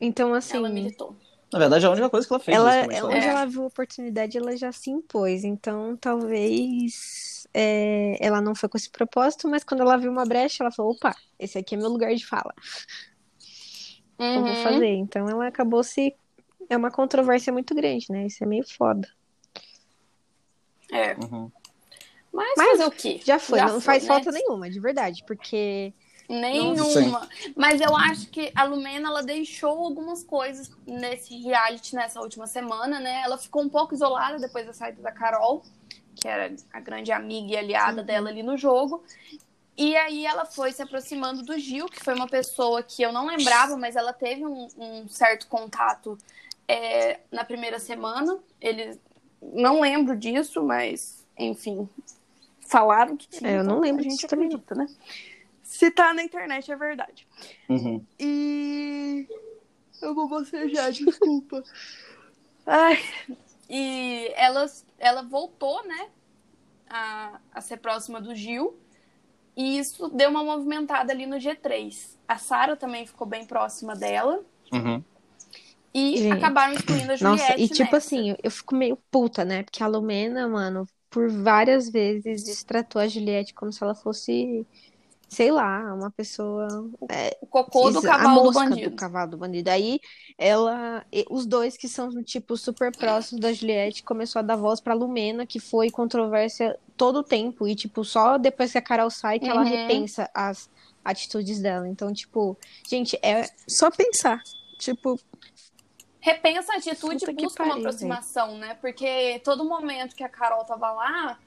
Então, 0.00 0.34
assim, 0.34 0.56
ela 0.56 0.68
militou. 0.68 1.16
Na 1.52 1.58
verdade, 1.58 1.84
é 1.84 1.88
a 1.88 1.90
única 1.90 2.08
coisa 2.10 2.26
que 2.26 2.32
ela 2.32 2.40
fez. 2.40 2.56
ela, 2.56 2.64
basicamente, 2.66 2.98
ela- 2.98 3.08
lá. 3.08 3.14
onde 3.16 3.26
É. 3.26 3.28
ela 3.30 3.44
viu 3.46 3.62
a 3.62 3.66
oportunidade, 3.66 4.38
ela 4.38 4.56
já 4.56 4.70
se 4.72 4.90
impôs. 4.90 5.42
Então, 5.44 5.96
talvez 5.96 7.46
é, 7.52 8.16
ela 8.20 8.40
não 8.40 8.54
foi 8.54 8.68
com 8.68 8.76
esse 8.76 8.88
propósito, 8.88 9.48
mas 9.48 9.64
quando 9.64 9.80
ela 9.80 9.96
viu 9.96 10.10
uma 10.12 10.24
brecha, 10.24 10.62
ela 10.62 10.70
falou: 10.70 10.92
opa, 10.92 11.14
esse 11.38 11.58
aqui 11.58 11.74
é 11.74 11.78
meu 11.78 11.88
lugar 11.88 12.14
de 12.14 12.24
fala. 12.24 12.54
Eu 14.18 14.40
vou 14.42 14.50
Uhum. 14.50 14.62
fazer. 14.62 14.86
Então, 14.94 15.28
ela 15.28 15.46
acabou 15.48 15.82
se. 15.82 16.14
É 16.68 16.76
uma 16.76 16.90
controvérsia 16.90 17.52
muito 17.52 17.74
grande, 17.74 18.06
né? 18.10 18.26
Isso 18.26 18.44
é 18.44 18.46
meio 18.46 18.64
foda. 18.68 19.08
É. 20.92 21.14
Uhum. 21.14 21.50
Mas, 22.32 22.54
Mas 22.56 22.70
fazer 22.70 22.84
o 22.84 22.90
quê? 22.92 23.20
Já 23.24 23.38
foi, 23.40 23.58
Já 23.58 23.64
não 23.66 23.72
foi, 23.74 23.80
faz 23.80 24.02
né? 24.04 24.08
falta 24.08 24.30
nenhuma, 24.30 24.70
de 24.70 24.78
verdade, 24.78 25.24
porque 25.26 25.92
Nenhuma. 26.30 27.28
Mas 27.56 27.80
eu 27.80 27.96
acho 27.96 28.28
que 28.28 28.52
a 28.54 28.62
Lumena, 28.62 29.08
ela 29.08 29.22
deixou 29.22 29.84
algumas 29.84 30.22
coisas 30.22 30.70
nesse 30.86 31.36
reality 31.42 31.96
nessa 31.96 32.20
última 32.20 32.46
semana, 32.46 33.00
né? 33.00 33.22
Ela 33.24 33.36
ficou 33.36 33.62
um 33.62 33.68
pouco 33.68 33.94
isolada 33.94 34.38
depois 34.38 34.64
da 34.64 34.72
saída 34.72 35.02
da 35.02 35.10
Carol, 35.10 35.64
que 36.14 36.28
era 36.28 36.54
a 36.72 36.78
grande 36.78 37.10
amiga 37.10 37.52
e 37.54 37.56
aliada 37.56 38.00
Uhum. 38.00 38.06
dela 38.06 38.28
ali 38.30 38.44
no 38.44 38.56
jogo. 38.56 39.02
E 39.76 39.96
aí 39.96 40.24
ela 40.24 40.44
foi 40.44 40.70
se 40.72 40.82
aproximando 40.82 41.42
do 41.42 41.58
Gil, 41.58 41.86
que 41.86 42.04
foi 42.04 42.14
uma 42.14 42.28
pessoa 42.28 42.82
que 42.82 43.02
eu 43.02 43.12
não 43.12 43.26
lembrava, 43.26 43.76
mas 43.76 43.96
ela 43.96 44.12
teve 44.12 44.46
um, 44.46 44.68
um 44.76 45.08
certo 45.08 45.48
contato 45.48 46.16
é, 46.68 47.18
na 47.32 47.44
primeira 47.44 47.78
semana. 47.80 48.38
Ele 48.60 49.00
não 49.42 49.80
lembro 49.80 50.16
disso, 50.16 50.62
mas 50.62 51.26
enfim, 51.36 51.88
falaram 52.60 53.16
que 53.16 53.26
tinha. 53.28 53.50
É, 53.50 53.54
eu 53.54 53.64
não 53.64 53.78
então 53.78 53.80
lembro 53.80 54.06
a 54.06 54.10
gente 54.10 54.26
acredita, 54.26 54.74
né? 54.74 54.86
Se 55.80 55.90
tá 55.90 56.12
na 56.12 56.22
internet 56.22 56.70
é 56.70 56.76
verdade. 56.76 57.26
Uhum. 57.66 58.04
E 58.18 59.26
eu 60.02 60.14
vou 60.14 60.28
bocejar, 60.28 60.92
desculpa. 60.92 61.64
Ai. 62.66 63.02
E 63.66 64.30
ela, 64.36 64.66
ela 64.98 65.22
voltou, 65.22 65.82
né? 65.86 66.10
A, 66.86 67.40
a 67.50 67.62
ser 67.62 67.78
próxima 67.78 68.20
do 68.20 68.34
Gil. 68.34 68.78
E 69.56 69.78
isso 69.78 70.08
deu 70.08 70.28
uma 70.28 70.44
movimentada 70.44 71.14
ali 71.14 71.24
no 71.24 71.36
G3. 71.36 72.18
A 72.28 72.36
Sara 72.36 72.76
também 72.76 73.06
ficou 73.06 73.26
bem 73.26 73.46
próxima 73.46 73.96
dela. 73.96 74.44
Uhum. 74.70 75.02
E 75.94 76.18
Gente. 76.18 76.32
acabaram 76.32 76.74
excluindo 76.74 77.10
a 77.10 77.16
Juliette. 77.16 77.42
Nossa, 77.42 77.58
e 77.58 77.68
tipo 77.70 77.84
nessa. 77.84 77.96
assim, 77.96 78.36
eu 78.42 78.50
fico 78.50 78.74
meio 78.74 78.98
puta, 79.10 79.46
né? 79.46 79.62
Porque 79.62 79.82
a 79.82 79.86
Lumena, 79.86 80.46
mano, 80.46 80.86
por 81.08 81.30
várias 81.30 81.88
vezes 81.88 82.44
destratou 82.44 83.00
a 83.00 83.08
Juliette 83.08 83.54
como 83.54 83.72
se 83.72 83.82
ela 83.82 83.94
fosse 83.94 84.66
sei 85.30 85.50
lá, 85.52 85.94
uma 85.94 86.10
pessoa. 86.10 86.90
É, 87.08 87.38
O 87.40 87.46
cocô 87.46 87.90
do 87.90 88.02
cavalo 88.02 88.40
a 88.40 88.42
do 88.42 88.52
bandido. 88.52 88.90
do 88.90 88.96
cavalo 88.96 89.30
do 89.30 89.38
bandido. 89.38 89.70
Aí 89.70 90.00
ela, 90.36 91.06
e- 91.12 91.24
os 91.30 91.46
dois 91.46 91.76
que 91.76 91.88
são 91.88 92.10
tipo 92.24 92.56
super 92.56 92.90
próximos 92.94 93.40
da 93.40 93.52
Juliette 93.52 94.02
começou 94.02 94.40
a 94.40 94.42
dar 94.42 94.56
voz 94.56 94.80
pra 94.80 94.92
Lumena, 94.94 95.46
que 95.46 95.60
foi 95.60 95.88
controvérsia 95.90 96.78
todo 96.96 97.20
o 97.20 97.24
tempo 97.24 97.66
e 97.68 97.76
tipo 97.76 98.04
só 98.04 98.38
depois 98.38 98.72
que 98.72 98.78
a 98.78 98.82
Carol 98.82 99.10
sai 99.10 99.38
que 99.38 99.48
ela 99.48 99.62
Uhum. 99.62 99.68
repensa 99.68 100.28
as 100.34 100.68
atitudes 101.04 101.60
dela. 101.60 101.88
Então, 101.88 102.12
tipo, 102.12 102.58
gente, 102.88 103.16
é 103.22 103.44
só 103.68 103.90
pensar. 103.90 104.42
Tipo, 104.78 105.18
Repensa 106.22 106.74
a 106.74 106.76
atitude 106.76 107.24
e 107.24 107.32
busca 107.32 107.62
uma 107.64 107.76
aproximação, 107.76 108.58
né? 108.58 108.74
Porque 108.74 109.40
todo 109.42 109.64
momento 109.64 110.14
que 110.14 110.22
a 110.22 110.28
Carol 110.28 110.64
tava 110.66 110.92
lá, 110.92 111.38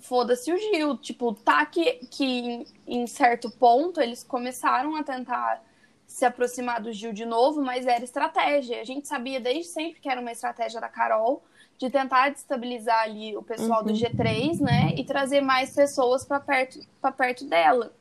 foda-se 0.00 0.52
o 0.52 0.56
Gil. 0.56 0.96
Tipo, 0.98 1.34
tá 1.34 1.64
que, 1.66 2.06
que 2.10 2.24
em, 2.24 2.66
em 2.86 3.06
certo 3.06 3.50
ponto 3.50 4.00
eles 4.00 4.22
começaram 4.22 4.96
a 4.96 5.02
tentar 5.02 5.62
se 6.06 6.24
aproximar 6.24 6.80
do 6.80 6.92
Gil 6.92 7.12
de 7.12 7.24
novo, 7.24 7.62
mas 7.62 7.86
era 7.86 8.02
estratégia. 8.02 8.80
A 8.80 8.84
gente 8.84 9.06
sabia 9.06 9.40
desde 9.40 9.70
sempre 9.72 10.00
que 10.00 10.08
era 10.08 10.20
uma 10.20 10.32
estratégia 10.32 10.80
da 10.80 10.88
Carol 10.88 11.42
de 11.78 11.88
tentar 11.88 12.28
destabilizar 12.30 13.04
ali 13.04 13.34
o 13.36 13.42
pessoal 13.42 13.82
do 13.82 13.90
Uhum. 13.90 13.96
G3, 13.96 14.60
né? 14.60 14.94
E 14.96 15.04
trazer 15.04 15.40
mais 15.40 15.74
pessoas 15.74 16.24
para 16.24 16.38
perto, 16.38 16.78
pra 17.00 17.10
perto 17.10 17.46
dela. 17.46 17.92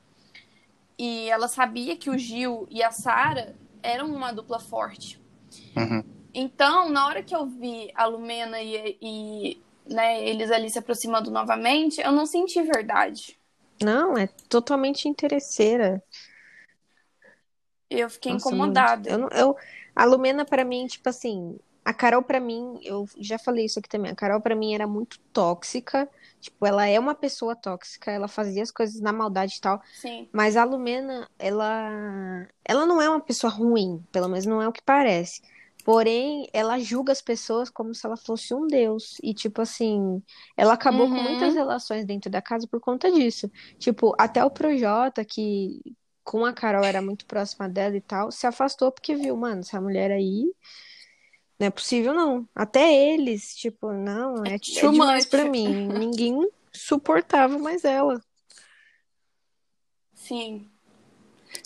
E 0.98 1.30
ela 1.30 1.48
sabia 1.48 1.96
que 1.96 2.10
o 2.10 2.18
Gil 2.18 2.68
e 2.70 2.84
a 2.84 2.92
Sara 2.92 3.56
eram 3.82 4.14
uma 4.14 4.34
dupla 4.34 4.60
forte. 4.60 5.18
Uhum. 5.78 6.04
Então, 6.34 6.90
na 6.90 7.08
hora 7.08 7.24
que 7.24 7.34
eu 7.34 7.46
vi 7.46 7.90
a 7.96 8.06
Lumena 8.06 8.62
e, 8.62 8.98
e, 9.02 9.62
né, 9.90 10.24
eles 10.28 10.52
ali 10.52 10.70
se 10.70 10.80
aproximando 10.80 11.32
novamente, 11.32 12.02
eu 12.02 12.12
não 12.12 12.26
senti 12.26 12.62
verdade. 12.64 13.40
não, 13.82 14.18
é 14.18 14.28
totalmente 14.50 15.08
interesseira. 15.08 16.04
Eu 17.90 18.10
fiquei 18.10 18.34
Nossa, 18.34 18.48
incomodada. 18.50 19.18
muito. 19.18 19.34
Eu, 19.34 19.40
eu, 19.50 19.56
a 19.96 20.06
Lumena, 20.06 20.46
pra 20.46 20.64
mim, 20.64 20.86
tipo 20.88 21.10
assim, 21.10 21.58
a 21.84 21.94
Carol, 21.94 22.22
pra 22.24 22.40
mim, 22.40 22.80
eu 22.84 23.08
já 23.18 23.40
falei 23.40 23.66
isso 23.66 23.80
aqui 23.80 23.90
também. 23.90 24.12
A 24.12 24.16
Carol, 24.16 24.42
pra 24.42 24.56
mim, 24.56 24.74
era 24.76 24.86
muito 24.88 25.20
tóxica. 25.34 26.08
Tipo, 26.40 26.66
ela 26.66 26.86
é 26.88 27.00
uma 27.00 27.16
pessoa 27.16 27.56
tóxica, 27.56 28.12
ela 28.12 28.28
fazia 28.28 28.62
as 28.64 28.72
coisas 28.72 29.02
na 29.02 29.12
maldade 29.12 29.56
e 29.58 29.62
tal. 29.62 29.82
Sim. 29.92 30.30
Mas 30.32 30.56
a 30.56 30.64
Lumena, 30.64 31.30
ela, 31.40 32.48
ela 32.64 32.86
não 32.86 33.02
é 33.02 33.10
uma 33.10 33.20
pessoa 33.20 33.52
ruim, 33.52 34.06
pelo 34.12 34.30
menos 34.30 34.46
não 34.46 34.62
é 34.62 34.68
o 34.68 34.72
que 34.72 34.82
parece. 34.84 35.42
Porém, 35.90 36.48
ela 36.54 36.78
julga 36.78 37.12
as 37.12 37.20
pessoas 37.20 37.68
como 37.68 37.96
se 37.96 38.06
ela 38.06 38.16
fosse 38.16 38.54
um 38.54 38.68
deus. 38.68 39.18
E, 39.24 39.34
tipo 39.34 39.60
assim, 39.60 40.22
ela 40.56 40.74
acabou 40.74 41.08
com 41.08 41.16
Uhum. 41.16 41.24
muitas 41.24 41.56
relações 41.56 42.06
dentro 42.06 42.30
da 42.30 42.44
casa 42.44 42.68
por 42.68 42.80
conta 42.80 43.12
disso. 43.12 43.50
Tipo, 43.80 44.14
até 44.20 44.46
o 44.46 44.52
Projota, 44.52 45.26
que 45.26 45.82
com 46.24 46.46
a 46.46 46.54
Carol 46.54 46.86
era 46.86 47.02
muito 47.02 47.26
próxima 47.26 47.68
dela 47.68 47.98
e 47.98 48.02
tal, 48.02 48.32
se 48.32 48.46
afastou 48.46 48.92
porque 48.92 49.16
viu, 49.16 49.36
mano, 49.36 49.62
essa 49.62 49.82
mulher 49.82 50.12
aí 50.12 50.54
não 51.60 51.66
é 51.66 51.70
possível, 51.72 52.14
não. 52.14 52.48
Até 52.54 52.94
eles, 52.94 53.56
tipo, 53.56 53.92
não, 53.92 54.46
é, 54.46 54.58
é 54.58 54.60
Too 54.60 54.92
demais 54.92 55.26
pra 55.26 55.46
mim. 55.46 55.74
Ninguém 55.88 56.48
suportava 56.72 57.58
mais 57.58 57.84
ela. 57.84 58.22
Sim. 60.14 60.70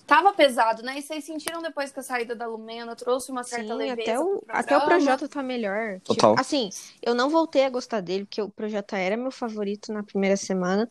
Tava 0.06 0.34
pesado, 0.34 0.84
né? 0.84 0.98
E 0.98 1.02
vocês 1.02 1.24
sentiram 1.24 1.62
depois 1.62 1.91
que 1.91 2.00
a 2.00 2.04
saída 2.04 2.36
da 2.36 2.48
Lumena 2.48 2.96
trouxe 2.96 3.32
uma 3.32 3.43
certa 3.43 3.74
Sim, 3.74 3.80
leveza 3.80 4.02
até 4.02 4.19
o, 4.19 4.39
pro 4.39 4.56
até 4.58 4.78
o? 4.78 4.82
Projota 4.82 5.28
tá 5.28 5.43
melhor. 5.43 6.00
Tipo, 6.02 6.15
Total. 6.15 6.36
assim, 6.38 6.69
eu 7.02 7.13
não 7.13 7.30
voltei 7.30 7.65
a 7.65 7.69
gostar 7.69 8.02
dele, 8.02 8.26
porque 8.26 8.41
o 8.41 8.50
Projota 8.50 8.98
era 8.98 9.17
meu 9.17 9.32
favorito 9.32 9.91
na 9.91 10.04
primeira 10.04 10.38
semana, 10.38 10.89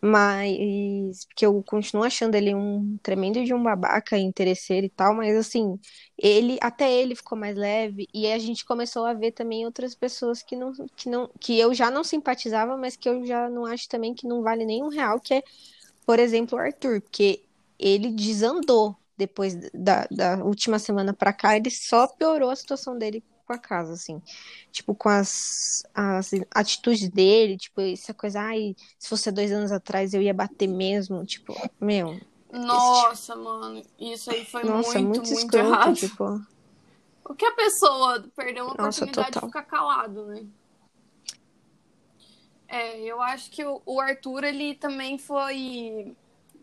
mas 0.00 1.24
porque 1.26 1.44
eu 1.46 1.62
continuo 1.64 2.04
achando 2.04 2.34
ele 2.34 2.54
um 2.54 2.96
tremendo 3.02 3.44
de 3.44 3.52
um 3.52 3.62
babaca 3.62 4.16
interesseiro 4.16 4.86
e 4.86 4.90
tal, 4.90 5.14
mas 5.14 5.36
assim, 5.36 5.78
ele, 6.16 6.58
até 6.60 6.92
ele 6.92 7.16
ficou 7.16 7.36
mais 7.36 7.56
leve, 7.56 8.06
e 8.14 8.30
a 8.30 8.38
gente 8.38 8.64
começou 8.64 9.04
a 9.04 9.14
ver 9.14 9.32
também 9.32 9.64
outras 9.64 9.94
pessoas 9.94 10.42
que 10.42 10.54
não, 10.56 10.72
que 10.96 11.08
não, 11.08 11.28
que 11.40 11.58
eu 11.58 11.74
já 11.74 11.90
não 11.90 12.04
simpatizava, 12.04 12.76
mas 12.76 12.96
que 12.96 13.08
eu 13.08 13.26
já 13.26 13.48
não 13.50 13.64
acho 13.66 13.88
também 13.88 14.14
que 14.14 14.26
não 14.26 14.42
vale 14.42 14.64
nem 14.64 14.82
um 14.84 14.88
real, 14.88 15.20
que 15.20 15.34
é, 15.34 15.42
por 16.06 16.18
exemplo, 16.18 16.56
o 16.58 16.60
Arthur, 16.60 17.00
porque 17.00 17.47
ele 17.78 18.12
desandou 18.12 18.96
depois 19.16 19.54
da, 19.74 20.06
da 20.10 20.44
última 20.44 20.78
semana 20.78 21.12
pra 21.12 21.32
cá, 21.32 21.56
ele 21.56 21.70
só 21.70 22.06
piorou 22.06 22.50
a 22.50 22.56
situação 22.56 22.96
dele 22.96 23.22
com 23.44 23.52
a 23.52 23.58
casa, 23.58 23.94
assim. 23.94 24.22
Tipo, 24.70 24.94
com 24.94 25.08
as, 25.08 25.82
as 25.94 26.30
atitudes 26.54 27.08
dele, 27.08 27.56
tipo, 27.56 27.80
essa 27.80 28.14
coisa, 28.14 28.40
ai, 28.40 28.76
se 28.98 29.08
fosse 29.08 29.32
dois 29.32 29.50
anos 29.50 29.72
atrás 29.72 30.14
eu 30.14 30.22
ia 30.22 30.34
bater 30.34 30.68
mesmo, 30.68 31.24
tipo, 31.24 31.54
meu, 31.80 32.20
Nossa, 32.52 33.34
mano, 33.36 33.82
isso 33.98 34.30
aí 34.30 34.44
foi 34.44 34.64
nossa, 34.64 34.98
muito, 34.98 35.22
muito, 35.22 35.34
muito, 35.34 35.54
escroto, 35.54 35.66
errado. 35.66 35.94
tipo, 35.94 36.40
Porque 37.22 37.44
a 37.44 37.52
pessoa 37.52 38.24
perdeu 38.36 38.64
uma 38.64 38.74
Nossa, 38.78 39.06
oportunidade 39.06 39.32
total. 39.32 39.42
de 39.42 39.46
ficar 39.54 39.64
calado, 39.64 40.26
né? 40.26 40.46
É, 42.68 43.00
eu 43.00 43.20
acho 43.22 43.50
que 43.50 43.64
o, 43.64 43.80
o 43.84 44.00
Arthur, 44.00 44.44
ele 44.44 44.74
também 44.74 45.18
foi. 45.18 46.14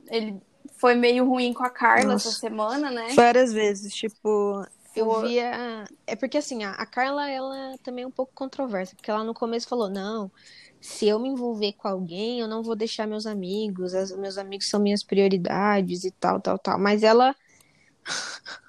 Ele 0.08 0.40
foi 0.80 0.96
meio 0.96 1.26
ruim 1.28 1.54
com 1.54 1.64
a 1.64 1.70
Carla 1.70 2.14
Nossa. 2.14 2.30
essa 2.30 2.40
semana, 2.40 2.92
né? 2.92 3.08
várias 3.16 3.54
vezes, 3.54 3.94
tipo, 3.94 4.66
eu 4.96 5.06
Foi- 5.06 5.30
via. 5.30 5.86
É 6.08 6.16
porque 6.16 6.38
assim, 6.38 6.64
a, 6.64 6.72
a 6.72 6.86
Carla, 6.86 7.30
ela 7.30 7.78
também 7.84 8.04
é 8.04 8.08
um 8.08 8.12
pouco 8.12 8.32
controversa, 8.34 8.96
porque 8.96 9.12
ela 9.12 9.24
no 9.24 9.34
começo 9.34 9.68
falou: 9.68 9.90
não, 9.90 10.32
se 10.80 11.08
eu 11.08 11.20
me 11.20 11.30
envolver 11.30 11.74
com 11.74 11.88
alguém, 11.88 12.40
eu 12.40 12.48
não 12.48 12.64
vou 12.64 12.76
deixar 12.76 13.08
meus 13.08 13.26
amigos, 13.26 13.94
as- 13.94 14.12
meus 14.18 14.38
amigos 14.38 14.70
são 14.70 14.80
minhas 14.80 15.04
prioridades 15.04 16.04
e 16.04 16.12
tal, 16.12 16.40
tal, 16.42 16.58
tal. 16.60 16.80
Mas 16.80 17.04
ela, 17.04 17.36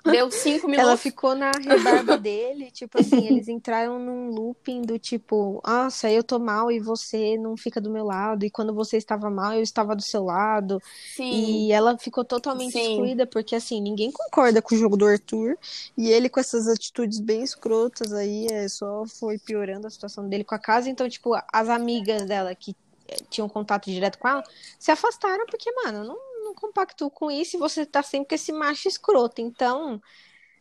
Deu 0.05 0.31
cinco 0.31 0.67
minutos. 0.67 0.89
ela 0.89 0.97
ficou 0.97 1.35
na 1.35 1.51
rebarba 1.51 2.17
dele, 2.17 2.71
tipo 2.71 2.99
assim, 3.01 3.27
eles 3.27 3.49
entraram 3.49 3.99
num 3.99 4.31
looping 4.31 4.83
do 4.83 4.99
tipo: 4.99 5.61
nossa, 5.67 6.11
eu 6.11 6.23
tô 6.23 6.39
mal 6.39 6.71
e 6.71 6.79
você 6.79 7.37
não 7.37 7.57
fica 7.57 7.81
do 7.81 7.91
meu 7.91 8.05
lado, 8.05 8.45
e 8.45 8.51
quando 8.51 8.73
você 8.73 8.97
estava 8.97 9.29
mal, 9.29 9.55
eu 9.55 9.63
estava 9.63 9.97
do 9.97 10.03
seu 10.03 10.25
lado. 10.25 10.81
Sim. 11.15 11.31
E 11.31 11.73
ela 11.73 11.99
ficou 11.99 12.25
totalmente 12.25 12.73
Sim. 12.73 12.93
excluída, 12.93 13.27
porque 13.27 13.57
assim, 13.57 13.81
ninguém 13.81 14.11
concorda 14.13 14.63
com 14.63 14.75
o 14.75 14.79
jogo 14.79 14.97
do 14.97 15.07
Arthur. 15.07 15.59
E 15.97 16.09
ele, 16.09 16.29
com 16.29 16.41
essas 16.41 16.69
atitudes 16.69 17.19
bem 17.19 17.43
escrotas 17.43 18.13
aí, 18.13 18.47
é, 18.51 18.69
só 18.69 19.05
foi 19.07 19.39
piorando 19.39 19.87
a 19.87 19.91
situação 19.91 20.29
dele 20.29 20.45
com 20.45 20.55
a 20.55 20.59
casa. 20.59 20.89
Então, 20.89 21.09
tipo, 21.09 21.33
as 21.53 21.69
amigas 21.69 22.25
dela 22.27 22.55
que 22.55 22.77
eh, 23.09 23.17
tinham 23.29 23.49
contato 23.49 23.91
direto 23.91 24.19
com 24.19 24.29
ela 24.29 24.43
se 24.79 24.91
afastaram, 24.91 25.47
porque, 25.47 25.71
mano, 25.73 26.05
não, 26.05 26.19
não 26.47 26.55
compactuo 26.55 27.11
com 27.11 27.31
isso 27.31 27.57
e 27.57 27.61
você 27.61 27.85
tá 27.85 28.03
sempre 28.03 28.29
com 28.31 28.35
esse 28.35 28.53
macho 28.53 28.89
escroto. 28.89 29.41
Então, 29.41 30.01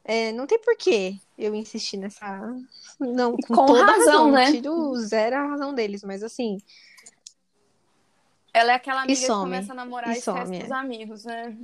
é, 0.04 0.32
não 0.32 0.46
tem 0.46 0.60
porquê 0.60 1.18
eu 1.38 1.56
insistir 1.56 1.98
nessa. 1.98 2.40
Não, 3.00 3.36
com, 3.36 3.56
Com 3.56 3.66
toda 3.66 3.86
razão, 3.86 4.32
razão, 4.32 4.32
né? 4.32 4.52
Tiro 4.52 4.96
zero 4.98 5.36
a 5.36 5.48
razão 5.48 5.74
deles, 5.74 6.04
mas 6.04 6.24
assim. 6.24 6.60
Ela 8.54 8.72
é 8.72 8.76
aquela 8.76 9.02
amiga 9.02 9.20
que 9.20 9.28
começa 9.28 9.74
a 9.74 9.76
namorar 9.76 10.12
e, 10.12 10.14
E 10.14 10.18
esquece 10.20 10.46
some, 10.46 10.60
dos 10.60 10.72
é. 10.72 10.74
amigos, 10.74 11.26
né? 11.26 11.58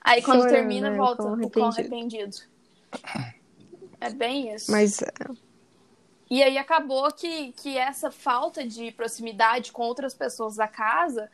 Aí 0.00 0.20
quando 0.22 0.40
Chorando, 0.40 0.54
termina, 0.54 0.90
né? 0.90 0.96
volta 0.96 1.22
Com 1.22 1.32
arrependido. 1.34 1.66
arrependido. 1.66 2.36
É 4.00 4.10
bem 4.10 4.52
isso. 4.52 4.72
Mas 4.72 5.00
E 6.28 6.42
aí 6.42 6.58
acabou 6.58 7.12
que, 7.12 7.52
que 7.52 7.78
essa 7.78 8.10
falta 8.10 8.66
de 8.66 8.90
proximidade 8.90 9.70
com 9.70 9.82
outras 9.82 10.12
pessoas 10.12 10.56
da 10.56 10.66
casa 10.66 11.30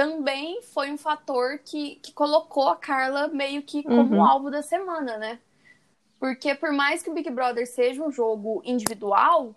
também 0.00 0.62
foi 0.62 0.90
um 0.90 0.96
fator 0.96 1.58
que, 1.58 1.96
que 1.96 2.10
colocou 2.14 2.70
a 2.70 2.76
Carla 2.76 3.28
meio 3.28 3.62
que 3.62 3.82
como 3.82 4.14
Uhum. 4.14 4.26
alvo 4.26 4.50
da 4.50 4.62
semana, 4.62 5.18
né? 5.18 5.38
Porque 6.18 6.54
por 6.54 6.72
mais 6.72 7.02
que 7.02 7.10
o 7.10 7.12
Big 7.12 7.28
Brother 7.28 7.66
seja 7.66 8.02
um 8.02 8.10
jogo 8.10 8.62
individual, 8.64 9.54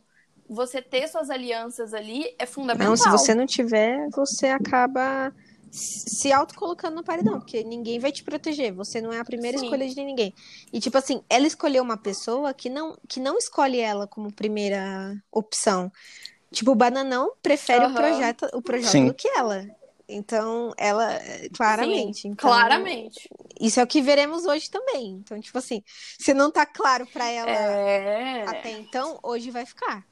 você 0.49 0.81
ter 0.81 1.07
suas 1.07 1.29
alianças 1.29 1.93
ali 1.93 2.35
é 2.37 2.45
fundamental. 2.45 2.89
Não, 2.89 2.97
se 2.97 3.09
você 3.09 3.33
não 3.33 3.45
tiver, 3.45 4.09
você 4.09 4.47
acaba 4.47 5.31
se 5.71 6.33
autocolocando 6.33 6.97
no 6.97 7.03
paredão, 7.05 7.39
porque 7.39 7.63
ninguém 7.63 7.97
vai 7.97 8.11
te 8.11 8.21
proteger. 8.21 8.73
Você 8.73 8.99
não 8.99 9.13
é 9.13 9.19
a 9.19 9.25
primeira 9.25 9.55
Sim. 9.57 9.63
escolha 9.63 9.87
de 9.87 9.95
ninguém. 9.95 10.33
E 10.73 10.79
tipo 10.81 10.97
assim, 10.97 11.23
ela 11.29 11.47
escolheu 11.47 11.81
uma 11.81 11.97
pessoa 11.97 12.53
que 12.53 12.69
não 12.69 12.97
que 13.07 13.21
não 13.21 13.37
escolhe 13.37 13.79
ela 13.79 14.07
como 14.07 14.29
primeira 14.33 15.15
opção. 15.31 15.89
Tipo, 16.51 16.71
o 16.71 16.75
Bananão 16.75 17.33
prefere 17.41 17.85
o 17.85 17.87
Aham. 17.87 17.95
projeto 17.95 18.45
o 18.53 18.61
projeto 18.61 18.91
Sim. 18.91 19.07
do 19.07 19.13
que 19.13 19.27
ela. 19.29 19.65
Então, 20.07 20.73
ela 20.77 21.17
claramente, 21.55 22.21
Sim, 22.21 22.27
então, 22.29 22.49
claramente. 22.49 23.29
Isso 23.59 23.79
é 23.79 23.83
o 23.83 23.87
que 23.87 24.01
veremos 24.01 24.45
hoje 24.45 24.69
também. 24.69 25.11
Então, 25.13 25.39
tipo 25.39 25.57
assim, 25.57 25.81
se 26.19 26.33
não 26.33 26.51
tá 26.51 26.65
claro 26.65 27.07
pra 27.07 27.25
ela 27.29 27.49
É. 27.49 28.43
até 28.45 28.71
então, 28.71 29.17
hoje 29.23 29.49
vai 29.49 29.65
ficar. 29.65 30.05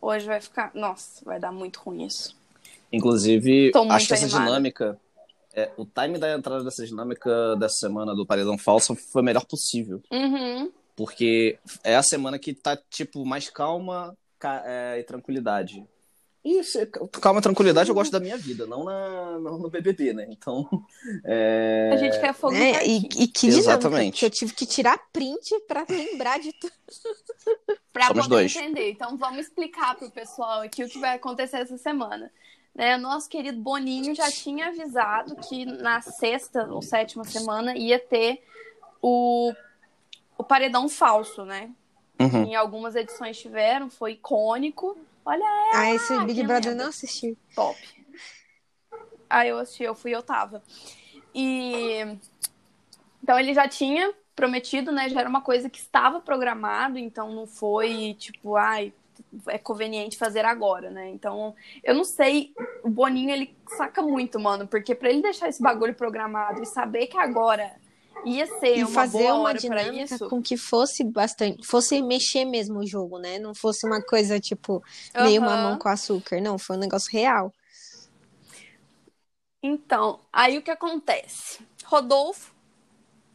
Hoje 0.00 0.26
vai 0.26 0.40
ficar. 0.40 0.70
Nossa, 0.74 1.24
vai 1.24 1.40
dar 1.40 1.50
muito 1.52 1.80
ruim 1.80 2.04
isso. 2.06 2.36
Inclusive, 2.92 3.72
acho 3.90 4.06
que 4.06 4.14
essa 4.14 4.28
dinâmica. 4.28 4.98
é, 5.52 5.70
o 5.76 5.84
time 5.84 6.18
da 6.18 6.32
entrada 6.32 6.62
dessa 6.62 6.86
dinâmica 6.86 7.56
dessa 7.56 7.78
semana 7.78 8.14
do 8.14 8.24
Paredão 8.24 8.56
Falso 8.56 8.94
foi 8.94 9.22
o 9.22 9.24
melhor 9.24 9.44
possível. 9.44 10.00
Uhum. 10.10 10.70
Porque 10.94 11.58
é 11.82 11.96
a 11.96 12.02
semana 12.02 12.38
que 12.38 12.54
tá, 12.54 12.76
tipo, 12.90 13.24
mais 13.26 13.50
calma 13.50 14.16
ca- 14.38 14.62
é, 14.64 14.98
e 15.00 15.02
tranquilidade. 15.02 15.84
Isso, 16.48 16.78
calma, 17.20 17.42
tranquilidade, 17.42 17.90
eu 17.90 17.94
gosto 17.94 18.10
da 18.10 18.18
minha 18.20 18.38
vida, 18.38 18.66
não 18.66 18.84
na, 18.84 19.38
no, 19.38 19.58
no 19.58 19.68
BBB, 19.70 20.14
né? 20.14 20.26
Então. 20.30 20.66
É... 21.24 21.90
A 21.92 21.96
gente 21.96 22.20
quer 22.20 22.34
fogo 22.34 22.54
É, 22.54 22.86
e, 22.86 22.98
e... 23.16 23.28
que 23.28 23.46
Exatamente. 23.46 24.24
eu 24.24 24.30
tive 24.30 24.52
que 24.52 24.66
tirar 24.66 24.98
print 25.12 25.58
pra 25.66 25.84
lembrar 25.88 26.38
de 26.38 26.52
tudo. 26.52 26.72
Pra 27.92 28.08
Somos 28.08 28.24
poder 28.24 28.36
dois. 28.36 28.54
entender. 28.56 28.90
Então 28.90 29.16
vamos 29.16 29.40
explicar 29.40 29.96
pro 29.96 30.10
pessoal 30.10 30.60
aqui 30.60 30.84
o 30.84 30.88
que 30.88 30.98
vai 30.98 31.16
acontecer 31.16 31.56
essa 31.56 31.76
semana. 31.76 32.30
Né, 32.74 32.96
o 32.96 33.00
nosso 33.00 33.28
querido 33.28 33.60
Boninho 33.60 34.14
já 34.14 34.30
tinha 34.30 34.68
avisado 34.68 35.34
que 35.36 35.64
na 35.64 36.00
sexta 36.00 36.66
ou 36.70 36.80
sétima 36.80 37.24
semana 37.24 37.76
ia 37.76 37.98
ter 37.98 38.40
o, 39.02 39.52
o 40.36 40.44
paredão 40.44 40.88
falso, 40.88 41.44
né? 41.44 41.70
Uhum. 42.20 42.44
Em 42.44 42.54
algumas 42.54 42.94
edições 42.94 43.38
tiveram, 43.38 43.90
foi 43.90 44.12
icônico. 44.12 44.96
Olha 45.28 45.44
Ah, 45.74 45.94
esse 45.94 46.24
Big 46.24 46.42
Brother 46.42 46.72
eu 46.72 46.76
não 46.76 46.86
assisti. 46.86 47.36
top. 47.54 47.78
Aí 49.28 49.50
eu 49.50 49.58
assisti, 49.58 49.82
eu 49.82 49.94
fui, 49.94 50.10
eu 50.14 50.22
tava. 50.22 50.62
E 51.34 52.18
então 53.22 53.38
ele 53.38 53.52
já 53.52 53.68
tinha 53.68 54.10
prometido, 54.34 54.90
né? 54.90 55.10
Já 55.10 55.20
era 55.20 55.28
uma 55.28 55.42
coisa 55.42 55.68
que 55.68 55.78
estava 55.78 56.18
programado, 56.18 56.98
então 56.98 57.34
não 57.34 57.46
foi 57.46 58.14
tipo, 58.18 58.56
ai, 58.56 58.94
é 59.48 59.58
conveniente 59.58 60.16
fazer 60.16 60.46
agora, 60.46 60.90
né? 60.90 61.10
Então, 61.10 61.54
eu 61.84 61.94
não 61.94 62.04
sei, 62.04 62.54
o 62.82 62.88
Boninho 62.88 63.30
ele 63.30 63.54
saca 63.76 64.00
muito, 64.00 64.40
mano, 64.40 64.66
porque 64.66 64.94
pra 64.94 65.10
ele 65.10 65.20
deixar 65.20 65.50
esse 65.50 65.62
bagulho 65.62 65.94
programado 65.94 66.62
e 66.62 66.66
saber 66.66 67.08
que 67.08 67.18
agora 67.18 67.70
ia 68.24 68.46
ser 68.46 68.78
E 68.78 68.84
uma 68.84 68.92
fazer 68.92 69.32
uma 69.32 69.54
dinâmica 69.54 70.18
com 70.18 70.42
que 70.42 70.56
fosse 70.56 71.04
bastante. 71.04 71.66
Fosse 71.66 72.02
mexer 72.02 72.44
mesmo 72.44 72.80
o 72.80 72.86
jogo, 72.86 73.18
né? 73.18 73.38
Não 73.38 73.54
fosse 73.54 73.86
uma 73.86 74.02
coisa, 74.02 74.38
tipo, 74.40 74.82
meio 75.20 75.42
Aham. 75.42 75.56
mamão 75.56 75.78
com 75.78 75.88
açúcar. 75.88 76.40
Não, 76.40 76.58
foi 76.58 76.76
um 76.76 76.80
negócio 76.80 77.10
real. 77.12 77.52
Então, 79.62 80.20
aí 80.32 80.56
o 80.56 80.62
que 80.62 80.70
acontece? 80.70 81.60
Rodolfo 81.84 82.54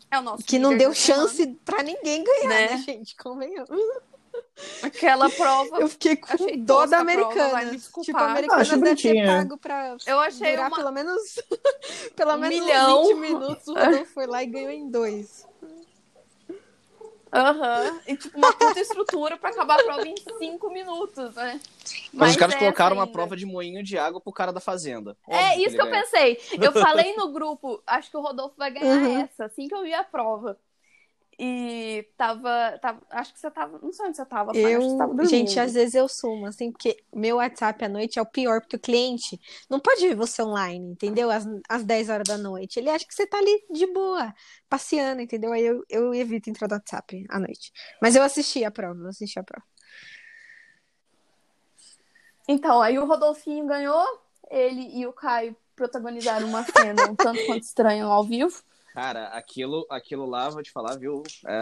é 0.09 0.19
o 0.19 0.21
nosso 0.21 0.43
Que 0.45 0.57
não 0.59 0.77
deu 0.77 0.93
chance 0.93 1.45
pra 1.65 1.83
ninguém 1.83 2.23
ganhar, 2.23 2.47
Né? 2.49 2.71
né, 2.71 2.77
gente? 2.77 3.15
Convenhamos. 3.17 3.69
Aquela 4.83 5.29
prova 5.29 5.79
Eu 5.81 5.87
fiquei 5.89 6.15
com 6.15 6.31
Achei 6.31 6.57
dó 6.57 6.85
da 6.85 6.99
a 6.99 7.03
prova, 7.05 7.11
americana. 7.23 7.65
desculpar. 7.71 8.05
Tipo, 8.05 8.17
a 8.17 8.21
Ah, 8.21 8.31
americana 8.31 8.61
achei 8.61 8.77
deve 8.77 9.01
ter 9.01 9.25
pago 9.25 9.57
pra 9.57 9.97
Eu 10.05 10.19
achei 10.19 10.51
durar 10.51 10.67
uma- 10.69 10.77
pelo 10.77 10.91
menos, 10.91 11.21
pelo 12.15 12.33
Um 12.33 12.37
menos 12.37 12.59
milhão. 12.59 13.03
20 13.07 13.15
minutos. 13.17 13.67
O 13.67 13.73
Rodolfo 13.73 14.13
foi 14.13 14.27
lá 14.27 14.43
e 14.43 14.45
ganhou 14.45 14.69
em 14.71 14.89
dois. 14.89 15.45
Aham. 17.35 17.99
E 18.07 18.15
tipo, 18.15 18.37
uma 18.37 18.53
puta 18.53 18.79
estrutura 18.79 19.37
pra 19.37 19.49
acabar 19.49 19.79
a 19.79 19.83
prova 19.83 20.07
em 20.07 20.13
cinco 20.37 20.69
minutos, 20.69 21.33
né? 21.33 21.59
Mas, 22.13 22.31
os 22.31 22.37
caras 22.37 22.53
é 22.53 22.59
colocaram 22.59 22.91
essa 22.91 22.95
uma 22.99 23.03
ainda. 23.05 23.11
prova 23.11 23.35
de 23.35 23.43
moinho 23.43 23.81
de 23.83 23.97
água 23.97 24.21
pro 24.21 24.31
cara 24.31 24.53
da 24.53 24.59
fazenda. 24.59 25.17
É 25.27 25.35
Óbvio 25.35 25.51
isso 25.61 25.69
ele 25.69 25.75
que 25.75 25.81
eu 25.81 25.85
ganha. 25.89 26.03
pensei. 26.03 26.39
Eu 26.61 26.71
falei 26.73 27.15
no 27.15 27.31
grupo, 27.33 27.81
acho 27.87 28.11
que 28.11 28.17
o 28.17 28.21
Rodolfo 28.21 28.53
vai 28.55 28.69
ganhar 28.71 28.85
Uhum. 28.99 29.21
essa, 29.21 29.45
assim 29.45 29.67
que 29.67 29.73
eu 29.73 29.81
vi 29.81 29.91
a 29.95 30.03
prova. 30.03 30.59
E 31.39 32.07
tava, 32.15 32.77
tava. 32.81 33.01
Acho 33.09 33.33
que 33.33 33.39
você 33.39 33.49
tava. 33.49 33.79
Não 33.81 33.91
sei 33.91 34.07
onde 34.07 34.17
você 34.17 34.25
tava, 34.25 34.53
Fábio, 34.53 34.67
acho 34.67 34.77
que 34.77 34.91
você 34.91 34.97
tava 34.97 35.11
Eu, 35.11 35.15
dormindo. 35.17 35.29
gente, 35.29 35.59
às 35.59 35.73
vezes 35.73 35.95
eu 35.95 36.07
sumo, 36.07 36.45
assim, 36.45 36.71
porque 36.71 37.03
meu 37.13 37.37
WhatsApp 37.37 37.83
à 37.85 37.89
noite 37.89 38.19
é 38.19 38.21
o 38.21 38.25
pior, 38.25 38.61
porque 38.61 38.75
o 38.75 38.79
cliente 38.79 39.39
não 39.69 39.79
pode 39.79 40.01
ver 40.07 40.15
você 40.15 40.41
online, 40.41 40.91
entendeu? 40.91 41.31
Às, 41.31 41.45
às 41.67 41.83
10 41.83 42.09
horas 42.09 42.27
da 42.27 42.37
noite. 42.37 42.77
Ele 42.79 42.89
acha 42.89 43.05
que 43.05 43.13
você 43.13 43.25
tá 43.25 43.37
ali 43.37 43.65
de 43.71 43.87
boa, 43.87 44.33
passeando, 44.69 45.21
entendeu? 45.21 45.51
Aí 45.51 45.65
eu, 45.65 45.83
eu 45.89 46.13
evito 46.13 46.49
entrar 46.49 46.67
no 46.67 46.75
WhatsApp 46.75 47.25
à 47.29 47.39
noite. 47.39 47.71
Mas 48.01 48.15
eu 48.15 48.21
assisti 48.23 48.63
a 48.63 48.71
prova, 48.71 48.99
eu 48.99 49.09
assisti 49.09 49.39
a 49.39 49.43
prova. 49.43 49.65
Então, 52.47 52.81
aí 52.81 52.99
o 52.99 53.05
Rodolfinho 53.05 53.65
ganhou, 53.65 54.05
ele 54.51 54.99
e 54.99 55.07
o 55.07 55.13
Caio 55.13 55.55
protagonizaram 55.75 56.47
uma 56.47 56.63
cena 56.63 57.05
um 57.09 57.15
tanto 57.15 57.45
quanto 57.45 57.63
estranha 57.63 58.05
ao 58.05 58.23
vivo. 58.23 58.61
Cara, 58.93 59.25
aquilo, 59.29 59.87
aquilo 59.89 60.25
lá, 60.27 60.49
vou 60.49 60.61
te 60.61 60.71
falar, 60.71 60.97
viu? 60.99 61.23
É, 61.47 61.59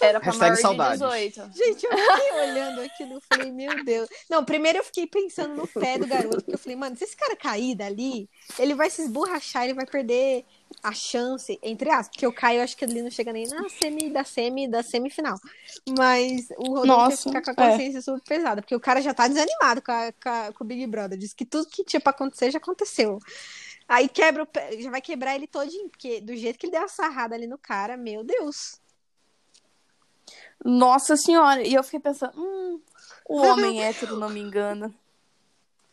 Era 0.04 0.20
pra 0.20 0.26
Hashtag 0.30 0.50
maior 0.52 0.60
saudades. 0.60 1.00
de 1.00 1.06
18. 1.06 1.56
Gente, 1.56 1.86
eu 1.86 1.90
fiquei 1.98 2.32
olhando 2.40 2.80
aquilo 2.82 3.16
e 3.18 3.20
falei, 3.34 3.50
meu 3.50 3.82
Deus. 3.84 4.08
Não, 4.28 4.44
primeiro 4.44 4.78
eu 4.78 4.84
fiquei 4.84 5.06
pensando 5.06 5.54
no 5.54 5.66
pé 5.66 5.96
do 5.98 6.06
garoto, 6.06 6.36
porque 6.36 6.54
eu 6.54 6.58
falei, 6.58 6.76
mano, 6.76 6.96
se 6.96 7.04
esse 7.04 7.16
cara 7.16 7.34
cair 7.34 7.74
dali, 7.74 8.28
ele 8.58 8.74
vai 8.74 8.90
se 8.90 9.00
esborrachar, 9.02 9.64
ele 9.64 9.74
vai 9.74 9.86
perder 9.86 10.44
a 10.82 10.92
chance, 10.92 11.58
entre 11.62 11.90
aspas, 11.90 12.08
porque 12.08 12.26
o 12.26 12.32
Caio, 12.32 12.58
eu 12.58 12.64
acho 12.64 12.76
que 12.76 12.84
ele 12.84 13.02
não 13.02 13.10
chega 13.10 13.32
nem 13.32 13.46
na 13.48 13.68
semi 13.68 14.10
da 14.10 14.22
semi 14.24 14.68
da 14.68 14.82
semifinal. 14.82 15.36
Mas 15.98 16.48
o 16.58 16.74
Rodolfo 16.74 17.28
ficar 17.30 17.42
com 17.42 17.60
a 17.60 17.64
é. 17.64 17.70
consciência 17.70 18.02
super 18.02 18.22
pesada, 18.22 18.60
porque 18.62 18.74
o 18.76 18.80
cara 18.80 19.00
já 19.02 19.12
tá 19.14 19.26
desanimado 19.26 19.82
com, 19.82 19.90
a- 19.92 20.12
com, 20.22 20.28
a- 20.28 20.52
com 20.52 20.64
o 20.64 20.66
Big 20.66 20.86
Brother. 20.86 21.18
Disse 21.18 21.34
que 21.34 21.44
tudo 21.44 21.66
que 21.68 21.84
tinha 21.84 22.00
pra 22.00 22.10
acontecer 22.10 22.50
já 22.50 22.58
aconteceu. 22.58 23.18
Aí 23.90 24.08
quebra 24.08 24.44
o 24.44 24.46
pé, 24.46 24.80
já 24.80 24.88
vai 24.88 25.00
quebrar 25.00 25.34
ele 25.34 25.48
todinho, 25.48 25.88
porque 25.88 26.20
do 26.20 26.36
jeito 26.36 26.56
que 26.56 26.66
ele 26.66 26.72
deu 26.72 26.84
a 26.84 26.88
sarrada 26.88 27.34
ali 27.34 27.48
no 27.48 27.58
cara, 27.58 27.96
meu 27.96 28.22
Deus. 28.22 28.80
Nossa 30.64 31.16
senhora. 31.16 31.60
E 31.60 31.74
eu 31.74 31.82
fiquei 31.82 31.98
pensando, 31.98 32.40
hum, 32.40 32.80
o 33.28 33.38
homem 33.42 33.82
hétero 33.82 34.16
não 34.16 34.28
me 34.30 34.38
engana. 34.38 34.94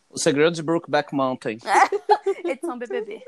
o 0.08 0.16
segredo 0.16 0.54
de 0.54 0.62
Brookback 0.62 1.12
Mountain. 1.12 1.58
Edição 2.46 2.78
BBB. 2.78 3.20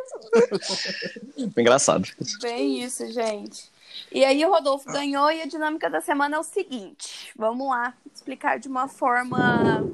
Engraçado. 1.58 2.08
Bem 2.40 2.80
isso, 2.80 3.10
gente. 3.10 3.68
E 4.12 4.24
aí 4.24 4.46
o 4.46 4.50
Rodolfo 4.50 4.88
ganhou 4.88 5.32
e 5.32 5.42
a 5.42 5.46
dinâmica 5.46 5.90
da 5.90 6.00
semana 6.00 6.36
é 6.36 6.38
o 6.38 6.44
seguinte. 6.44 7.32
Vamos 7.34 7.68
lá 7.68 7.92
explicar 8.14 8.60
de 8.60 8.68
uma 8.68 8.86
forma... 8.86 9.84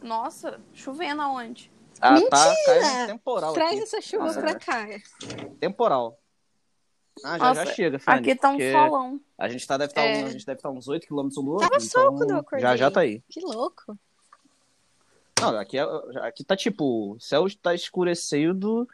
Nossa, 0.00 0.58
chovendo 0.72 1.20
aonde? 1.20 1.70
Ah, 2.00 2.20
tá 2.30 2.48
Mentira! 2.48 2.80
caindo 2.80 3.02
um 3.02 3.06
temporal 3.06 3.52
Traz 3.54 3.72
aqui. 3.72 3.82
essa 3.82 4.00
chuva 4.00 4.24
Nossa, 4.26 4.40
pra 4.40 4.54
cá. 4.54 4.86
Temporal. 5.60 6.18
Ah, 7.24 7.36
já, 7.36 7.44
Nossa, 7.44 7.64
já 7.66 7.72
chega, 7.74 7.98
Fanny. 7.98 8.18
Aqui 8.20 8.34
tá 8.36 8.50
um 8.50 8.58
solão. 8.58 9.20
A 9.36 9.48
gente, 9.48 9.66
tá, 9.66 9.76
deve 9.76 9.92
tá, 9.92 10.02
É. 10.02 10.22
um- 10.22 10.26
a 10.26 10.30
gente 10.30 10.46
deve 10.46 10.58
estar 10.58 10.70
uns 10.70 10.86
8 10.86 11.06
km 11.08 11.20
um 11.22 11.28
do 11.28 11.50
outro. 11.50 11.68
Tava 11.68 11.80
sol 11.80 12.02
então 12.02 12.16
quando 12.16 12.30
eu 12.30 12.36
acordei. 12.38 12.60
Já 12.62 12.76
já 12.76 12.90
tá 12.90 13.00
aí. 13.00 13.20
Que 13.28 13.40
louco. 13.40 13.98
Não, 15.40 15.56
aqui, 15.58 15.78
é- 15.78 15.82
aqui 16.22 16.44
tá 16.44 16.56
tipo, 16.56 17.12
o 17.14 17.20
céu 17.20 17.46
tá 17.60 17.74
escurecendo 17.74 18.88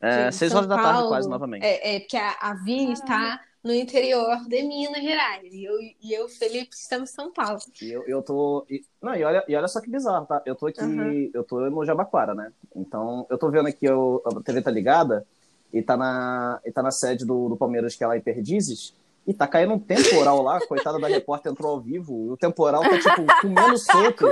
é, 0.00 0.24
Gente, 0.24 0.36
6 0.36 0.50
São 0.52 0.58
horas 0.58 0.68
da 0.68 0.76
tarde 0.76 0.92
Paulo, 0.92 1.08
quase 1.08 1.28
novamente. 1.28 1.64
É, 1.64 1.96
é 1.96 2.00
porque 2.00 2.16
a, 2.16 2.36
a 2.40 2.54
Vi 2.54 2.92
está 2.92 3.40
no 3.64 3.72
interior 3.72 4.46
de 4.46 4.62
Minas 4.62 5.02
Gerais. 5.02 5.52
E 5.52 5.64
eu 5.64 5.74
e 5.80 6.12
eu, 6.12 6.28
Felipe, 6.28 6.74
estamos 6.74 7.10
em 7.10 7.14
São 7.14 7.32
Paulo. 7.32 7.58
E 7.80 7.90
eu, 7.90 8.04
eu 8.06 8.22
tô. 8.22 8.66
e- 8.68 8.82
não, 9.02 9.14
e 9.14 9.24
olha, 9.24 9.42
e 9.48 9.56
olha 9.56 9.66
só 9.68 9.80
que 9.80 9.90
bizarro, 9.90 10.26
tá? 10.26 10.42
Eu 10.44 10.54
tô 10.54 10.66
aqui, 10.66 10.82
Uhum. 10.82 11.30
eu 11.32 11.42
tô 11.42 11.58
no 11.70 11.84
Jabaquara, 11.84 12.34
né? 12.34 12.52
Então, 12.76 13.26
eu 13.30 13.38
tô 13.38 13.50
vendo 13.50 13.66
aqui, 13.68 13.86
eu, 13.86 14.22
a 14.26 14.40
TV 14.42 14.60
tá 14.60 14.70
ligada 14.70 15.26
e 15.72 15.82
tá 15.82 15.96
na, 15.96 16.60
e 16.64 16.70
tá 16.70 16.82
na 16.82 16.90
sede 16.90 17.24
do, 17.24 17.48
do 17.48 17.56
Palmeiras, 17.56 17.96
que 17.96 18.04
é 18.04 18.06
lá 18.06 18.16
em 18.16 18.20
Perdizes. 18.20 18.94
E 19.26 19.32
tá 19.32 19.46
caindo 19.48 19.72
um 19.72 19.78
temporal 19.78 20.42
lá, 20.42 20.60
coitada 20.66 20.98
da 21.00 21.08
repórter 21.08 21.50
entrou 21.50 21.72
ao 21.72 21.80
vivo, 21.80 22.26
e 22.26 22.30
o 22.32 22.36
temporal 22.36 22.82
tá, 22.82 22.98
tipo, 22.98 23.24
comendo 23.40 23.76
solto. 23.80 24.26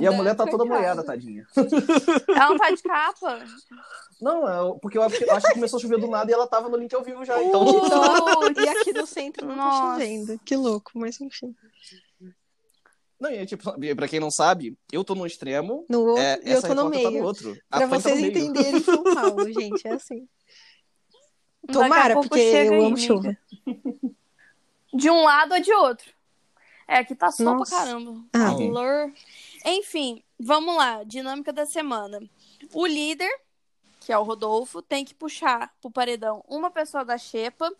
E 0.00 0.06
a 0.08 0.10
mulher 0.10 0.34
tá 0.34 0.44
toda 0.44 0.64
molhada, 0.64 1.04
tadinha. 1.04 1.46
Ela 1.56 2.48
não 2.48 2.56
tá 2.58 2.70
de 2.70 2.82
capa? 2.82 3.38
Não, 4.20 4.48
é, 4.48 4.78
porque 4.80 4.96
eu 4.98 5.02
acho, 5.02 5.18
que- 5.18 5.52
começou 5.54 5.78
a 5.78 5.82
chover 5.82 5.98
do 5.98 6.08
nada 6.08 6.30
e 6.30 6.34
ela 6.34 6.46
tava 6.46 6.68
no 6.68 6.76
link 6.76 6.94
ao 6.94 7.02
vivo 7.02 7.24
já. 7.24 7.42
Então, 7.42 7.64
Putz. 7.64 7.88
E 8.64 8.68
aqui 8.68 8.92
no 8.92 9.06
centro 9.06 9.46
não 9.46 9.56
Nossa. 9.56 9.80
tá 9.80 9.92
chovendo. 9.92 10.38
Que 10.44 10.56
louco, 10.56 10.92
mas 10.94 11.20
enfim. 11.20 11.54
não, 13.20 13.30
e, 13.30 13.44
tipo, 13.46 13.62
pra 13.96 14.08
quem 14.08 14.20
não 14.20 14.30
sabe, 14.30 14.76
eu 14.92 15.02
tô 15.04 15.14
no 15.14 15.26
extremo, 15.26 15.84
No 15.88 16.00
outro, 16.06 16.22
é, 16.22 16.40
e 16.44 16.52
eu 16.52 16.60
tô 16.62 16.68
no 16.74 16.74
repórter 16.90 17.02
tá 17.02 17.08
meio. 17.10 17.20
no 17.22 17.26
outro. 17.26 17.58
A 17.70 17.78
pra 17.78 17.88
tá 17.88 17.98
vocês 18.00 18.20
meio. 18.20 18.30
entenderem 18.30 18.80
São 18.82 19.02
Paulo, 19.14 19.52
gente. 19.52 19.86
É 19.88 19.92
assim. 19.92 20.28
Tomara, 21.72 22.14
porque 22.20 22.38
eu 22.38 22.72
aí, 22.74 22.84
amo 22.84 22.96
chuva. 22.96 23.36
De 24.92 25.10
um 25.10 25.22
lado 25.24 25.54
ou 25.54 25.60
de 25.60 25.72
outro. 25.72 26.12
É, 26.86 26.98
aqui 26.98 27.14
tá 27.14 27.30
sol 27.32 27.46
Nossa. 27.56 27.74
pra 27.74 27.84
caramba. 27.84 28.22
Ah. 28.34 28.50
Calor. 28.50 29.10
Enfim, 29.64 30.22
vamos 30.38 30.76
lá. 30.76 31.02
Dinâmica 31.04 31.52
da 31.52 31.64
semana. 31.64 32.20
O 32.74 32.86
líder, 32.86 33.30
que 34.04 34.12
é 34.12 34.18
o 34.18 34.22
Rodolfo, 34.22 34.82
tem 34.82 35.04
que 35.04 35.14
puxar 35.14 35.72
pro 35.80 35.90
paredão 35.90 36.44
uma 36.48 36.70
pessoa 36.70 37.04
da 37.04 37.16
Xepa, 37.18 37.72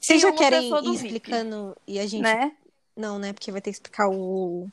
Vocês 0.00 0.20
E 0.20 0.22
já 0.22 0.30
uma 0.30 0.36
querem 0.38 0.62
pessoa 0.62 0.82
do 0.82 0.88
ir 0.94 0.96
VIP. 0.98 1.06
explicando 1.06 1.76
e 1.86 1.98
a 1.98 2.06
gente. 2.06 2.22
né? 2.22 2.52
Não, 2.96 3.18
né? 3.18 3.32
Porque 3.32 3.52
vai 3.52 3.60
ter 3.60 3.70
que 3.70 3.76
explicar 3.76 4.08
o. 4.08 4.68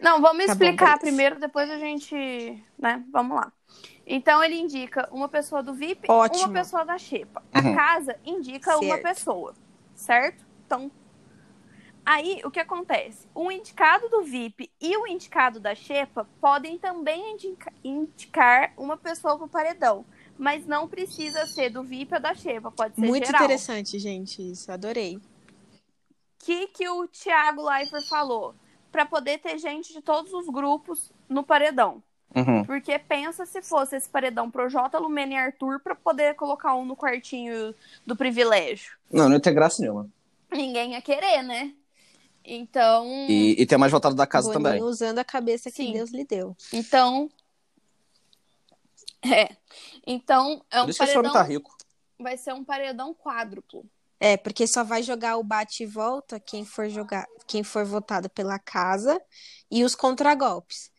Não, 0.00 0.20
vamos 0.20 0.44
Tá 0.46 0.54
bom, 0.54 0.64
explicar 0.64 0.84
beleza. 0.86 1.00
primeiro, 1.00 1.40
depois 1.40 1.70
a 1.70 1.78
gente, 1.78 2.14
né? 2.78 3.04
Vamos 3.12 3.36
lá. 3.36 3.52
Então 4.06 4.42
ele 4.42 4.56
indica 4.56 5.08
uma 5.12 5.28
pessoa 5.28 5.62
do 5.62 5.72
VIP, 5.72 6.10
Ótimo. 6.10 6.44
uma 6.46 6.52
pessoa 6.52 6.84
da 6.84 6.98
Xepa. 6.98 7.42
Uhum. 7.54 7.72
A 7.72 7.76
casa 7.76 8.16
indica 8.24 8.76
uma 8.78 8.96
Certo. 8.96 9.02
pessoa, 9.02 9.54
certo? 9.94 10.44
Então, 10.66 10.90
aí 12.04 12.40
o 12.44 12.50
que 12.50 12.60
acontece? 12.60 13.26
O 13.34 13.50
indicado 13.50 14.08
do 14.08 14.22
VIP 14.22 14.70
e 14.80 14.96
o 14.96 15.06
indicado 15.06 15.60
da 15.60 15.74
Xepa 15.74 16.26
podem 16.40 16.78
também 16.78 17.32
indica- 17.34 17.72
indicar 17.84 18.72
uma 18.76 18.96
pessoa 18.96 19.36
pro 19.38 19.48
paredão, 19.48 20.04
mas 20.38 20.66
não 20.66 20.88
precisa 20.88 21.46
ser 21.46 21.70
do 21.70 21.82
VIP 21.82 22.14
ou 22.14 22.20
da 22.20 22.34
Xepa, 22.34 22.70
pode 22.70 22.94
ser 22.94 23.00
Muito 23.00 23.26
geral. 23.26 23.42
interessante, 23.44 23.98
gente. 23.98 24.50
Isso, 24.50 24.70
adorei. 24.72 25.16
O 25.16 26.44
que, 26.44 26.66
que 26.68 26.88
o 26.88 27.06
Thiago 27.06 27.62
Leifert 27.68 28.08
falou? 28.08 28.54
Para 28.90 29.04
poder 29.06 29.38
ter 29.38 29.58
gente 29.58 29.92
de 29.92 30.00
todos 30.00 30.32
os 30.32 30.46
grupos 30.48 31.12
no 31.28 31.42
paredão. 31.44 32.02
Uhum. 32.34 32.64
Porque 32.64 32.96
pensa 32.98 33.44
se 33.44 33.60
fosse 33.60 33.96
esse 33.96 34.08
paredão 34.08 34.50
Projota, 34.50 34.98
Lumena 34.98 35.32
e 35.34 35.36
Arthur 35.36 35.80
pra 35.80 35.94
poder 35.94 36.34
colocar 36.34 36.74
um 36.76 36.84
no 36.84 36.96
quartinho 36.96 37.74
do 38.06 38.16
privilégio. 38.16 38.96
Não, 39.10 39.26
não 39.28 39.34
ia 39.34 39.40
ter 39.40 39.52
graça 39.52 39.82
nenhuma. 39.82 40.08
Ninguém 40.50 40.92
ia 40.92 41.02
querer, 41.02 41.42
né? 41.42 41.72
Então, 42.44 43.06
E, 43.28 43.60
e 43.60 43.66
ter 43.66 43.76
mais 43.76 43.92
votado 43.92 44.14
da 44.14 44.26
casa 44.26 44.52
Boninho 44.52 44.64
também. 44.64 44.82
usando 44.82 45.18
a 45.18 45.24
cabeça 45.24 45.70
que 45.70 45.76
Sim. 45.76 45.92
Deus 45.92 46.10
lhe 46.10 46.24
deu. 46.24 46.56
então 46.72 47.28
é. 49.22 49.54
Então, 50.06 50.64
é 50.70 50.78
Por 50.80 50.86
um 50.86 50.90
isso 50.90 50.98
que 50.98 51.04
esse 51.04 51.18
homem 51.18 51.30
paredão, 51.30 51.32
tá 51.32 51.42
rico. 51.42 51.76
vai 52.18 52.36
ser 52.38 52.54
um 52.54 52.64
paredão 52.64 53.14
quádruplo. 53.14 53.84
É, 54.18 54.36
porque 54.36 54.66
só 54.66 54.82
vai 54.84 55.02
jogar 55.02 55.36
o 55.36 55.42
bate 55.44 55.82
e 55.82 55.86
volta 55.86 56.38
quem 56.40 56.64
for 56.64 56.88
jogar, 56.88 57.26
quem 57.46 57.62
for 57.62 57.84
votado 57.84 58.28
pela 58.30 58.58
casa 58.58 59.20
e 59.70 59.84
os 59.84 59.94
contragolpes. 59.94 60.90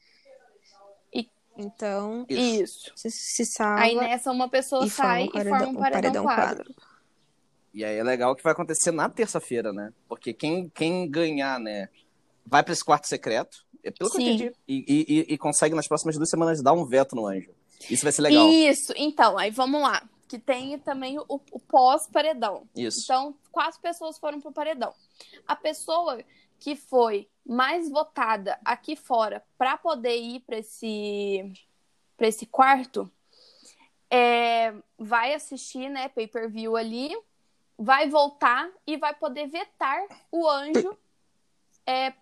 E- 1.14 1.30
Então, 1.58 2.26
Isso. 2.30 2.88
Isso. 2.88 2.92
se, 2.96 3.12
se 3.12 3.46
salva. 3.46 3.82
Aí 3.82 3.96
nessa 3.96 4.32
uma 4.32 4.50
pessoa 4.50 4.86
e 4.86 4.90
forma 4.90 5.12
sai 5.12 5.22
um 5.24 5.26
e 5.26 5.32
paredão- 5.32 5.58
forma 5.58 5.68
um 5.68 5.76
um 5.78 5.80
paredão, 5.80 6.02
paredão 6.24 6.26
quádruplo. 6.26 6.76
E 7.74 7.86
aí 7.86 7.98
é 7.98 8.04
legal 8.04 8.36
que 8.36 8.44
vai 8.44 8.54
acontecer 8.54 8.92
na 8.92 9.10
terça-feira, 9.10 9.72
né? 9.72 9.94
Porque 10.08 10.34
quem, 10.34 10.70
quem 10.70 11.10
ganhar, 11.10 11.60
né, 11.60 11.90
vai 12.46 12.64
pra 12.64 12.74
esse 12.74 12.84
quarto 12.84 13.08
secreto, 13.08 13.66
é 13.84 13.92
pelo 13.92 14.10
que 14.10 14.18
eu 14.18 14.22
Sim. 14.22 14.34
entendi, 14.34 14.54
e, 14.68 14.86
e, 14.88 15.34
e- 15.34 15.38
consegue 15.38 15.74
nas 15.74 15.88
próximas 15.88 16.16
duas 16.16 16.30
semanas 16.30 16.62
dar 16.62 16.74
um 16.74 16.86
veto 16.86 17.16
no 17.16 17.26
anjo. 17.26 17.52
Isso 17.90 18.04
vai 18.04 18.12
ser 18.12 18.22
legal. 18.22 18.48
Isso. 18.50 18.94
Então, 18.96 19.38
aí 19.38 19.50
vamos 19.50 19.82
lá. 19.82 20.08
Que 20.28 20.38
tem 20.38 20.78
também 20.80 21.20
o, 21.20 21.26
o 21.28 21.60
pós-paredão. 21.60 22.68
Isso. 22.76 23.02
Então, 23.04 23.36
quatro 23.52 23.82
pessoas 23.82 24.18
foram 24.18 24.40
pro 24.40 24.52
paredão. 24.52 24.94
A 25.46 25.56
pessoa 25.56 26.24
que 26.60 26.76
foi 26.76 27.28
mais 27.46 27.90
votada 27.90 28.58
aqui 28.64 28.96
fora 28.96 29.44
para 29.58 29.78
poder 29.78 30.16
ir 30.16 30.42
para 30.42 30.60
esse 30.60 31.52
para 32.16 32.28
esse 32.28 32.46
quarto 32.46 33.12
é, 34.12 34.74
vai 34.98 35.34
assistir, 35.34 35.90
né, 35.90 36.08
pay-per-view 36.10 36.76
ali, 36.76 37.18
vai 37.82 38.08
voltar 38.08 38.70
e 38.86 38.96
vai 38.96 39.14
poder 39.14 39.48
vetar 39.48 40.06
o 40.32 40.48
anjo 40.48 40.96
é, 41.86 42.14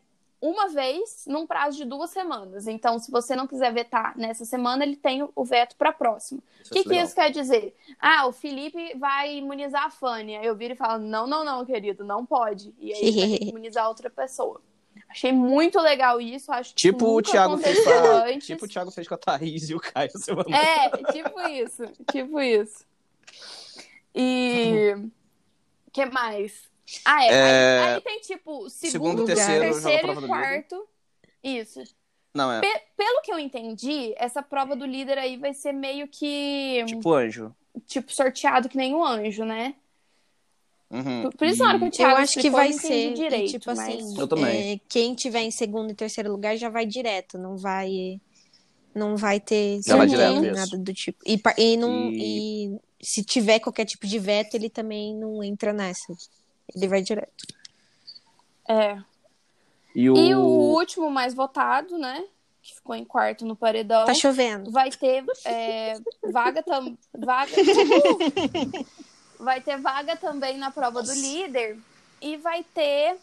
uma 0.41 0.69
vez 0.69 1.25
num 1.27 1.45
prazo 1.45 1.75
de 1.75 1.83
duas 1.83 2.11
semanas. 2.11 2.65
Então, 2.65 2.97
se 2.97 3.11
você 3.11 3.35
não 3.35 3.45
quiser 3.45 3.73
vetar 3.73 4.17
nessa 4.17 4.45
semana, 4.45 4.85
ele 4.85 4.95
tem 4.95 5.27
o 5.35 5.43
veto 5.43 5.75
para 5.75 5.89
a 5.89 5.93
próxima. 5.93 6.39
O 6.39 6.73
vai 6.73 6.83
que, 6.83 6.89
que 6.89 6.95
isso 6.95 7.13
quer 7.13 7.29
dizer? 7.29 7.75
Ah, 7.99 8.25
o 8.25 8.31
Felipe 8.31 8.97
vai 8.97 9.35
imunizar 9.35 9.83
a 9.83 9.89
Fanny. 9.89 10.37
Aí 10.37 10.45
eu 10.45 10.55
viro 10.55 10.75
e 10.75 10.77
falo: 10.77 11.03
não, 11.03 11.27
não, 11.27 11.43
não, 11.43 11.65
querido, 11.65 12.05
não 12.05 12.25
pode. 12.25 12.73
E 12.79 12.93
aí 12.93 13.01
ele 13.01 13.19
vai 13.19 13.37
imunizar 13.49 13.89
outra 13.89 14.09
pessoa. 14.09 14.61
Achei 15.09 15.33
muito 15.33 15.77
legal 15.81 16.21
isso. 16.21 16.51
Acho 16.53 16.69
que 16.69 16.75
Tipo 16.77 17.17
o 17.17 17.21
Thiago 17.21 17.57
fez 17.57 17.83
com 17.83 17.89
a, 17.89 18.25
antes. 18.27 18.47
tipo 18.47 18.65
o 18.65 18.67
Thiago 18.67 18.91
fez 18.91 19.07
com 19.07 19.15
a 19.15 19.17
Thaís 19.17 19.69
e 19.69 19.75
o 19.75 19.79
Caio 19.79 20.11
semana 20.17 20.55
É, 20.55 20.89
tipo 21.11 21.41
isso. 21.49 21.85
Tipo 22.11 22.39
isso. 22.39 22.85
E. 24.15 24.95
O 25.89 25.91
que 25.91 26.05
mais? 26.05 26.69
Ah, 27.03 27.25
é. 27.25 27.29
É, 27.29 27.79
Aí, 27.79 27.93
aí 27.95 28.01
tem 28.01 28.19
tipo 28.21 28.69
segundo, 28.69 28.91
segundo, 28.91 29.25
terceiro, 29.25 29.61
terceiro 29.61 30.23
e 30.23 30.27
quarto. 30.27 30.87
Isso. 31.43 31.83
Não, 32.31 32.51
é 32.51 32.61
Pe- 32.61 32.83
pelo 32.95 33.21
que 33.23 33.33
eu 33.33 33.39
entendi, 33.39 34.13
essa 34.15 34.43
prova 34.43 34.75
do 34.75 34.85
líder 34.85 35.17
aí 35.17 35.35
vai 35.35 35.51
ser 35.53 35.71
meio 35.73 36.07
que 36.07 36.83
tipo 36.85 37.11
anjo. 37.11 37.55
tipo 37.87 38.13
sorteado 38.13 38.69
que 38.69 38.77
nem 38.77 38.93
um 38.93 39.03
anjo, 39.03 39.43
né? 39.43 39.73
Uhum. 40.91 41.29
Por, 41.31 41.47
isso 41.47 41.63
na 41.63 41.69
hora 41.69 41.79
que 41.79 41.85
o 41.85 41.87
Eu 41.87 41.91
Thiago 41.91 42.15
acho 42.17 42.39
que 42.39 42.47
eu 42.47 42.51
vai 42.51 42.71
ser, 42.73 43.11
e, 43.11 43.13
direito, 43.13 43.51
tipo 43.51 43.65
mas... 43.67 43.79
assim, 43.79 44.19
Eu 44.19 44.27
também. 44.27 44.73
é, 44.73 44.79
quem 44.87 45.15
tiver 45.15 45.41
em 45.41 45.51
segundo 45.51 45.91
e 45.91 45.95
terceiro 45.95 46.31
lugar 46.31 46.55
já 46.55 46.69
vai 46.69 46.85
direto, 46.85 47.37
não 47.37 47.57
vai 47.57 48.21
não 48.93 49.15
vai 49.15 49.39
ter 49.39 49.81
Já 49.83 49.95
vai 49.95 50.07
direto, 50.07 50.45
isso. 50.45 50.53
nada 50.53 50.77
do 50.77 50.93
tipo. 50.93 51.19
E, 51.25 51.39
e 51.57 51.77
não 51.77 52.11
E- 52.11 52.67
e 52.75 52.79
se 53.01 53.23
tiver 53.23 53.59
qualquer 53.59 53.85
tipo 53.85 54.05
de 54.05 54.19
veto, 54.19 54.55
ele 54.55 54.69
também 54.69 55.15
não 55.15 55.43
entra 55.43 55.71
nessa. 55.71 56.13
Ele 56.75 56.87
vai 56.87 57.01
direto. 57.01 57.45
É. 58.67 59.01
E 59.95 60.09
o, 60.09 60.17
E 60.17 60.35
o 60.35 60.41
último 60.41 61.09
mais 61.09 61.33
votado, 61.33 61.97
né? 61.97 62.23
Que 62.61 62.75
ficou 62.75 62.95
em 62.95 63.05
quarto 63.05 63.45
no 63.45 63.55
paredão. 63.55 64.05
Tá 64.05 64.13
chovendo. 64.13 64.69
vai 64.71 64.91
ter 64.91 65.23
é, 65.45 65.97
vaga 66.31 66.61
tam, 66.61 66.97
vaga 67.17 67.51
vai 69.39 69.61
ter 69.61 69.77
vaga 69.77 70.15
também 70.17 70.57
na 70.57 70.69
prova 70.69 71.01
do 71.01 71.13
líder 71.13 71.77
e 72.21 72.37
vai 72.37 72.63
ter 72.63 73.17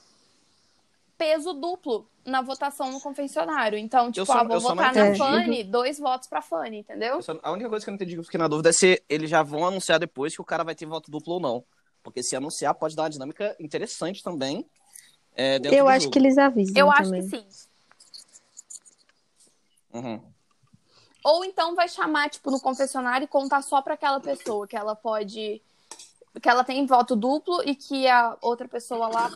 peso 1.19 1.53
duplo 1.55 2.09
na 2.25 2.43
votação 2.43 2.91
no 2.93 3.01
confessionário. 3.01 3.79
Então, 3.79 4.11
tipo, 4.13 4.27
só- 4.27 4.35
ah, 4.39 4.45
vou 4.45 4.57
eu 4.57 4.61
só 4.61 4.75
não 4.75 4.77
votar 4.85 4.95
na. 4.95 5.15
Fanny, 5.17 5.65
dois 5.65 5.99
votos 5.99 6.29
pra 6.29 6.43
Fanny, 6.43 6.79
entendeu? 6.79 7.17
Eu 7.17 7.23
só- 7.23 7.39
A 7.43 7.53
única 7.53 7.69
coisa 7.69 7.85
que 7.85 7.91
eu 7.91 7.93
não 7.93 7.97
entendi 7.97 8.13
que 8.15 8.21
eu 8.21 8.25
fiquei 8.25 8.39
na 8.39 8.49
dúvida 8.49 8.69
é 8.71 8.73
se 8.73 9.03
eles 9.09 9.31
já 9.31 9.43
vão 9.43 9.67
anunciar 9.67 9.99
depois 9.99 10.35
que 10.35 10.41
o 10.43 10.45
cara 10.45 10.65
vai 10.65 10.75
ter 10.75 10.87
voto 10.87 11.11
duplo 11.11 11.35
ou 11.35 11.41
não. 11.41 11.65
Porque 12.03 12.23
se 12.23 12.37
anunciar, 12.37 12.75
pode 12.75 12.95
dar 12.95 13.05
uma 13.05 13.11
dinâmica 13.11 13.57
interessante 13.59 14.23
também. 14.23 14.65
é, 15.35 15.57
Eu 15.57 15.85
do 15.85 15.89
acho 15.89 16.01
jogo. 16.05 16.13
que 16.13 16.19
eles 16.19 16.39
avisam 16.39 16.75
Eu 16.77 16.91
acho 16.91 17.05
também. 17.05 17.23
que 17.29 17.37
sim. 17.37 17.47
Uhum. 19.93 20.21
Ou 21.25 21.45
então 21.45 21.75
vai 21.75 21.89
chamar, 21.89 22.31
tipo, 22.31 22.51
no 22.51 22.61
confessionário 22.61 23.25
e 23.25 23.29
contar 23.29 23.61
só 23.63 23.83
pra 23.83 23.95
aquela 23.95 24.21
pessoa, 24.21 24.67
que 24.67 24.77
ela 24.77 24.95
pode. 24.95 25.61
que 26.41 26.49
ela 26.51 26.63
tem 26.63 26.85
voto 26.87 27.17
duplo 27.17 27.63
e 27.65 27.75
que 27.75 28.07
a 28.07 28.37
outra 28.43 28.69
pessoa 28.69 29.09
lá 29.09 29.31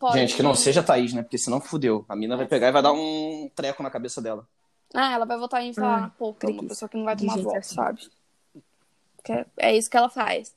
pode. 0.00 0.18
Gente, 0.18 0.34
que 0.36 0.42
não 0.42 0.54
seja 0.54 0.80
a 0.80 0.84
Thaís, 0.84 1.12
né? 1.12 1.22
Porque 1.22 1.38
senão 1.38 1.60
fudeu. 1.60 2.04
A 2.08 2.16
mina 2.16 2.36
vai 2.36 2.46
pegar 2.46 2.68
e 2.68 2.72
vai 2.72 2.82
dar 2.82 2.92
um 2.92 3.50
treco 3.54 3.82
na 3.82 3.90
cabeça 3.90 4.20
dela. 4.22 4.48
Ah, 4.94 5.12
ela 5.12 5.24
vai 5.24 5.38
votar 5.38 5.62
em, 5.62 5.72
sei 5.72 5.82
lá, 5.84 5.96
Hum, 5.98 6.00
na 6.00 6.08
pouca, 6.10 6.48
uma 6.48 6.64
pessoa 6.64 6.88
que 6.88 6.96
não 6.96 7.04
vai 7.04 7.16
tomar 7.16 7.34
gente 7.34 7.44
voto, 7.44 7.56
assim. 7.58 7.74
sabe? 7.74 8.10
É- 9.28 9.46
é 9.58 9.76
isso 9.76 9.90
que 9.90 9.96
ela 9.96 10.08
faz. 10.10 10.54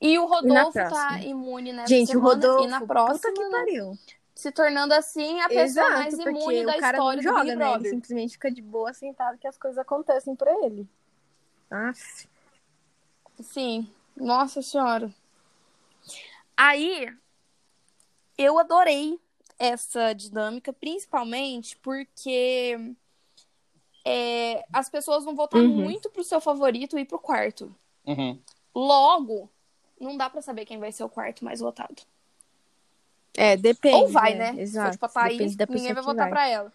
E 0.00 0.18
o 0.18 0.22
E 0.22 0.26
Rodolfo 0.26 0.72
tá 0.84 1.22
imune 1.22 1.72
nessa 1.72 1.88
Gente, 1.88 2.10
o 2.16 2.20
semana 2.20 2.20
Rodolfo, 2.20 2.64
e 2.64 2.66
na 2.66 2.80
próxima, 2.82 3.18
puta 3.18 3.32
que 3.32 3.42
né, 3.48 3.50
pariu. 3.50 3.98
se 4.34 4.52
tornando 4.52 4.94
assim 4.94 5.40
a 5.40 5.48
pessoa 5.48 5.90
mais 5.90 6.14
Exato, 6.14 6.28
imune 6.30 6.62
porque 6.62 6.66
da 6.66 6.76
o 6.76 6.80
história 6.80 7.22
não 7.22 7.22
do 7.22 7.22
joga, 7.22 7.42
Big 7.42 7.56
né? 7.56 7.74
Ele 7.74 7.84
simplesmente 7.88 8.32
fica 8.32 8.50
de 8.50 8.62
boa 8.62 8.92
sentado 8.92 9.38
que 9.38 9.46
as 9.46 9.56
coisas 9.58 9.78
acontecem 9.78 10.34
pra 10.36 10.52
ele. 10.64 10.88
Aff. 11.70 12.28
Sim, 13.42 13.90
nossa 14.16 14.62
senhora. 14.62 15.12
Aí, 16.56 17.08
eu 18.42 18.58
adorei 18.58 19.18
essa 19.58 20.12
dinâmica, 20.14 20.72
principalmente 20.72 21.76
porque 21.78 22.94
é, 24.04 24.64
as 24.72 24.88
pessoas 24.88 25.24
vão 25.24 25.34
votar 25.34 25.60
Uhum. 25.60 25.68
muito 25.68 26.08
pro 26.08 26.24
seu 26.24 26.40
favorito 26.40 26.98
e 26.98 27.04
pro 27.04 27.18
quarto. 27.18 27.74
Uhum. 28.06 28.38
Logo, 28.74 29.50
não 30.00 30.16
dá 30.16 30.30
pra 30.30 30.40
saber 30.40 30.64
quem 30.64 30.78
vai 30.78 30.90
ser 30.90 31.04
o 31.04 31.08
quarto 31.08 31.44
mais 31.44 31.60
votado. 31.60 32.02
É, 33.36 33.56
depende. 33.56 33.96
Ou 33.96 34.08
vai, 34.08 34.34
né? 34.34 34.46
Se 34.46 34.52
for 34.54 34.60
Exato. 34.62 34.90
tipo 34.92 35.06
a 35.06 35.08
Thaís, 35.08 35.38
Depende 35.38 35.56
da 35.56 35.66
ninguém 35.66 35.94
pessoa 35.94 35.94
vai 35.94 36.02
que 36.02 36.18
votar 36.18 36.30
pra 36.30 36.48
ela. 36.48 36.72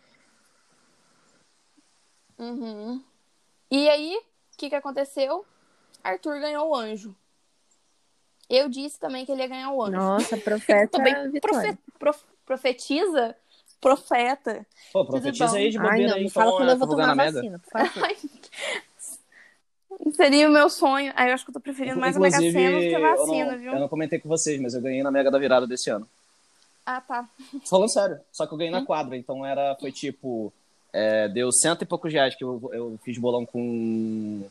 Uhum. 2.38 3.04
E 3.72 3.90
aí, 3.90 4.16
o 4.54 4.58
que, 4.58 4.70
que 4.70 4.76
aconteceu? 4.76 5.46
Arthur 6.04 6.40
ganhou 6.40 6.70
o 6.70 6.76
anjo. 6.76 7.16
Eu 8.50 8.70
disse 8.70 9.00
também 9.00 9.26
que 9.26 9.32
ele 9.32 9.42
ia 9.42 9.48
ganhar 9.48 9.72
o 9.72 9.82
anjo. 9.84 9.96
Nossa, 9.98 10.38
profeta 10.38 11.00
Vitória. 11.32 11.40
profe- 11.42 11.78
prof- 12.00 12.24
profetiza, 12.46 13.36
profeta. 13.82 14.66
Pô, 14.94 15.06
profetiza 15.06 15.58
aí 15.58 15.70
de 15.70 15.78
Ai, 15.80 15.88
bobeira 15.88 16.12
não, 16.12 16.18
aí, 16.18 16.24
me 16.24 16.30
fala 16.30 16.48
então, 16.48 16.58
quando 16.58 16.70
eu 16.70 16.78
vou 16.78 16.88
tomar 16.88 17.08
na 17.08 17.16
Mega. 17.16 17.40
vacina. 17.40 17.62
Ai, 17.74 18.18
Seria 20.14 20.50
o 20.50 20.52
meu 20.52 20.70
sonho. 20.70 21.12
Aí 21.16 21.30
eu 21.30 21.34
acho 21.34 21.46
que 21.46 21.50
eu 21.52 21.54
tô 21.54 21.60
preferindo 21.60 22.00
mais 22.00 22.16
a 22.16 22.20
Mega 22.20 22.38
Inclusive, 22.38 22.52
Sena 22.54 22.80
do 22.80 22.88
que 22.90 22.96
a 22.96 23.00
eu 23.00 23.18
vacina, 23.18 23.52
não, 23.52 23.58
viu? 23.58 23.74
eu 23.74 23.80
não 23.80 23.88
comentei 23.88 24.20
com 24.20 24.30
vocês, 24.30 24.60
mas 24.62 24.74
eu 24.74 24.82
ganhei 24.82 25.02
na 25.02 25.12
Mega 25.12 25.32
da 25.32 25.40
Virada 25.40 25.66
desse 25.66 25.90
ano. 25.90 26.08
Ah, 26.86 27.02
tá. 27.02 27.28
Falando 27.68 27.90
sério, 27.92 28.20
só 28.32 28.46
que 28.46 28.54
eu 28.54 28.58
ganhei 28.58 28.72
Hum? 28.74 28.80
na 28.80 28.86
quadra, 28.86 29.18
então 29.18 29.44
era, 29.46 29.76
foi 29.80 29.92
tipo, 29.92 30.54
é, 30.94 31.28
deu 31.30 31.52
cento 31.52 31.82
e 31.82 31.86
poucos 31.86 32.14
reais 32.14 32.36
que 32.36 32.44
eu, 32.44 32.70
eu 32.72 33.00
fiz 33.04 33.18
bolão 33.18 33.46
com, 33.46 34.44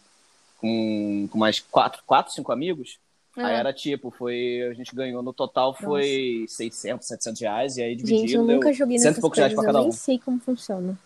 com, 0.61 1.29
com 1.31 1.39
mais 1.39 1.61
quatro, 1.61 2.03
quatro, 2.07 2.33
cinco 2.33 2.51
amigos. 2.51 2.99
Aí 3.37 3.53
É. 3.55 3.59
era 3.59 3.73
tipo, 3.73 4.11
foi, 4.11 4.63
a 4.71 4.75
gente 4.75 4.95
ganhou 4.95 5.23
no 5.23 5.33
total 5.33 5.75
foi 5.75 6.45
600, 6.49 7.07
700 7.07 7.41
reais, 7.41 7.77
e 7.77 7.83
aí 7.83 7.97
dividido 7.97 8.21
Gente, 8.21 8.35
eu 8.35 8.43
nunca 8.45 8.73
joguei 8.73 8.97
cento 8.99 9.07
e 9.07 9.09
nessas 9.09 9.21
poucos 9.21 9.39
reais 9.39 9.53
coisas, 9.55 9.65
pra 9.65 9.71
eu 9.71 9.75
cada 9.75 9.79
nem 9.81 9.89
um. 9.89 9.93
sei 9.93 10.19
como 10.19 10.39
funciona. 10.39 10.99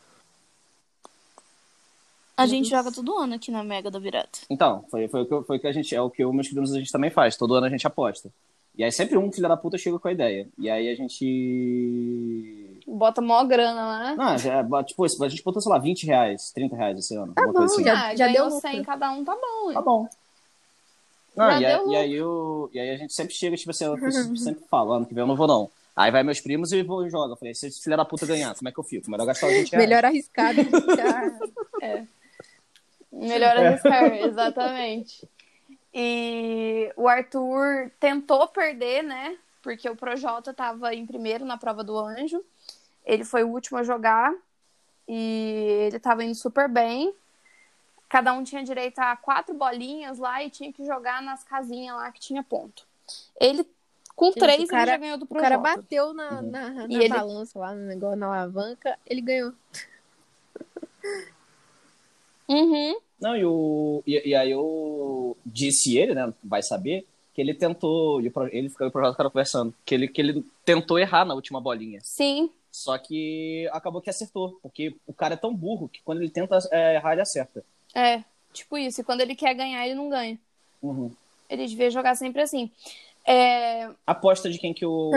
A 2.36 2.46
gente 2.46 2.68
joga 2.68 2.92
todo 2.92 3.16
ano 3.18 3.34
aqui 3.34 3.50
na 3.50 3.64
Mega 3.64 3.90
da 3.90 3.98
Virada. 3.98 4.28
Então, 4.48 4.84
foi, 4.90 5.08
foi, 5.08 5.22
o 5.22 5.26
que, 5.26 5.34
eu- 5.34 5.42
foi 5.42 5.56
o 5.56 5.60
que 5.60 5.66
a 5.66 5.72
gente, 5.72 5.92
é 5.94 6.00
o 6.00 6.08
que 6.10 6.22
eu 6.22 6.30
e 6.30 6.34
meus 6.34 6.48
primos 6.48 6.72
a 6.72 6.78
gente 6.78 6.92
também 6.92 7.10
faz, 7.10 7.36
todo 7.36 7.54
ano 7.54 7.66
a 7.66 7.70
gente 7.70 7.86
aposta. 7.86 8.30
E 8.76 8.84
aí 8.84 8.92
sempre 8.92 9.18
um 9.18 9.32
filho 9.32 9.48
da 9.48 9.56
puta 9.56 9.76
chega 9.76 9.98
com 9.98 10.06
a 10.06 10.12
ideia. 10.12 10.46
E 10.56 10.70
aí 10.70 10.88
a 10.88 10.94
gente. 10.94 12.78
Bota 12.86 13.20
mó 13.20 13.42
grana 13.42 13.84
lá, 13.86 13.98
né? 14.04 14.14
Não, 14.16 14.38
já, 14.38 14.62
tipo, 14.84 15.04
a 15.04 15.28
gente 15.28 15.42
botou, 15.42 15.60
sei 15.60 15.72
lá, 15.72 15.78
20 15.78 16.06
reais, 16.06 16.52
30 16.52 16.76
reais 16.76 16.96
esse 16.96 17.12
ano. 17.16 17.32
alguma 17.34 17.54
coisa 17.54 17.74
assim. 17.74 17.82
já- 17.84 18.06
ah, 18.06 18.14
já 18.14 18.26
ganhou 18.28 18.48
deu 18.50 18.60
100 18.60 18.70
lucro. 18.76 18.86
cada 18.86 19.10
um, 19.10 19.24
tá 19.24 19.34
bom. 19.34 19.72
Tá 19.72 19.82
bom. 19.82 20.08
Não, 21.38 21.46
e, 21.60 21.64
e, 21.92 21.96
aí 21.96 22.14
eu, 22.14 22.70
e 22.72 22.78
aí 22.80 22.90
a 22.90 22.96
gente 22.96 23.12
sempre 23.12 23.34
chega, 23.34 23.56
tipo 23.56 23.70
assim, 23.70 23.84
eu 23.84 23.96
sempre 24.36 24.64
falo, 24.70 24.92
ano 24.92 25.06
que 25.06 25.14
vem 25.14 25.22
eu 25.22 25.26
não 25.26 25.36
vou 25.36 25.46
não. 25.46 25.70
Aí 25.96 26.10
vai 26.12 26.22
meus 26.22 26.40
primos 26.40 26.72
e 26.72 26.82
vou 26.82 27.08
joga. 27.10 27.32
Eu 27.32 27.36
falei, 27.36 27.54
se 27.54 27.66
esse 27.66 27.82
filho 27.82 27.96
da 27.96 28.04
puta 28.04 28.24
ganhar, 28.24 28.54
como 28.54 28.68
é 28.68 28.72
que 28.72 28.78
eu 28.78 28.84
fico? 28.84 29.10
Melhor 29.10 29.26
gastar 29.26 29.48
20 29.48 29.72
reais. 29.72 29.88
Melhor 29.88 30.04
arriscado. 30.04 30.54
que 30.56 30.64
ficar- 30.80 31.32
Melhor 33.10 33.56
arriscar, 33.56 34.04
exatamente. 34.14 35.28
E 35.92 36.92
o 36.96 37.08
Arthur 37.08 37.90
tentou 37.98 38.46
perder, 38.48 39.02
né? 39.02 39.36
Porque 39.62 39.88
o 39.88 39.96
Projota 39.96 40.50
estava 40.52 40.94
em 40.94 41.04
primeiro 41.06 41.44
na 41.44 41.56
prova 41.56 41.82
do 41.82 41.98
anjo. 41.98 42.44
Ele 43.04 43.24
foi 43.24 43.42
o 43.42 43.48
último 43.48 43.78
a 43.78 43.82
jogar 43.82 44.32
e 45.08 45.86
ele 45.88 45.96
estava 45.96 46.22
indo 46.22 46.34
super 46.34 46.68
bem. 46.68 47.12
Cada 48.08 48.32
um 48.32 48.42
tinha 48.42 48.62
direito 48.64 48.98
a 49.00 49.16
quatro 49.16 49.54
bolinhas 49.54 50.18
lá 50.18 50.42
e 50.42 50.48
tinha 50.50 50.72
que 50.72 50.84
jogar 50.86 51.20
nas 51.22 51.44
casinhas 51.44 51.94
lá 51.96 52.10
que 52.10 52.18
tinha 52.20 52.42
ponto. 52.42 52.86
Ele, 53.38 53.66
com 54.16 54.26
Gente, 54.26 54.38
três, 54.38 54.58
o 54.58 54.62
ele 54.62 54.68
cara- 54.68 54.90
já 54.92 54.96
ganhou 54.96 55.18
do 55.18 55.24
O 55.24 55.28
cara 55.34 55.58
Projota. 55.58 55.82
bateu 55.82 56.14
na, 56.14 56.40
na, 56.42 56.70
na 56.70 56.86
E 56.88 56.94
ele- 56.96 57.08
balança 57.10 57.58
lá, 57.58 57.74
no 57.74 57.84
negócio, 57.86 58.16
na 58.16 58.26
alavanca, 58.26 58.98
ele 59.06 59.20
ganhou. 59.20 59.52
Uhum. 62.48 62.98
Não, 63.20 63.36
e, 63.36 63.44
o, 63.44 64.02
e, 64.06 64.30
e 64.30 64.34
aí 64.34 64.50
eu 64.50 65.36
disse 65.44 65.98
ele, 65.98 66.14
né? 66.14 66.32
Vai 66.42 66.62
saber, 66.62 67.06
que 67.34 67.40
ele 67.42 67.52
tentou. 67.52 68.20
e 68.22 68.32
Ele 68.52 68.70
ficou 68.70 68.86
e 68.86 68.88
o 68.88 68.92
projeto 68.92 69.16
cara 69.16 69.28
conversando. 69.28 69.74
Que 69.84 69.94
ele, 69.94 70.08
que 70.08 70.20
ele 70.20 70.42
tentou 70.64 70.98
errar 70.98 71.24
na 71.26 71.34
última 71.34 71.60
bolinha. 71.60 72.00
Sim. 72.02 72.50
Só 72.70 72.96
que 72.96 73.68
acabou 73.72 74.00
que 74.00 74.08
acertou. 74.10 74.58
Porque 74.62 74.96
o 75.06 75.12
cara 75.12 75.34
é 75.34 75.36
tão 75.36 75.54
burro 75.54 75.88
que 75.88 76.00
quando 76.02 76.22
ele 76.22 76.30
tenta 76.30 76.58
é, 76.70 76.94
errar, 76.94 77.12
ele 77.12 77.20
acerta. 77.22 77.62
É, 77.94 78.22
tipo 78.52 78.76
isso. 78.78 79.00
E 79.00 79.04
quando 79.04 79.20
ele 79.20 79.34
quer 79.34 79.54
ganhar, 79.54 79.84
ele 79.86 79.94
não 79.94 80.08
ganha. 80.08 80.38
Uhum. 80.82 81.10
Ele 81.48 81.66
devia 81.66 81.90
jogar 81.90 82.14
sempre 82.14 82.42
assim. 82.42 82.70
É, 83.26 83.90
Aposta 84.06 84.48
de 84.48 84.58
quem 84.58 84.72
que 84.72 84.86
o, 84.86 85.10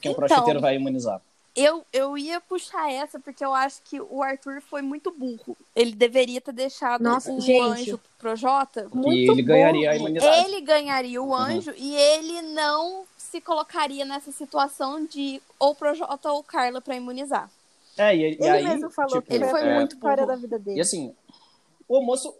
quem 0.00 0.10
o 0.10 0.14
Então. 0.24 0.60
vai 0.60 0.74
imunizar. 0.74 1.20
eu, 1.54 1.84
eu 1.92 2.18
ia 2.18 2.40
puxar 2.40 2.90
essa 2.92 3.18
porque 3.20 3.44
eu 3.44 3.54
acho 3.54 3.80
que 3.84 4.00
o 4.00 4.22
Arthur 4.22 4.60
foi 4.60 4.82
muito 4.82 5.10
burro. 5.12 5.56
Ele 5.74 5.92
deveria 5.92 6.40
ter 6.40 6.52
deixado 6.52 7.02
Nossa, 7.02 7.32
o 7.32 7.40
gente. 7.40 7.60
anjo 7.60 8.00
pro 8.18 8.34
Jota. 8.34 8.88
E 9.06 9.30
ele 9.30 9.42
ganharia 9.42 9.90
a 9.90 9.96
imunidade. 9.96 10.46
Ele 10.46 10.60
ganharia 10.60 11.22
o 11.22 11.34
anjo 11.34 11.72
e 11.76 11.94
ele 11.94 12.42
não 12.42 13.04
se 13.16 13.40
colocaria 13.40 14.04
nessa 14.04 14.32
situação 14.32 15.04
de 15.04 15.40
ou 15.58 15.74
Projota 15.74 16.32
ou 16.32 16.42
Carla 16.42 16.80
pra 16.80 16.96
imunizar. 16.96 17.48
É, 17.96 18.16
e, 18.16 18.20
e 18.20 18.24
Ele 18.34 18.48
aí. 18.48 18.64
mesmo 18.64 18.90
falou 18.90 19.10
tipo, 19.20 19.28
que 19.28 19.34
ele 19.34 19.46
foi 19.48 19.60
a 19.62 19.74
muito 19.74 19.96
burro. 19.96 20.26
da 20.26 20.36
vida 20.36 20.58
dele. 20.58 20.78
E 20.78 20.80
assim, 20.80 21.14
o 21.88 21.96
almoço. 21.96 22.34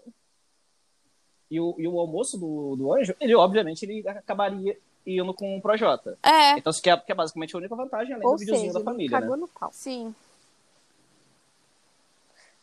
E 1.50 1.58
o, 1.58 1.74
e 1.78 1.88
o 1.88 1.98
almoço 1.98 2.36
do, 2.36 2.76
do 2.76 2.92
anjo, 2.92 3.14
ele 3.18 3.34
obviamente 3.34 3.82
ele 3.84 4.06
acabaria 4.06 4.78
indo 5.06 5.32
com 5.32 5.56
o 5.56 5.62
Projota. 5.62 6.18
É, 6.22 6.58
Então, 6.58 6.70
isso 6.70 6.82
que 6.82 6.90
é, 6.90 6.96
que 6.98 7.10
é 7.10 7.14
basicamente 7.14 7.54
a 7.54 7.58
única 7.58 7.74
vantagem, 7.74 8.12
além 8.12 8.26
Ou 8.26 8.34
do 8.34 8.38
videozinho 8.38 8.66
seja, 8.72 8.74
da 8.74 8.78
ele 8.80 8.84
família, 8.84 9.16
né? 9.16 9.20
cagou 9.22 9.36
no 9.38 9.48
pau. 9.48 9.70
sim. 9.72 10.14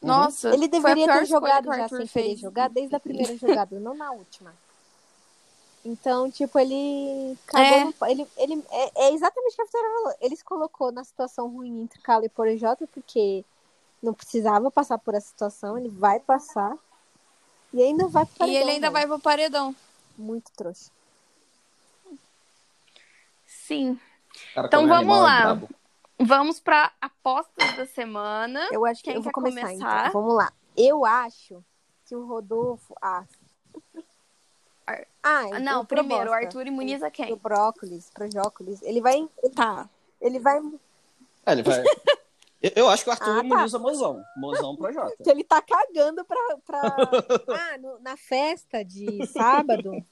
Uhum. 0.02 0.08
Nossa, 0.10 0.54
Ele 0.54 0.68
deveria 0.68 1.08
ter 1.08 1.26
jogado 1.26 1.66
já 1.74 1.88
sem 1.90 2.06
fez. 2.06 2.12
querer 2.12 2.36
jogar 2.38 2.70
desde 2.70 2.96
a 2.96 3.00
primeira 3.00 3.36
jogada, 3.38 3.80
não 3.80 3.96
na 3.96 4.12
última. 4.12 4.54
Então, 5.84 6.30
tipo, 6.30 6.58
ele 6.60 7.36
cagou 7.48 7.78
É. 7.78 7.86
no 7.86 7.94
pau. 7.94 8.10
Ele, 8.10 8.28
ele, 8.38 8.64
é, 8.70 9.06
é 9.08 9.14
exatamente 9.14 9.54
o 9.54 9.56
que 9.56 9.62
a 9.62 9.66
Vitória 9.66 9.90
falou. 9.96 10.14
Ele 10.22 10.36
se 10.36 10.44
colocou 10.44 10.92
na 10.92 11.04
situação 11.04 11.48
ruim 11.50 11.82
entre 11.84 12.00
Carla 12.02 12.26
e 12.26 12.30
Projota, 12.30 12.88
porque 12.94 13.44
não 14.06 14.14
precisava 14.14 14.72
passar 14.72 14.98
por 14.98 15.14
essa 15.14 15.28
situação, 15.28 15.78
ele 15.78 15.90
vai 15.90 16.20
passar. 16.20 16.78
E 17.74 17.82
ainda 17.84 18.08
vai 18.08 18.26
pro 18.26 18.36
E 18.36 18.38
paredão, 18.40 18.62
ele 18.62 18.72
ainda 18.72 18.90
vai 18.90 19.06
pro 19.06 19.20
paredão. 19.20 19.76
Muito 20.18 20.52
trouxa. 20.56 20.90
Sim. 23.46 24.00
Cara, 24.54 24.68
Então 24.68 24.84
é 24.86 24.88
vamos 24.88 25.18
é 25.18 25.22
lá. 25.22 25.42
brabo. 25.42 25.70
Vamos 26.20 26.60
pra 26.60 26.94
apostas 27.02 27.76
da 27.76 27.86
semana. 27.86 28.68
Eu 28.72 28.86
acho 28.86 29.04
que 29.04 29.10
Quem 29.10 29.16
eu 29.18 29.22
vou 29.22 29.32
começar, 29.34 29.62
começar? 29.68 30.08
então. 30.08 30.22
Vamos 30.22 30.36
lá. 30.36 30.54
Eu 30.78 31.06
acho 31.06 31.64
que 32.06 32.16
o 32.16 32.26
Rodolfo. 32.26 32.96
Ah, 33.02 33.26
ah 34.88 35.02
Ah, 35.24 35.60
Não, 35.60 35.82
o 35.82 35.86
primeiro, 35.86 36.30
o. 36.30 36.34
Arthur 36.34 36.68
imuniza 36.68 37.08
O 37.08 37.12
quem? 37.12 37.36
brócolis, 37.36 38.10
projócolis. 38.14 38.82
Ele 38.84 39.02
vai. 39.02 39.28
Tá. 39.56 39.90
Ele 40.22 40.40
vai. 40.40 40.60
É, 41.46 41.52
ele 41.52 41.64
vai... 41.64 41.84
eu, 42.62 42.72
eu 42.76 42.90
acho 42.90 43.04
que 43.04 43.10
o 43.10 43.14
Arthur 43.14 43.30
Ah, 43.32 43.36
tá. 43.40 43.44
imuniza 43.44 43.80
mozão. 43.80 44.24
Mozão 44.38 44.76
Projota. 44.76 45.16
Que 45.24 45.30
ele 45.30 45.44
tá 45.44 45.62
cagando 45.62 46.24
pra. 46.26 46.58
pra... 46.66 46.96
ah, 47.74 47.78
no- 47.78 48.00
na 48.00 48.18
festa 48.18 48.84
de 48.84 49.26
sábado, 49.28 50.04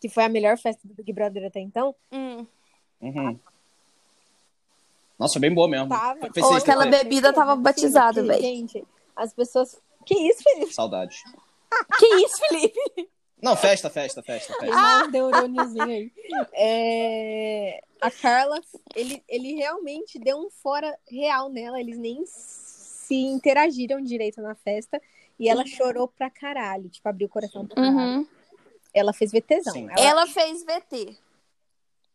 que 0.00 0.08
foi 0.08 0.24
a 0.24 0.28
melhor 0.28 0.56
festa 0.58 0.86
do 0.86 0.94
Big 0.94 1.12
Brother 1.12 1.46
até 1.46 1.60
então, 1.60 1.94
Hum. 2.12 2.46
Uhum. 3.00 3.38
Nossa, 5.18 5.40
bem 5.40 5.52
boa 5.52 5.68
mesmo. 5.68 5.88
tava. 5.88 6.20
Seis, 6.32 6.46
aquela 6.62 6.84
fez. 6.84 6.98
bebida 7.02 7.32
tava 7.32 7.56
batizada, 7.56 8.22
velho. 8.22 8.40
Gente, 8.40 8.84
as 9.16 9.32
pessoas. 9.32 9.80
Que 10.06 10.14
isso, 10.14 10.42
Felipe? 10.42 10.72
Saudade. 10.72 11.22
Que 11.98 12.06
isso, 12.24 12.38
Felipe? 12.48 13.08
Não, 13.40 13.56
festa, 13.56 13.88
festa, 13.88 14.22
festa, 14.22 14.52
festa. 14.54 14.74
Ah, 14.76 15.06
deu 15.06 15.26
um 15.26 15.30
neurôniozinho 15.30 15.84
aí. 15.86 16.12
É, 16.52 17.80
A 18.00 18.10
Carla, 18.10 18.60
ele, 18.96 19.22
ele 19.28 19.54
realmente 19.54 20.18
deu 20.18 20.38
um 20.38 20.50
fora 20.50 20.98
real 21.08 21.48
nela. 21.48 21.80
Eles 21.80 21.96
nem 21.98 22.24
se 22.26 23.14
interagiram 23.14 24.00
direito 24.02 24.40
na 24.42 24.54
festa. 24.56 25.00
E 25.38 25.48
ela 25.48 25.64
chorou 25.64 26.08
pra 26.08 26.28
caralho. 26.28 26.88
Tipo, 26.88 27.08
abriu 27.08 27.26
o 27.28 27.30
coração 27.30 27.64
pra 27.66 27.76
caralho. 27.76 27.96
Uhum. 27.96 28.26
Ela 28.92 29.12
fez 29.12 29.30
VTzão. 29.30 29.76
Ela... 29.76 30.00
Ela 30.00 30.26
fez 30.26 30.64
VT. 30.64 31.16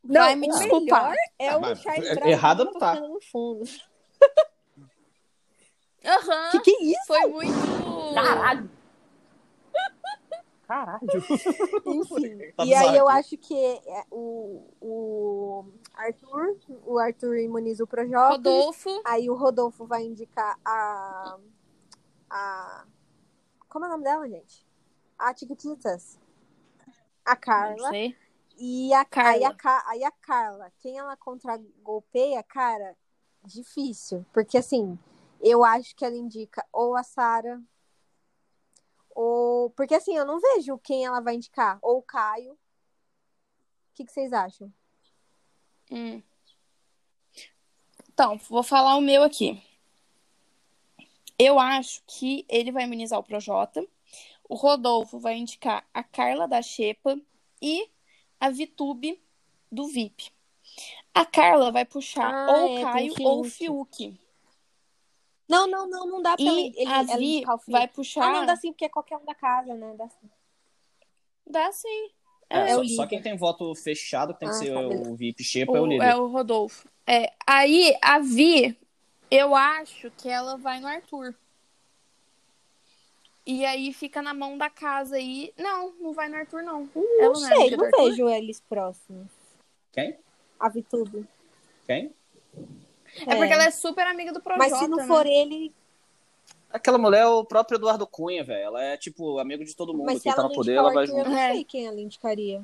Não, 0.04 0.22
vai 0.22 0.36
me 0.36 0.48
o 0.50 0.52
desculpar. 0.52 1.04
melhor 1.12 1.16
É 1.40 1.48
Ah, 1.48 1.58
o 1.58 1.62
mas 1.62 1.82
Charles 1.82 2.14
Brown 2.16 2.28
errada 2.30 2.66
não 2.66 2.74
tá. 2.74 2.96
tocando 2.96 3.14
no 3.14 3.22
fundo. 3.22 3.64
Aham. 6.04 6.50
Que 6.52 6.60
que 6.60 6.72
é 6.72 6.84
isso? 6.84 7.06
Foi 7.08 7.26
muito. 7.28 8.14
Caralho. 8.14 8.70
Caralho. 10.74 11.00
Enfim. 11.86 12.52
Tá 12.58 12.66
e 12.66 12.74
aí 12.74 12.98
eu 12.98 13.08
acho 13.08 13.38
que 13.38 13.56
é, 13.56 14.06
o, 14.10 14.68
o 14.82 15.66
Arthur, 15.94 16.58
o 16.84 16.98
Arthur 16.98 17.38
imuniza 17.38 17.84
o 17.84 17.88
Projota. 17.88 18.38
Rodolfo. 18.38 19.02
Aí 19.06 19.30
o 19.30 19.36
Rodolfo 19.36 19.86
vai 19.86 20.04
indicar 20.04 20.58
a. 20.66 21.38
a 22.28 22.86
como 23.70 23.86
é 23.86 23.88
o 23.88 23.92
nome 23.92 24.04
dela, 24.04 24.28
gente? 24.28 24.66
A 25.18 25.32
Tiquititas. 25.32 26.20
A 27.24 27.36
Não 27.36 27.40
Carla. 27.40 27.90
sei. 27.90 28.18
E 28.58 28.92
a 28.94 29.06
Carla. 29.06 29.32
Aí, 29.32 29.44
a, 29.44 29.90
aí 29.90 30.04
a 30.04 30.12
Carla. 30.12 30.72
Quem 30.80 30.98
ela 30.98 31.16
contra-golpeia, 31.16 32.42
cara, 32.42 32.98
difícil. 33.46 34.26
Porque 34.34 34.58
assim, 34.58 34.98
eu 35.40 35.64
acho 35.64 35.96
que 35.96 36.04
ela 36.04 36.16
indica 36.16 36.66
ou 36.74 36.96
a 36.96 37.04
Sara. 37.04 37.62
Ou. 39.16 39.70
Porque 39.72 39.96
assim, 39.96 40.16
eu 40.16 40.26
não 40.26 40.40
vejo 40.40 40.78
quem 40.80 41.06
ela 41.06 41.20
vai 41.22 41.36
indicar. 41.36 41.80
Ou 41.82 42.00
o 42.00 42.04
Caio. 42.04 42.54
O 42.54 42.58
que, 43.96 44.06
que 44.06 44.12
vocês 44.12 44.34
acham? 44.34 44.74
Hum. 45.92 46.22
Então, 48.12 48.38
vou 48.50 48.64
falar 48.64 48.96
o 48.96 49.02
meu 49.02 49.24
aqui. 49.24 49.62
Eu 51.38 51.60
acho 51.60 52.02
que 52.06 52.46
ele 52.48 52.72
vai 52.72 52.84
imunizar 52.84 53.20
o 53.20 53.24
Projota. 53.24 53.86
O 54.48 54.56
Rodolfo 54.56 55.20
vai 55.20 55.36
indicar 55.36 55.86
a 55.94 56.04
Carla 56.04 56.48
da 56.48 56.62
Xepa 56.62 57.20
e 57.62 57.90
a 58.40 58.50
Vitube 58.50 59.22
do 59.72 59.88
VIP. 59.88 60.32
A 61.14 61.26
Carla 61.26 61.72
vai 61.72 61.86
puxar 61.86 62.32
Ah, 62.32 62.52
ou 62.52 62.56
é, 62.56 62.64
o 62.64 62.68
tem 62.68 62.84
Caio 62.84 63.14
ou 63.22 63.42
o 63.42 63.44
Fiuk. 63.44 64.20
Não, 65.48 65.68
não, 65.68 65.90
não, 65.90 66.08
não 66.08 66.22
dá 66.22 66.36
pra 66.36 66.44
E 66.46 66.74
ele, 66.76 66.90
a 66.90 67.04
Vi 67.18 67.44
vai 67.68 67.88
puxar. 67.88 68.24
Ah, 68.30 68.40
não, 68.40 68.46
dá 68.46 68.56
sim, 68.56 68.72
porque 68.72 68.86
é 68.86 68.90
qualquer 68.90 69.18
um 69.18 69.26
da 69.26 69.36
casa, 69.36 69.74
né? 69.76 69.94
Dá 69.98 70.08
sim. 70.10 70.30
Dá 71.46 71.72
sim. 71.72 72.10
É, 72.50 72.60
É, 72.72 72.76
só, 72.76 72.82
o 72.82 72.88
só 72.90 73.08
quem 73.08 73.22
tem 73.22 73.36
voto 73.36 73.74
fechado, 73.76 74.34
que 74.34 74.40
tem 74.40 74.50
que 74.50 74.56
Ah, 74.56 74.60
ser 74.60 74.74
tá, 74.74 74.80
o. 74.88 75.16
VIP 75.16 75.44
Xepa, 75.44 75.78
é 75.78 75.82
o 75.82 75.86
líder. 75.86 76.06
é 76.06 76.16
o 76.16 76.28
Rodolfo. 76.28 76.88
É, 77.06 77.34
aí 77.46 77.98
a 78.02 78.20
Vi, 78.20 78.78
eu 79.30 79.54
acho 79.56 80.10
que 80.12 80.30
ela 80.30 80.58
vai 80.58 80.80
no 80.80 80.88
Arthur. 80.88 81.36
E 83.46 83.66
aí 83.66 83.92
fica 83.92 84.22
na 84.22 84.34
mão 84.34 84.58
da 84.58 84.70
casa 84.70 85.18
aí. 85.18 85.54
Não, 85.58 85.92
não 86.00 86.14
vai 86.14 86.30
no 86.30 86.38
Arthur, 86.38 86.64
não. 86.64 86.90
Não 86.96 87.04
Ela 87.20 87.34
não 87.34 87.46
é 87.46 87.56
sei, 87.56 87.72
não 87.72 87.78
do 87.78 87.86
Arthur? 87.86 88.10
vejo 88.10 88.30
eles 88.30 88.62
próximos. 88.62 89.28
Quem? 89.92 90.18
A 90.60 90.70
Vitube. 90.70 91.28
Quem? 91.86 92.14
É 93.22 93.36
porque 93.36 93.54
ela 93.54 93.66
é 93.66 93.72
super 93.72 94.08
amiga 94.08 94.34
do 94.34 94.42
Projota, 94.42 94.70
Mas 94.70 94.80
se 94.80 94.88
não 94.88 94.98
né? 94.98 95.08
for 95.08 95.26
ele, 95.26 95.74
Aquela 96.72 96.98
mulher 96.98 97.22
é 97.22 97.28
o 97.28 97.46
próprio 97.46 97.76
Eduardo 97.78 98.08
Cunha, 98.08 98.44
velho. 98.44 98.64
Ela 98.66 98.84
é, 98.84 98.98
tipo, 98.98 99.38
amigo 99.38 99.64
de 99.64 99.76
todo 99.76 99.94
mundo. 99.94 100.06
mas 100.06 100.18
se 100.18 100.24
Quem 100.24 100.32
tá 100.34 100.40
ela 100.42 100.44
no 100.44 100.50
não 100.50 100.56
poder, 100.56 100.74
ela 100.74 100.92
vai 100.92 101.04
Arthur, 101.04 101.18
eu 101.20 101.24
junto. 101.24 101.30
não 101.30 101.38
É. 101.38 101.52
sei 101.52 101.64
quem 101.64 101.86
ela 101.86 102.02
indicaria. 102.02 102.64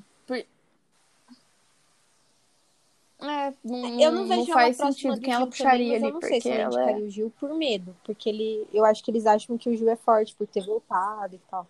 É, 3.22 3.54
não, 3.64 4.00
Eu 4.00 4.12
não 4.14 4.28
vejo 4.28 4.43
ela 4.50 4.54
faz 4.54 4.78
sentido 4.78 5.16
do 5.16 5.22
quem 5.22 5.34
ela 5.34 5.45
puxaria 5.45 5.72
também, 5.74 5.95
ali, 5.97 6.06
eu 6.06 6.14
não 6.14 6.22
sei 6.22 6.30
porque 6.30 6.41
se 6.41 6.50
ela 6.50 6.62
ela 6.62 6.80
é... 6.80 6.84
indicaria 6.86 7.06
o 7.06 7.10
Gil 7.12 7.34
por 7.39 7.54
medo. 7.54 7.95
Porque 8.04 8.30
ele, 8.30 8.66
eu 8.74 8.86
acho 8.86 9.04
que 9.04 9.12
eles 9.12 9.26
acham 9.26 9.58
que 9.58 9.70
o 9.70 9.76
Gil 9.76 9.89
é 9.89 9.95
forte 9.97 10.34
por 10.36 10.47
ter 10.47 10.66
voltado 10.66 11.36
e 11.36 11.39
tal. 11.52 11.68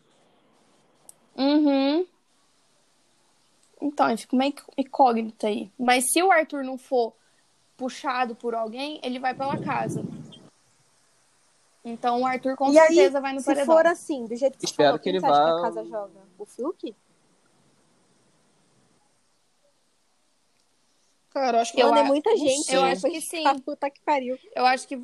Uhum. 1.36 2.06
Então, 3.82 4.16
fica 4.18 4.36
uma 4.36 4.46
incógnita 4.78 5.48
aí. 5.48 5.72
Mas 5.80 6.12
se 6.12 6.22
o 6.22 6.32
Arthur 6.32 6.64
não 6.64 6.78
for 6.78 7.14
puxado 7.80 8.36
por 8.36 8.54
alguém, 8.54 9.00
ele 9.02 9.18
vai 9.20 9.34
pela 9.34 9.58
casa. 9.58 10.04
Então 11.84 12.22
o 12.22 12.26
Arthur 12.26 12.56
com 12.58 12.72
E 12.72 12.78
aí, 12.78 12.88
certeza 12.88 13.22
vai 13.22 13.32
no 13.34 13.40
se 13.40 13.46
paredão. 13.46 13.74
for 13.74 13.88
assim, 13.88 14.26
do 14.26 14.36
jeito 14.36 14.56
que 14.58 14.60
você 14.60 14.66
Espero 14.72 14.90
falou, 14.90 15.00
que 15.00 15.10
ele 15.10 15.20
vá- 15.20 15.28
que 15.30 15.34
a 15.34 15.62
casa 15.62 15.86
joga? 15.86 16.20
O 16.38 16.46
Fiuk? 16.46 16.94
Cara, 21.32 21.58
eu 21.58 21.62
acho 21.62 21.72
que 21.72 21.82
Eu 21.82 21.88
Mano, 21.88 22.00
é 22.00 22.02
a- 22.02 22.06
muita 22.06 22.36
gente. 22.36 22.74
Eu 22.74 22.84
acho 22.84 23.04
que 23.10 23.22
sim. 23.22 23.44
pra 23.44 23.56
Puta 23.60 23.90
que 23.90 24.02
pariu. 24.02 24.38
Eu 24.56 24.66
acho 24.66 24.88
que. 24.88 24.96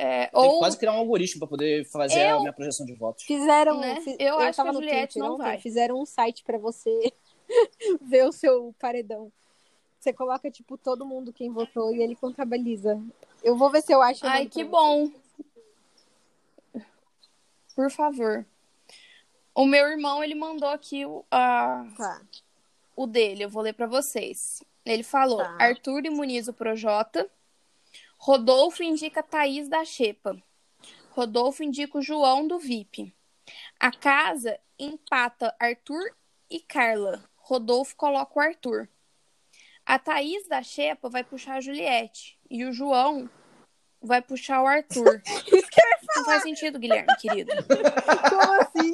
É, 0.00 0.26
tem 0.26 0.30
que 0.30 0.36
ou 0.36 0.58
quase 0.60 0.78
criar 0.78 0.92
um 0.92 0.98
algoritmo 0.98 1.40
pra 1.40 1.48
poder 1.48 1.84
fazer 1.86 2.20
Eu- 2.30 2.36
a 2.36 2.40
minha 2.40 2.52
projeção 2.52 2.86
de 2.86 2.94
votos. 2.94 3.24
Fizeram. 3.24 3.80
Né? 3.80 4.00
fi- 4.00 4.16
Eu 4.20 4.38
acho 4.38 4.56
tava 4.56 4.70
que 4.70 4.76
a 4.76 4.80
Juliette 4.80 5.14
Twitter 5.14 5.22
não 5.22 5.34
ontem, 5.34 5.42
vai. 5.42 5.58
Fizeram 5.58 6.00
um 6.00 6.06
site 6.06 6.44
pra 6.44 6.56
você 6.56 7.12
ver 8.00 8.24
o 8.26 8.32
seu 8.32 8.72
paredão. 8.78 9.32
Você 9.98 10.12
coloca, 10.12 10.50
tipo, 10.50 10.78
todo 10.78 11.04
mundo 11.04 11.32
quem 11.32 11.50
votou 11.50 11.94
e 11.94 12.00
ele 12.00 12.14
contabiliza. 12.14 13.00
Eu 13.42 13.56
vou 13.56 13.70
ver 13.70 13.82
se 13.82 13.92
eu 13.92 14.00
acho. 14.00 14.26
Ai, 14.26 14.46
que 14.46 14.62
bom. 14.62 15.10
Por 17.74 17.90
favor. 17.90 18.46
O 19.54 19.66
meu 19.66 19.86
irmão, 19.88 20.22
ele 20.22 20.34
mandou 20.34 20.68
aqui 20.68 21.04
o, 21.04 21.24
a. 21.30 21.84
Tá. 21.96 22.22
o 22.94 23.06
dele, 23.06 23.44
eu 23.44 23.48
vou 23.48 23.62
ler 23.62 23.72
pra 23.72 23.86
vocês. 23.86 24.62
Ele 24.84 25.02
falou: 25.02 25.38
Tá. 25.38 25.56
Arthur 25.58 26.06
imuniza 26.06 26.52
o 26.52 26.54
Projota. 26.54 27.28
Rodolfo 28.16 28.82
indica 28.82 29.22
Thaís 29.22 29.68
da 29.68 29.84
Xepa. 29.84 30.40
Rodolfo 31.10 31.62
indica 31.62 31.98
o 31.98 32.02
João 32.02 32.46
do 32.46 32.58
VIP. 32.58 33.12
A 33.78 33.90
casa 33.90 34.58
empata 34.78 35.54
Arthur 35.58 36.14
e 36.50 36.60
Carla. 36.60 37.24
Rodolfo 37.36 37.96
coloca 37.96 38.38
o 38.38 38.42
Arthur. 38.42 38.88
A 39.88 39.98
Thaís 39.98 40.46
da 40.46 40.62
Xepa 40.62 41.08
vai 41.08 41.24
puxar 41.24 41.54
a 41.54 41.60
Juliette. 41.62 42.38
E 42.50 42.62
o 42.66 42.72
João 42.74 43.26
vai 44.02 44.20
puxar 44.20 44.62
o 44.62 44.66
Arthur. 44.66 45.22
Não 46.14 46.24
faz 46.26 46.42
sentido, 46.42 46.78
Guilherme, 46.78 47.08
querido. 47.16 47.50
Como 48.28 48.52
assim? 48.60 48.92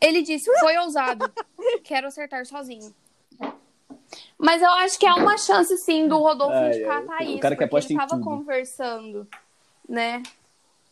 Ele 0.00 0.22
disse, 0.22 0.52
foi 0.58 0.76
ousado. 0.78 1.32
Quero 1.84 2.08
acertar 2.08 2.44
sozinho. 2.44 2.92
Mas 4.36 4.62
eu 4.62 4.70
acho 4.70 4.98
que 4.98 5.06
há 5.06 5.14
uma 5.14 5.38
chance, 5.38 5.78
sim, 5.78 6.08
do 6.08 6.18
Rodolfo 6.18 6.56
Ai, 6.56 6.70
indicar 6.70 6.96
ai. 6.96 7.04
a 7.04 7.06
Thaís. 7.06 7.36
O 7.36 7.40
cara 7.40 7.56
que 7.56 7.64
aposta 7.64 7.92
ele 7.92 7.94
em 7.94 7.98
tava 8.04 8.20
tudo. 8.20 8.24
conversando, 8.24 9.28
né? 9.88 10.24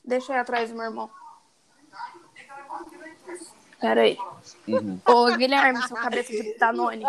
Deixa 0.04 0.32
eu 0.32 0.36
ir 0.36 0.40
atrás 0.40 0.70
do 0.70 0.76
meu 0.76 0.84
irmão. 0.84 1.10
Pera 3.84 4.00
aí. 4.00 4.16
Uhum. 4.66 4.98
Ô, 5.06 5.36
Guilherme, 5.36 5.86
sua 5.86 6.00
cabeça 6.00 6.32
de 6.32 6.54
Danone. 6.56 7.04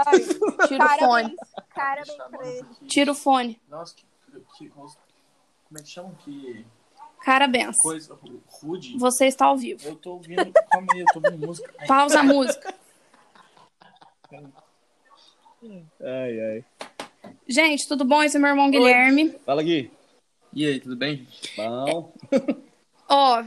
Tira 0.68 0.84
o 0.86 0.98
fone. 1.00 1.36
ele. 2.44 2.66
Tira 2.90 3.12
o 3.12 3.16
fone. 3.16 3.62
Nossa, 3.70 3.96
que, 3.96 4.06
que- 4.58 4.70
Como 4.70 4.90
é 5.78 5.82
que 5.82 5.88
chama? 5.88 6.14
Que 6.26 6.66
Parabéns. 7.26 7.78
coisa 7.78 8.14
rude. 8.62 8.98
Você 8.98 9.28
está 9.28 9.46
ao 9.46 9.56
vivo. 9.56 9.88
Eu 9.88 9.96
tô 9.96 10.16
ouvindo. 10.16 10.52
Calma 10.70 10.88
aí, 10.94 11.00
eu 11.00 11.06
tô 11.14 11.20
ouvindo 11.24 11.48
música. 11.48 11.74
Ai, 11.80 11.88
Pausa 11.88 12.20
a 12.20 12.24
música. 12.24 12.74
Ai, 16.02 16.40
ai. 16.42 16.66
Gente, 17.48 17.88
tudo 17.88 18.04
bom? 18.04 18.22
Esse 18.22 18.36
é 18.36 18.40
meu 18.40 18.50
irmão 18.50 18.70
Guilherme. 18.70 19.30
Fala, 19.46 19.64
Gui. 19.64 19.90
E 20.52 20.66
aí, 20.66 20.80
tudo 20.82 20.98
bem? 20.98 21.26
Bom. 21.56 22.14
Ó, 23.08 23.43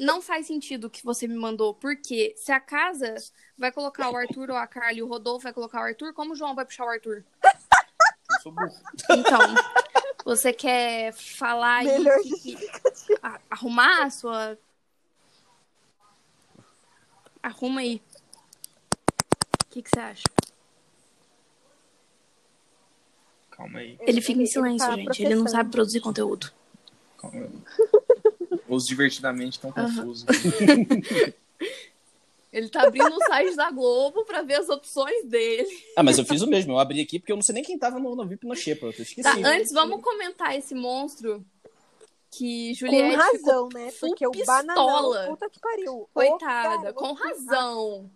não 0.00 0.22
faz 0.22 0.46
sentido 0.46 0.84
o 0.86 0.90
que 0.90 1.04
você 1.04 1.26
me 1.28 1.36
mandou, 1.36 1.74
porque 1.74 2.34
se 2.36 2.50
a 2.50 2.58
casa 2.58 3.14
vai 3.58 3.70
colocar 3.70 4.10
o 4.10 4.16
Arthur 4.16 4.50
ou 4.50 4.56
a 4.56 4.66
Carla 4.66 4.92
e 4.92 5.02
o 5.02 5.06
Rodolfo 5.06 5.44
vai 5.44 5.52
colocar 5.52 5.80
o 5.80 5.84
Arthur, 5.84 6.14
como 6.14 6.32
o 6.32 6.36
João 6.36 6.54
vai 6.54 6.64
puxar 6.64 6.84
o 6.86 6.88
Arthur? 6.88 7.22
Eu 7.44 8.40
sou 8.42 8.52
burro. 8.52 8.72
Então, 9.10 9.40
você 10.24 10.52
quer 10.52 11.12
falar 11.12 11.78
aí, 11.80 11.86
Melhor 11.88 12.18
que- 12.22 12.56
que- 12.56 13.18
a- 13.22 13.38
arrumar 13.50 14.04
a 14.04 14.10
sua. 14.10 14.58
Arruma 17.42 17.80
aí. 17.82 18.00
O 19.62 19.68
que, 19.68 19.82
que 19.82 19.90
você 19.90 20.00
acha? 20.00 20.24
Calma 23.50 23.80
aí. 23.80 23.98
Ele 24.00 24.20
fica 24.22 24.40
em 24.40 24.46
silêncio, 24.46 24.88
tá 24.88 24.96
gente. 24.96 25.22
Ele 25.22 25.34
não 25.34 25.46
sabe 25.46 25.70
produzir 25.70 26.00
conteúdo. 26.00 26.50
Calma 27.18 27.40
aí. 27.40 27.50
Os 28.74 28.86
divertidamente 28.86 29.58
estão 29.58 29.70
confusos. 29.70 30.24
Ele 32.50 32.68
tá 32.68 32.82
abrindo 32.86 33.14
o 33.14 33.24
site 33.26 33.54
da 33.56 33.70
Globo 33.70 34.24
pra 34.24 34.42
ver 34.42 34.54
as 34.54 34.68
opções 34.68 35.24
dele. 35.24 35.68
Ah, 35.96 36.02
mas 36.02 36.18
eu 36.18 36.24
fiz 36.24 36.42
o 36.42 36.46
mesmo. 36.46 36.72
Eu 36.72 36.78
abri 36.78 37.00
aqui 37.00 37.18
porque 37.18 37.32
eu 37.32 37.36
não 37.36 37.42
sei 37.42 37.54
nem 37.54 37.64
quem 37.64 37.78
tava 37.78 37.98
no, 37.98 38.14
no 38.14 38.26
VIP 38.26 38.46
no 38.46 38.54
Xepa. 38.54 38.86
Eu 38.86 38.90
esqueci. 38.90 39.22
Tá, 39.22 39.34
antes, 39.44 39.72
vamos 39.72 40.02
comentar 40.02 40.56
esse 40.56 40.74
monstro 40.74 41.44
que 42.30 42.70
Com 42.70 42.74
Juliette 42.86 43.16
razão, 43.16 43.68
né? 43.72 43.92
Porque 44.00 44.26
o 44.26 44.32
bananão, 44.46 45.26
puta 45.28 45.50
que 45.50 45.60
pariu. 45.60 46.08
Coitada, 46.12 46.90
Ô, 46.90 46.94
com 46.94 47.12
razão. 47.12 48.10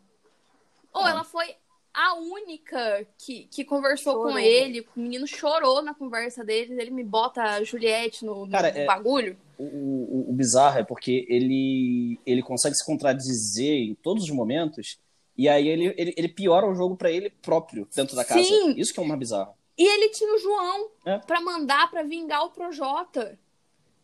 Ou 0.92 1.02
Ah. 1.02 1.10
ela 1.10 1.24
foi 1.24 1.54
a 1.96 2.14
única 2.14 3.06
que, 3.18 3.44
que 3.50 3.64
conversou 3.64 4.12
Chorou. 4.12 4.32
com 4.32 4.38
ele. 4.38 4.86
O 4.94 5.00
menino 5.00 5.26
chorou 5.26 5.80
na 5.82 5.94
conversa 5.94 6.44
deles. 6.44 6.78
Ele 6.78 6.90
me 6.90 7.02
bota 7.02 7.42
a 7.42 7.64
Juliette 7.64 8.24
no, 8.24 8.44
no 8.44 8.52
Cara, 8.52 8.68
é- 8.68 8.84
bagulho. 8.84 9.36
O, 9.58 9.64
o, 9.64 10.30
o 10.30 10.32
bizarro 10.34 10.78
é 10.78 10.84
porque 10.84 11.24
ele, 11.30 12.20
ele 12.26 12.42
consegue 12.42 12.74
se 12.76 12.84
contradizer 12.84 13.74
em 13.88 13.94
todos 13.94 14.24
os 14.24 14.30
momentos. 14.30 14.98
E 15.38 15.48
aí 15.48 15.66
ele, 15.68 15.94
ele, 15.96 16.14
ele 16.16 16.28
piora 16.28 16.66
o 16.68 16.74
jogo 16.74 16.96
pra 16.96 17.10
ele 17.10 17.30
próprio 17.40 17.88
dentro 17.96 18.14
da 18.14 18.24
casa. 18.24 18.44
Sim. 18.44 18.74
Isso 18.76 18.92
que 18.92 19.00
é 19.00 19.02
o 19.02 19.06
mais 19.08 19.18
bizarro. 19.18 19.54
E 19.78 19.86
ele 19.86 20.10
tinha 20.10 20.34
o 20.34 20.38
João 20.38 20.90
É. 21.06 21.18
pra 21.18 21.40
mandar 21.40 21.90
pra 21.90 22.02
vingar 22.02 22.44
o 22.44 22.50
Projota. 22.50 23.38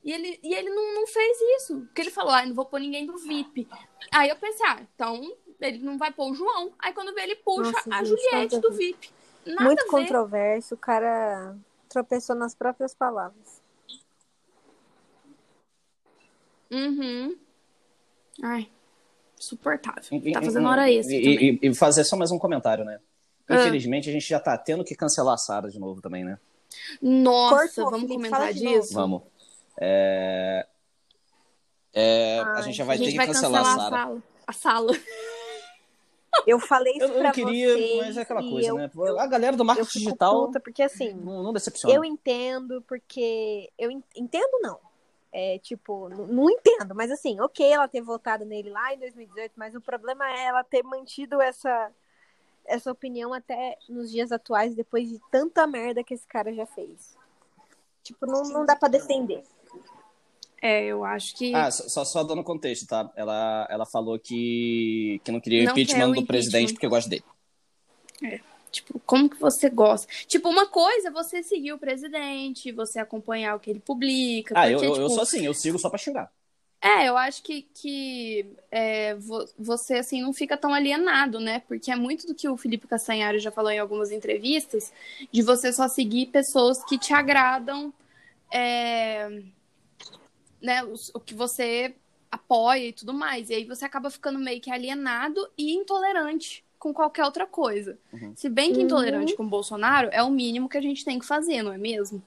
E 0.05 0.11
ele, 0.13 0.39
e 0.43 0.53
ele 0.55 0.69
não, 0.71 0.95
não 0.95 1.07
fez 1.07 1.39
isso. 1.59 1.81
Porque 1.83 2.01
ele 2.01 2.11
falou, 2.11 2.33
ah, 2.33 2.45
não 2.45 2.55
vou 2.55 2.65
pôr 2.65 2.81
ninguém 2.81 3.07
do 3.07 3.17
VIP. 3.19 3.69
Aí 4.11 4.29
eu 4.31 4.37
pensei, 4.37 4.67
ah, 4.67 4.81
então 4.95 5.33
ele 5.63 5.79
não 5.79 5.97
vai 5.99 6.13
pôr 6.13 6.31
o 6.31 6.35
João. 6.35 6.73
Aí 6.79 6.93
quando 6.93 7.15
vê, 7.15 7.23
ele 7.23 7.37
puxa 7.37 7.71
Nossa, 7.73 7.95
a 7.95 8.05
gente, 8.05 8.09
Juliette 8.09 8.57
a 8.57 8.59
do. 8.59 8.73
VIP. 8.73 9.11
Nada 9.47 9.65
Muito 9.65 9.81
a 9.81 9.85
ver. 9.85 9.91
controverso, 9.91 10.75
o 10.75 10.79
cara 10.79 11.57
tropeçou 11.89 12.37
nas 12.37 12.55
próprias 12.55 12.95
palavras. 12.95 13.61
Uhum. 16.71 17.37
Ai, 18.43 18.69
insuportável. 19.39 20.03
E- 20.25 20.33
Tá 20.33 20.43
fazendo 20.43 20.69
hora 20.69 20.91
extra 20.91 21.15
e, 21.15 21.59
e, 21.63 21.69
e 21.69 21.75
fazer 21.75 22.05
só 22.05 22.17
mais 22.17 22.31
um 22.31 22.39
comentário, 22.39 22.85
né? 22.85 22.99
Ah. 23.49 23.57
Infelizmente, 23.57 24.09
a 24.09 24.13
gente 24.13 24.27
já 24.27 24.41
tá 24.41 24.57
tendo 24.57 24.85
que 24.85 24.95
cancelar 24.95 25.35
a 25.35 25.39
Sara 25.39 25.69
de 25.69 25.79
novo 25.79 26.01
também, 26.01 26.25
né? 26.25 26.39
Nossa, 27.03 27.57
Cortou, 27.57 27.85
vamos 27.91 28.09
Felipe, 28.09 28.15
comentar 28.31 28.55
disso? 28.55 28.95
Vamos. 28.95 29.23
É... 29.79 30.67
É, 31.95 32.39
a 32.41 32.55
Ai, 32.55 32.63
gente 32.63 32.77
já 32.77 32.85
vai 32.85 32.95
a 32.95 32.99
gente 32.99 33.07
ter 33.09 33.13
que 33.13 33.17
vai 33.19 33.27
cancelar, 33.27 33.63
cancelar 33.63 33.79
a 33.79 33.87
a 33.87 33.91
Sara. 33.91 33.97
sala. 34.07 34.23
A 34.47 34.53
sala. 34.53 34.93
Eu 36.47 36.59
falei 36.59 36.95
isso 36.95 37.05
Eu, 37.05 37.23
eu 37.25 37.33
queria, 37.33 37.75
vocês 37.75 37.97
mas 37.99 38.17
é 38.17 38.21
aquela 38.23 38.43
coisa, 38.43 38.69
eu, 38.69 38.77
né? 38.77 38.91
A 39.19 39.27
galera 39.27 39.57
do 39.57 39.65
marketing 39.65 39.99
digital 39.99 40.47
puta, 40.47 40.61
porque 40.61 40.83
assim, 40.83 41.13
não, 41.13 41.43
não 41.43 41.53
decepciona. 41.53 41.95
eu 41.95 42.05
entendo, 42.05 42.83
porque... 42.89 43.71
Eu 43.79 43.91
en- 43.91 44.03
entendo, 44.17 44.59
não. 44.63 44.79
É, 45.35 45.59
tipo, 45.61 46.09
não 46.11 46.51
entendo, 46.51 46.95
mas 46.95 47.11
assim, 47.11 47.41
ok 47.41 47.67
ela 47.67 47.89
ter 47.89 48.03
votado 48.03 48.45
nele 48.45 48.69
lá 48.71 48.93
em 48.93 48.99
2018, 48.99 49.53
mas 49.57 49.75
o 49.75 49.81
problema 49.81 50.31
é 50.31 50.45
ela 50.45 50.63
ter 50.63 50.83
mantido 50.83 51.41
essa, 51.41 51.91
essa 52.67 52.93
opinião 52.93 53.33
até 53.33 53.79
nos 53.89 54.11
dias 54.11 54.31
atuais, 54.31 54.75
depois 54.75 55.09
de 55.09 55.19
tanta 55.31 55.67
merda 55.67 56.05
que 56.05 56.13
esse 56.13 56.27
cara 56.27 56.53
já 56.53 56.67
fez. 56.67 57.17
Tipo, 58.03 58.27
não, 58.27 58.43
não 58.43 58.67
dá 58.67 58.77
pra 58.77 58.89
defender. 58.89 59.43
É, 60.63 60.85
eu 60.87 61.05
acho 61.05 61.35
que. 61.37 61.53
Ah, 61.53 61.69
só, 61.73 62.05
só- 62.05 62.23
dando 62.23 62.45
contexto, 62.45 62.87
tá? 62.87 63.11
Ela, 63.17 63.67
ela 63.69 63.85
falou 63.85 64.17
que, 64.17 65.21
que 65.25 65.33
não 65.33 65.41
queria 65.41 65.65
Não 65.65 65.75
quer 65.75 65.81
impeachment 65.83 66.05
o 66.05 66.15
do 66.15 66.21
impeachment. 66.21 66.27
presidente 66.27 66.73
porque 66.75 66.87
gosta 66.89 67.11
dele. 67.11 67.25
Tipo, 68.71 68.99
como 69.05 69.29
que 69.29 69.37
você 69.39 69.69
gosta? 69.69 70.07
Tipo, 70.27 70.49
uma 70.49 70.67
coisa 70.67 71.09
é 71.09 71.11
você 71.11 71.43
seguir 71.43 71.73
o 71.73 71.79
presidente, 71.79 72.73
você 72.73 73.01
acompanhar 73.01 73.55
o 73.57 73.61
que 73.61 73.69
ele 73.71 73.81
publica. 73.81 74.55
Ah, 74.57 74.63
porque, 74.63 74.75
eu, 74.77 74.89
eu, 74.89 74.93
tipo, 74.93 75.05
eu 75.05 75.11
sou 75.11 75.21
assim, 75.23 75.45
eu 75.45 75.53
sigo 75.53 75.79
só 75.79 75.91
pra 75.91 75.99
xingar. 75.99 76.33
É, 76.81 77.09
eu 77.09 77.17
acho 77.17 77.43
que, 77.43 77.63
que 77.75 78.47
é, 78.71 79.15
vo- 79.15 79.47
você, 79.59 79.95
assim, 79.95 80.23
não 80.23 80.33
fica 80.33 80.57
tão 80.57 80.73
alienado, 80.73 81.39
né? 81.39 81.61
Porque 81.69 81.93
é 81.93 81.97
muito 81.97 82.27
do 82.27 82.35
que 82.35 82.49
o 82.49 82.57
Felipe 82.57 82.89
Castanhari 82.89 83.39
já 83.39 83.51
falou 83.53 83.71
em 83.71 83.79
algumas 83.79 84.11
entrevistas, 84.11 84.93
de 85.31 85.43
você 85.43 85.73
só 85.73 85.87
seguir 85.87 86.27
pessoas 86.27 86.83
que 86.85 86.99
te 86.99 87.13
agradam, 87.13 87.93
é, 88.51 89.43
né? 90.63 90.85
os- 90.85 91.11
O, 91.15 91.21
que 91.21 91.35
você 91.35 91.95
apoia 92.31 92.89
e 92.89 92.93
tudo 92.93 93.13
mais. 93.13 93.51
E 93.51 93.55
aí 93.55 93.65
você 93.65 93.85
acaba 93.85 94.11
ficando 94.11 94.39
meio 94.39 94.61
que 94.61 94.71
alienado 94.71 95.51
e 95.59 95.75
intolerante 95.75 96.65
com 96.79 96.93
qualquer 96.95 97.25
outra 97.25 97.47
coisa. 97.47 97.99
Uhum. 98.13 98.33
Se 98.35 98.49
bem 98.49 98.73
que 98.73 98.79
Uhum. 98.79 98.85
intolerante 98.87 99.35
com 99.35 99.45
o 99.45 99.49
Bolsonaro 99.49 100.09
é 100.13 100.23
o 100.23 100.31
mínimo 100.31 100.69
que 100.69 100.79
a 100.79 100.83
gente 100.83 101.05
tem 101.05 101.19
que 101.19 101.27
fazer, 101.27 101.63
não 101.63 101.73
é 101.73 101.79
mesmo? 101.79 102.23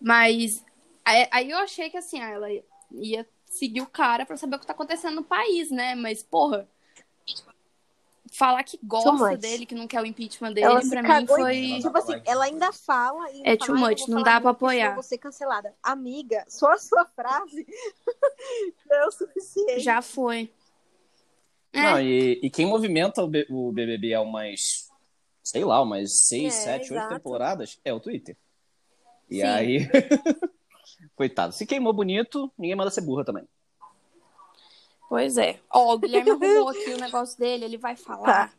Mas 0.00 0.64
aí 1.04 1.28
aí 1.30 1.50
eu 1.50 1.58
achei 1.58 1.88
que 1.90 1.96
assim, 1.96 2.20
ah, 2.20 2.28
ela 2.30 2.48
ia 2.90 3.26
seguir 3.46 3.80
o 3.80 3.86
cara 3.86 4.26
pra 4.26 4.36
saber 4.36 4.56
o 4.56 4.58
que 4.58 4.66
tá 4.66 4.72
acontecendo 4.72 5.14
no 5.16 5.24
país, 5.24 5.70
né? 5.70 5.94
Mas, 5.94 6.22
porra, 6.22 6.68
falar 8.32 8.64
que 8.64 8.78
gosta 8.82 9.36
dele, 9.36 9.66
que 9.66 9.74
não 9.74 9.86
quer 9.86 10.00
o 10.02 10.06
impeachment 10.06 10.52
dele, 10.52 10.66
Ela 10.66 10.80
pra 10.88 11.02
mim 11.02 11.08
cagou 11.08 11.36
foi. 11.36 11.78
tipo 11.80 11.98
assim, 11.98 12.20
ela 12.24 12.44
ainda 12.44 12.72
fala 12.72 13.30
e 13.30 13.42
É 13.44 13.56
too 13.56 13.74
"Ai, 13.76 13.82
eu 13.82 13.88
much, 13.88 14.08
não 14.08 14.22
dá 14.22 14.40
pra 14.40 14.50
apoiar." 14.50 15.00
Ser 15.02 15.18
cancelada. 15.18 15.74
Amiga, 15.82 16.44
só 16.48 16.72
a 16.72 16.78
sua 16.78 17.04
frase 17.04 17.66
já 18.88 18.96
é 18.96 19.04
o 19.06 19.10
suficiente. 19.12 19.80
Já 19.80 20.00
foi. 20.00 20.50
É. 21.74 21.82
Não, 21.82 22.00
e, 22.00 22.40
e 22.42 22.50
quem 22.50 22.66
movimenta 22.66 23.22
o, 23.22 23.28
B- 23.28 23.46
o 23.50 23.70
BBB 23.72 24.14
há 24.14 24.20
umas, 24.20 24.90
sei 25.42 25.64
lá, 25.64 25.80
umas 25.80 26.26
seis, 26.26 26.54
É, 26.54 26.58
sete, 26.58 26.92
oito 26.92 26.94
exato. 27.04 27.14
temporadas 27.14 27.78
é 27.84 27.92
o 27.92 28.00
Twitter. 28.00 28.36
E 29.30 29.36
Sim. 29.36 29.42
aí, 29.46 29.78
coitado, 31.16 31.54
se 31.54 31.64
queimou 31.66 31.92
bonito, 31.92 32.52
ninguém 32.58 32.76
manda 32.76 32.90
ser 32.90 33.00
burra 33.02 33.24
também. 33.24 33.46
Pois 35.08 35.36
é. 35.36 35.58
Ó, 35.70 35.94
o 35.94 35.98
Guilherme 35.98 36.30
arrumou 36.30 36.68
aqui 36.70 36.90
o 36.90 36.98
negócio 36.98 37.38
dele, 37.38 37.64
ele 37.64 37.78
vai 37.78 37.96
falar. 37.96 38.24
Tá. 38.48 38.52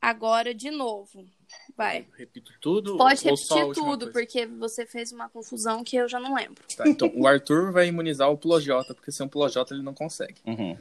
Agora 0.00 0.52
de 0.52 0.70
novo. 0.70 1.24
Vai. 1.76 2.06
Repito 2.18 2.52
tudo? 2.60 2.96
Pode 2.96 3.28
ou 3.28 3.36
só 3.36 3.54
a 3.54 3.58
repetir 3.58 3.82
tudo, 3.82 3.98
coisa? 4.06 4.12
porque 4.12 4.46
você 4.46 4.84
fez 4.84 5.12
uma 5.12 5.28
confusão 5.28 5.84
que 5.84 5.96
eu 5.96 6.08
já 6.08 6.18
não 6.18 6.34
lembro. 6.34 6.62
Tá, 6.76 6.88
então, 6.88 7.10
o 7.14 7.26
Arthur 7.26 7.72
vai 7.72 7.86
imunizar 7.86 8.30
o 8.30 8.36
Plojota, 8.36 8.94
porque 8.94 9.12
sem 9.12 9.26
o 9.26 9.28
Plojota 9.28 9.74
ele 9.74 9.82
não 9.82 9.94
consegue. 9.94 10.40
Uhum. 10.44 10.76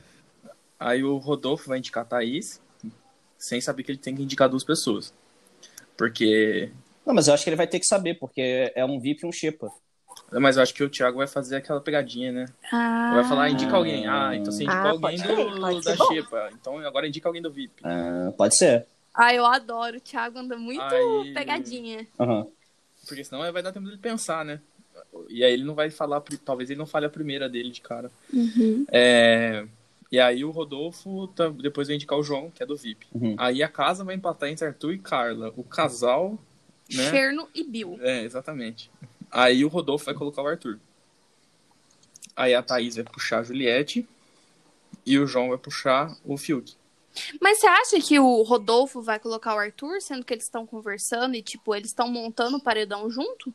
Aí 0.79 1.03
o 1.03 1.17
Rodolfo 1.17 1.69
vai 1.69 1.77
indicar 1.77 2.03
a 2.03 2.05
Thaís, 2.07 2.59
sem 3.37 3.61
saber 3.61 3.83
que 3.83 3.91
ele 3.91 3.99
tem 3.99 4.15
que 4.15 4.23
indicar 4.23 4.49
duas 4.49 4.63
pessoas. 4.63 5.13
Porque. 5.95 6.71
Não, 7.05 7.13
mas 7.13 7.27
eu 7.27 7.33
acho 7.33 7.43
que 7.43 7.49
ele 7.49 7.57
vai 7.57 7.67
ter 7.67 7.79
que 7.79 7.85
saber, 7.85 8.15
porque 8.15 8.71
é 8.75 8.83
um 8.83 8.99
VIP 8.99 9.23
e 9.23 9.27
um 9.27 9.31
Xepa. 9.31 9.71
Mas 10.39 10.55
eu 10.57 10.63
acho 10.63 10.73
que 10.73 10.84
o 10.84 10.89
Thiago 10.89 11.17
vai 11.17 11.27
fazer 11.27 11.57
aquela 11.57 11.82
pegadinha, 11.82 12.32
né? 12.32 12.45
Ah, 12.71 13.11
Vai 13.15 13.23
falar, 13.25 13.49
indica 13.49 13.75
alguém. 13.75 14.07
Ah, 14.07 14.36
então 14.36 14.51
você 14.51 14.63
indicou 14.63 14.82
Ah, 14.86 14.89
alguém 14.91 15.17
do, 15.17 15.59
pode 15.59 15.84
da. 15.84 15.95
Xepa. 15.97 16.49
Então 16.53 16.77
agora 16.79 17.07
indica 17.07 17.27
alguém 17.27 17.41
do 17.41 17.51
VIP. 17.51 17.82
Ah, 17.84 18.32
pode 18.38 18.55
ser. 18.57 18.86
Ah, 19.13 19.34
eu 19.34 19.45
adoro. 19.45 19.97
O 19.97 20.01
Thiago 20.01 20.39
anda 20.39 20.55
muito 20.57 20.82
Aí- 20.82 21.34
pegadinha. 21.34 22.07
Uhum. 22.17 22.49
Porque 23.07 23.23
senão 23.25 23.51
vai 23.51 23.61
dar 23.61 23.73
tempo 23.73 23.86
dele 23.88 23.97
pensar, 23.97 24.45
né? 24.45 24.61
E 25.27 25.43
aí 25.43 25.51
ele 25.51 25.63
não 25.65 25.73
vai 25.75 25.89
falar, 25.89 26.21
talvez 26.45 26.69
ele 26.69 26.79
não 26.79 26.86
fale 26.86 27.05
a 27.05 27.09
primeira 27.09 27.49
dele 27.49 27.71
de 27.71 27.82
cara. 27.82 28.09
Uhum. 28.34 28.86
É, 28.91 29.65
E 30.11 30.19
aí 30.19 30.43
o 30.45 30.51
Rodolfo 30.51 31.27
tá- 31.29 31.47
depois 31.49 31.88
vai 31.88 31.95
indicar 31.95 32.17
o 32.19 32.23
João, 32.23 32.51
que 32.51 32.61
é 32.61 32.65
do 32.65 32.75
VIP. 32.75 33.07
Uhum. 33.13 33.34
Aí 33.38 33.63
a 33.63 33.67
casa 33.69 34.03
vai 34.03 34.13
empatar 34.15 34.49
entre 34.49 34.65
Arthur 34.67 34.93
e 34.93 34.97
Carla. 34.99 35.53
O 35.55 35.63
casal, 35.63 36.38
né? 36.93 37.09
Cherno 37.09 37.47
e 37.55 37.63
Bill. 37.63 37.97
É, 38.01 38.21
exatamente. 38.23 38.91
Aí 39.32 39.63
o 39.63 39.67
Rodolfo 39.69 40.05
vai 40.05 40.13
colocar 40.13 40.41
o 40.41 40.47
Arthur. 40.47 40.79
Aí 42.36 42.53
a 42.53 42.61
Thaís 42.63 42.95
vai 42.95 43.05
puxar 43.05 43.39
a 43.39 43.43
Juliette. 43.43 44.07
E 45.05 45.17
o 45.17 45.25
João 45.25 45.49
vai 45.49 45.57
puxar 45.57 46.15
o 46.25 46.38
Fiuk. 46.38 46.73
Mas 47.41 47.59
você 47.59 47.67
acha 47.67 47.99
que 47.99 48.19
o 48.19 48.41
Rodolfo 48.43 49.01
vai 49.01 49.19
colocar 49.19 49.55
o 49.55 49.59
Arthur, 49.59 50.01
sendo 50.01 50.23
que 50.23 50.34
eles 50.34 50.43
estão 50.45 50.65
conversando 50.65 51.36
e, 51.36 51.41
tipo, 51.41 51.73
eles 51.75 51.89
estão 51.89 52.07
montando 52.09 52.57
o 52.57 52.61
paredão 52.61 53.09
junto? 53.09 53.53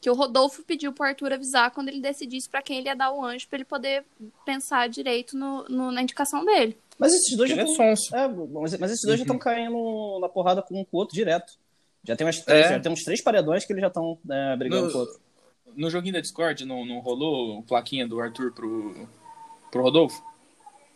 Que 0.00 0.08
o 0.08 0.14
Rodolfo 0.14 0.62
pediu 0.62 0.92
pro 0.92 1.04
Arthur 1.06 1.32
avisar 1.32 1.70
quando 1.72 1.88
ele 1.88 2.00
decidisse 2.00 2.48
pra 2.48 2.62
quem 2.62 2.78
ele 2.78 2.86
ia 2.88 2.96
dar 2.96 3.12
o 3.12 3.22
anjo 3.24 3.46
pra 3.48 3.58
ele 3.58 3.64
poder 3.64 4.04
pensar 4.46 4.88
direito 4.88 5.36
no, 5.36 5.64
no- 5.68 5.92
na 5.92 6.02
indicação 6.02 6.44
dele. 6.44 6.76
Mas 6.98 7.12
esses 7.12 7.36
dois 7.36 7.50
já 7.50 7.56
é 7.56 7.64
estão. 7.64 7.76
sonso. 7.96 8.16
É, 8.16 8.26
mas, 8.26 8.78
mas 8.78 8.90
esses 8.92 9.04
dois 9.04 9.18
já 9.18 9.24
estão 9.24 9.38
caindo 9.38 10.18
na 10.20 10.28
porrada 10.28 10.62
com 10.62 10.80
um 10.80 10.84
com 10.84 10.96
o 10.96 11.00
outro 11.00 11.14
direto. 11.14 11.52
Já 12.04 12.16
tem, 12.16 12.26
umas 12.26 12.38
É. 12.38 12.42
três, 12.44 12.68
já 12.68 12.80
tem 12.80 12.92
uns 12.92 13.04
três 13.04 13.22
paredões 13.22 13.64
que 13.64 13.72
eles 13.72 13.82
já 13.82 13.88
estão 13.88 14.18
né, 14.24 14.56
brigando 14.56 14.86
No- 14.86 14.92
com 14.92 14.98
o 14.98 15.00
outro. 15.02 15.20
No 15.76 15.90
joguinho 15.90 16.14
da 16.14 16.20
Discord, 16.20 16.64
não, 16.64 16.84
não 16.84 16.98
rolou 16.98 17.62
plaquinha 17.62 18.06
do 18.08 18.20
Arthur 18.20 18.52
pro, 18.52 19.08
pro 19.70 19.82
Rodolfo? 19.82 20.20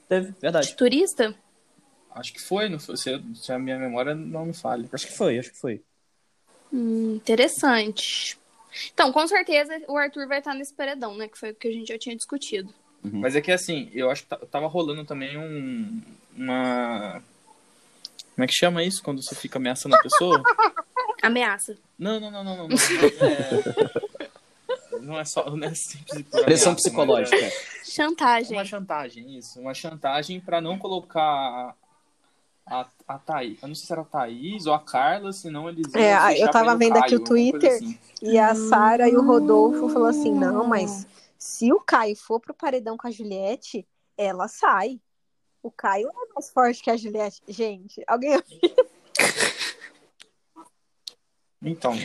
Teve, 0.08 0.34
verdade. 0.40 0.68
De 0.68 0.76
turista? 0.76 1.34
Acho 2.10 2.32
que 2.32 2.40
foi, 2.40 2.68
não 2.68 2.78
foi? 2.80 2.96
Se, 2.96 3.22
se 3.34 3.52
a 3.52 3.58
minha 3.58 3.78
memória 3.78 4.14
não 4.14 4.46
me 4.46 4.54
falha. 4.54 4.88
Acho 4.92 5.06
que 5.06 5.12
foi, 5.16 5.38
acho 5.38 5.50
que 5.52 5.58
foi. 5.60 5.82
Hum, 6.72 7.14
interessante. 7.14 8.36
Então, 8.92 9.12
com 9.12 9.26
certeza, 9.28 9.80
o 9.86 9.96
Arthur 9.96 10.26
vai 10.26 10.38
estar 10.38 10.54
nesse 10.54 10.74
paredão, 10.74 11.16
né? 11.16 11.28
Que 11.28 11.38
foi 11.38 11.50
o 11.52 11.54
que 11.54 11.68
a 11.68 11.72
gente 11.72 11.88
já 11.88 11.98
tinha 11.98 12.16
discutido. 12.16 12.72
Mas 13.02 13.36
é 13.36 13.40
que 13.40 13.52
assim, 13.52 13.90
eu 13.92 14.10
acho 14.10 14.22
que 14.22 14.28
ta- 14.28 14.38
tava 14.50 14.66
rolando 14.66 15.04
também 15.04 15.36
um. 15.36 16.02
Uma. 16.36 17.22
Como 18.34 18.44
é 18.44 18.46
que 18.46 18.54
chama 18.54 18.82
isso 18.82 19.02
quando 19.02 19.22
você 19.22 19.34
fica 19.34 19.58
ameaçando 19.58 19.94
a 19.94 20.00
pessoa? 20.02 20.42
Ameaça. 21.26 21.76
Não, 21.98 22.20
não, 22.20 22.30
não, 22.30 22.44
não, 22.44 22.56
não. 22.56 22.68
Não, 22.68 22.76
é, 22.76 23.90
não 25.00 25.18
é 25.20 25.24
só. 25.24 25.48
Não 25.50 25.66
é 25.66 25.74
simples 25.74 26.24
Pressão 26.44 26.74
psicológica. 26.74 27.36
é 27.36 27.50
Chantagem. 27.84 28.58
Uma 28.58 28.64
chantagem, 28.64 29.38
isso. 29.38 29.60
Uma 29.60 29.74
chantagem 29.74 30.40
pra 30.40 30.60
não 30.60 30.78
colocar 30.78 31.74
a, 32.66 32.86
a 33.06 33.18
Thaís. 33.18 33.62
Eu 33.62 33.68
não 33.68 33.74
sei 33.74 33.86
se 33.86 33.92
era 33.92 34.02
a 34.02 34.04
Thaís 34.04 34.66
ou 34.66 34.74
a 34.74 34.80
Carla, 34.80 35.32
senão 35.32 35.68
eles. 35.68 35.86
iam 35.94 36.02
É, 36.02 36.42
eu 36.42 36.50
tava 36.50 36.76
vendo 36.76 36.96
aqui 36.96 37.10
Caio, 37.10 37.18
o 37.18 37.22
alguma 37.22 37.50
coisa 37.50 37.50
Twitter. 37.50 37.72
assim. 37.72 37.98
E 38.22 38.38
a 38.38 38.54
Sara 38.54 39.08
e 39.08 39.16
o 39.16 39.22
Rodolfo 39.24 39.88
falou 39.88 40.08
assim: 40.08 40.32
não, 40.32 40.66
mas 40.66 41.06
se 41.38 41.72
o 41.72 41.80
Caio 41.80 42.16
for 42.16 42.40
pro 42.40 42.54
paredão 42.54 42.96
com 42.96 43.06
a 43.06 43.10
Juliette, 43.10 43.86
ela 44.16 44.48
sai. 44.48 45.00
O 45.62 45.70
Caio 45.70 46.08
é 46.08 46.34
mais 46.34 46.50
forte 46.50 46.82
que 46.82 46.90
a 46.90 46.96
Juliette. 46.96 47.42
Gente, 47.48 48.02
alguém. 48.06 48.32
Então, 51.64 51.96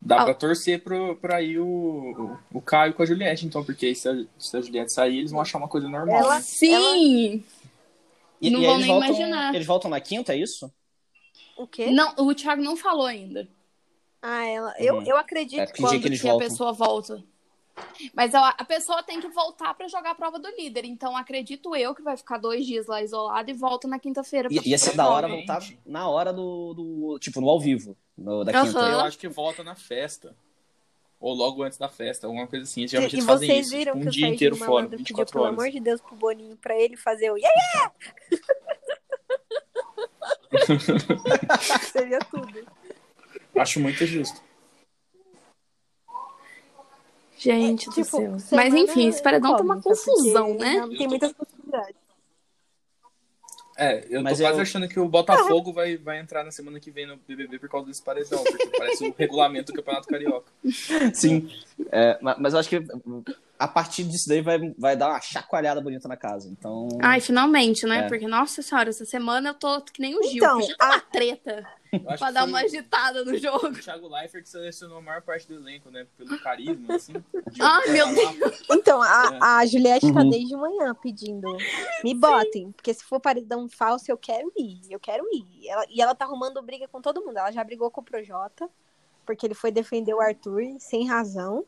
dá 0.00 0.22
Ah. 0.22 0.24
pra 0.24 0.34
torcer 0.34 0.82
pro, 0.82 1.16
pra 1.16 1.42
ir 1.42 1.58
o, 1.58 2.36
o 2.52 2.60
Caio 2.60 2.94
com 2.94 3.02
a 3.02 3.06
Juliette, 3.06 3.46
então, 3.46 3.64
porque 3.64 3.94
se 3.94 4.08
a, 4.08 4.24
se 4.38 4.56
a 4.56 4.60
Juliette 4.60 4.92
sair, 4.92 5.18
eles 5.18 5.30
vão 5.30 5.40
achar 5.40 5.58
uma 5.58 5.68
coisa 5.68 5.88
normal. 5.88 6.16
Ela- 6.20 6.34
né? 6.36 6.40
Sim! 6.40 7.44
E, 8.40 8.50
Não 8.50 8.60
e 8.60 8.64
eles 8.64 8.78
nem 8.78 8.86
voltam, 8.88 9.08
imaginar. 9.08 9.54
Eles 9.54 9.66
voltam 9.66 9.90
na 9.90 10.00
quinta, 10.00 10.32
é 10.34 10.38
isso? 10.38 10.72
O 11.56 11.66
quê? 11.66 11.90
Não, 11.90 12.12
o 12.18 12.34
Thiago 12.34 12.62
não 12.62 12.76
falou 12.76 13.06
ainda. 13.06 13.48
Ah, 14.20 14.44
ela. 14.46 14.74
Eu, 14.78 14.96
Uhum. 14.96 15.02
eu 15.06 15.16
acredito 15.16 15.60
É, 15.60 15.66
quando 15.66 16.00
que 16.00 16.18
que 16.18 16.28
a 16.28 16.36
pessoa 16.38 16.72
volta. 16.72 17.22
Mas 18.14 18.34
a, 18.34 18.48
a 18.50 18.64
pessoa 18.64 19.02
tem 19.02 19.20
que 19.20 19.28
voltar 19.28 19.72
pra 19.74 19.88
jogar 19.88 20.10
a 20.10 20.14
prova 20.14 20.38
do 20.38 20.48
líder. 20.56 20.84
Então 20.84 21.16
acredito 21.16 21.74
eu 21.74 21.94
que 21.94 22.02
vai 22.02 22.16
ficar 22.16 22.38
dois 22.38 22.66
dias 22.66 22.86
lá 22.86 23.02
isolado 23.02 23.50
e 23.50 23.54
volta 23.54 23.86
na 23.88 23.98
quinta-feira. 23.98 24.48
Ia 24.50 24.78
ser 24.78 24.94
da 24.96 25.08
hora 25.08 25.26
voltar 25.28 25.60
na 25.86 26.08
hora 26.08 26.32
do, 26.32 26.74
do. 26.74 27.18
Tipo, 27.18 27.40
no 27.40 27.48
ao 27.48 27.58
vivo. 27.60 27.96
No, 28.16 28.44
da 28.44 28.52
quinta. 28.52 28.78
Eu 28.78 29.00
acho 29.00 29.18
que 29.18 29.28
volta 29.28 29.62
na 29.64 29.74
festa. 29.74 30.34
Ou 31.20 31.34
logo 31.34 31.62
antes 31.62 31.78
da 31.78 31.88
festa, 31.88 32.26
alguma 32.26 32.46
coisa 32.48 32.64
assim. 32.64 32.86
Geralmente 32.88 33.12
E 33.12 33.16
eles 33.16 33.26
fazem 33.26 33.48
vocês 33.48 33.66
isso, 33.66 33.76
viram 33.76 33.92
tipo, 33.92 34.00
que 34.02 34.06
um 34.06 34.08
o 34.08 34.12
dia 34.12 34.28
inteiro 34.28 34.56
fora, 34.56 34.70
Malandro 34.70 34.90
pediu, 34.98 35.04
24 35.16 35.32
pelo 35.32 35.44
horas. 35.44 35.58
amor 35.58 35.70
de 35.70 35.80
Deus, 35.80 36.00
pro 36.00 36.16
Boninho 36.16 36.56
pra 36.56 36.74
ele 36.76 36.96
fazer 36.96 37.30
o 37.30 37.36
yeah, 37.36 37.60
yeah! 37.74 37.92
Seria 41.92 42.18
tudo. 42.18 42.66
Acho 43.56 43.78
muito 43.80 44.04
justo. 44.04 44.42
Gente 47.38 47.86
do 47.86 47.92
Tipo, 47.94 48.04
céu. 48.04 48.36
Mas 48.52 48.74
enfim, 48.74 49.08
esse 49.08 49.22
paredão 49.22 49.56
tá 49.56 49.62
uma 49.62 49.80
confusão, 49.80 50.54
né? 50.54 50.74
Não 50.80 50.96
tem 50.96 51.08
muitas 51.08 51.32
possibilidades. 51.32 51.96
É, 53.76 54.04
eu 54.10 54.22
Mas 54.22 54.38
tô 54.38 54.44
quase 54.44 54.58
eu- 54.58 54.62
achando 54.62 54.88
que 54.88 55.00
o 55.00 55.08
Botafogo 55.08 55.72
vai, 55.72 55.96
vai 55.96 56.18
entrar 56.20 56.44
na 56.44 56.50
semana 56.50 56.78
que 56.78 56.90
vem 56.90 57.06
no 57.06 57.16
BBB 57.16 57.58
por 57.58 57.68
causa 57.70 57.86
desse 57.86 58.02
paredão, 58.02 58.42
porque 58.44 58.66
parece 58.78 59.08
o 59.08 59.14
regulamento 59.16 59.72
do 59.72 59.76
Campeonato 59.76 60.06
Carioca. 60.08 60.50
Sim. 61.14 61.50
É, 61.90 62.18
ma- 62.20 62.36
mas 62.38 62.52
eu 62.52 62.60
acho 62.60 62.68
que 62.68 62.82
a 63.58 63.68
partir 63.68 64.04
disso 64.04 64.28
daí 64.28 64.40
vai, 64.42 64.58
vai 64.78 64.96
dar 64.96 65.08
uma 65.10 65.20
chacoalhada 65.20 65.80
bonita 65.80 66.06
na 66.08 66.16
casa. 66.16 66.48
Então. 66.50 66.88
Ai, 67.00 67.20
finalmente, 67.20 67.86
né? 67.86 68.00
É. 68.00 68.08
Porque, 68.08 68.26
nossa 68.26 68.60
senhora, 68.60 68.90
essa 68.90 69.04
semana 69.04 69.50
eu 69.50 69.54
tô 69.54 69.80
que 69.82 70.00
nem 70.02 70.18
o 70.18 70.22
Gil. 70.22 70.32
Então, 70.36 70.58
Podia 70.60 70.76
ter 70.76 70.84
uma 70.84 71.00
treta 71.00 71.66
pra 72.18 72.30
dar 72.30 72.44
uma 72.46 72.60
agitada 72.60 73.24
no 73.24 73.36
jogo. 73.36 73.66
O 73.68 73.72
Thiago 73.72 74.08
Leifert 74.08 74.46
selecionou 74.46 74.98
a 74.98 75.02
maior 75.02 75.22
parte 75.22 75.46
do 75.46 75.54
elenco, 75.54 75.90
né? 75.90 76.06
Pelo 76.16 76.38
carisma, 76.40 76.94
assim. 76.94 77.12
Ai, 77.60 77.88
meu 77.90 78.06
Então, 78.70 79.02
a, 79.02 79.58
a 79.58 79.66
Juliette 79.66 80.12
tá 80.12 80.20
Uhum. 80.20 80.30
desde 80.30 80.56
manhã 80.56 80.94
pedindo. 80.94 81.48
Me 82.02 82.14
botem, 82.14 82.72
porque 82.72 82.94
se 82.94 83.04
for 83.04 83.20
paredão 83.20 83.68
falso, 83.68 84.10
eu 84.10 84.16
quero 84.16 84.50
ir. 84.56 84.80
Eu 84.90 84.98
quero 84.98 85.24
ir. 85.32 85.68
Ela- 85.68 85.86
e 85.90 86.00
ela 86.00 86.14
tá 86.14 86.24
arrumando 86.24 86.62
briga 86.62 86.88
com 86.88 87.00
todo 87.00 87.22
mundo. 87.24 87.36
Ela 87.36 87.50
já 87.50 87.62
brigou 87.62 87.90
com 87.90 88.00
o 88.00 88.04
Projota, 88.04 88.68
porque 89.26 89.46
ele 89.46 89.54
foi 89.54 89.70
defender 89.70 90.14
o 90.14 90.20
Arthur 90.20 90.62
sem 90.78 91.06
razão. 91.06 91.64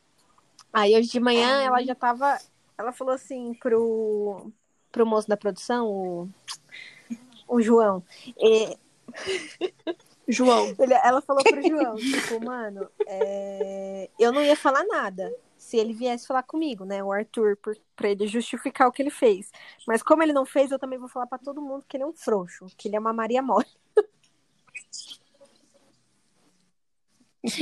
Aí 0.73 0.97
hoje 0.97 1.09
de 1.11 1.21
manhã 1.21 1.63
ela 1.63 1.83
já 1.85 1.95
tava. 1.95 2.39
Ela 2.77 2.91
falou 2.93 3.15
assim 3.15 3.55
pro, 3.55 4.51
pro 4.91 5.07
moço 5.07 5.29
da 5.29 5.37
produção, 5.37 5.87
o, 5.89 6.29
o 7.47 7.61
João. 7.63 8.03
é, 8.37 8.77
João. 10.29 10.75
ele- 10.79 10.95
ela 10.95 11.23
falou 11.23 11.43
pro 11.43 11.63
João, 11.63 11.97
tipo, 11.97 12.45
mano, 12.45 12.89
é, 13.07 14.11
eu 14.19 14.33
não 14.33 14.43
ia 14.43 14.57
falar 14.57 14.85
nada 14.85 15.35
se 15.57 15.79
ele 15.79 15.95
viesse 15.95 16.27
falar 16.27 16.43
comigo, 16.43 16.85
né? 16.85 17.03
O 17.03 17.11
Arthur, 17.11 17.57
por, 17.57 17.75
pra 17.97 18.11
ele 18.11 18.27
justificar 18.27 18.87
o 18.87 18.93
que 18.93 19.01
ele 19.01 19.11
fez. 19.11 19.51
Mas 19.87 20.03
como 20.03 20.23
ele 20.23 20.33
não 20.33 20.45
fez, 20.45 20.71
eu 20.71 20.79
também 20.79 20.99
vou 20.99 21.09
falar 21.09 21.27
pra 21.27 21.39
todo 21.39 21.63
mundo 21.63 21.85
que 21.89 21.97
ele 21.97 22.05
é 22.05 22.07
um 22.07 22.13
frouxo, 22.13 22.67
que 22.77 22.89
ele 22.89 22.97
é 22.97 23.01
uma 23.01 23.13
Maria 23.13 23.43
Mole. 23.43 23.67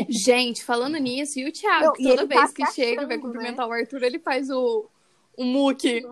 Gente, 0.08 0.64
falando 0.64 0.96
nisso, 0.96 1.40
e 1.40 1.48
o 1.48 1.52
Thiago, 1.52 1.86
Não, 1.86 1.94
e 1.98 2.04
toda 2.04 2.22
ele 2.22 2.28
vez 2.28 2.52
tá 2.52 2.66
que 2.66 2.72
chega, 2.72 3.06
vai 3.06 3.16
achando, 3.16 3.22
cumprimentar 3.22 3.68
o 3.68 3.72
Arthur, 3.72 4.02
ele 4.02 4.18
faz 4.18 4.48
o, 4.48 4.86
o 5.36 5.44
muque. 5.44 6.04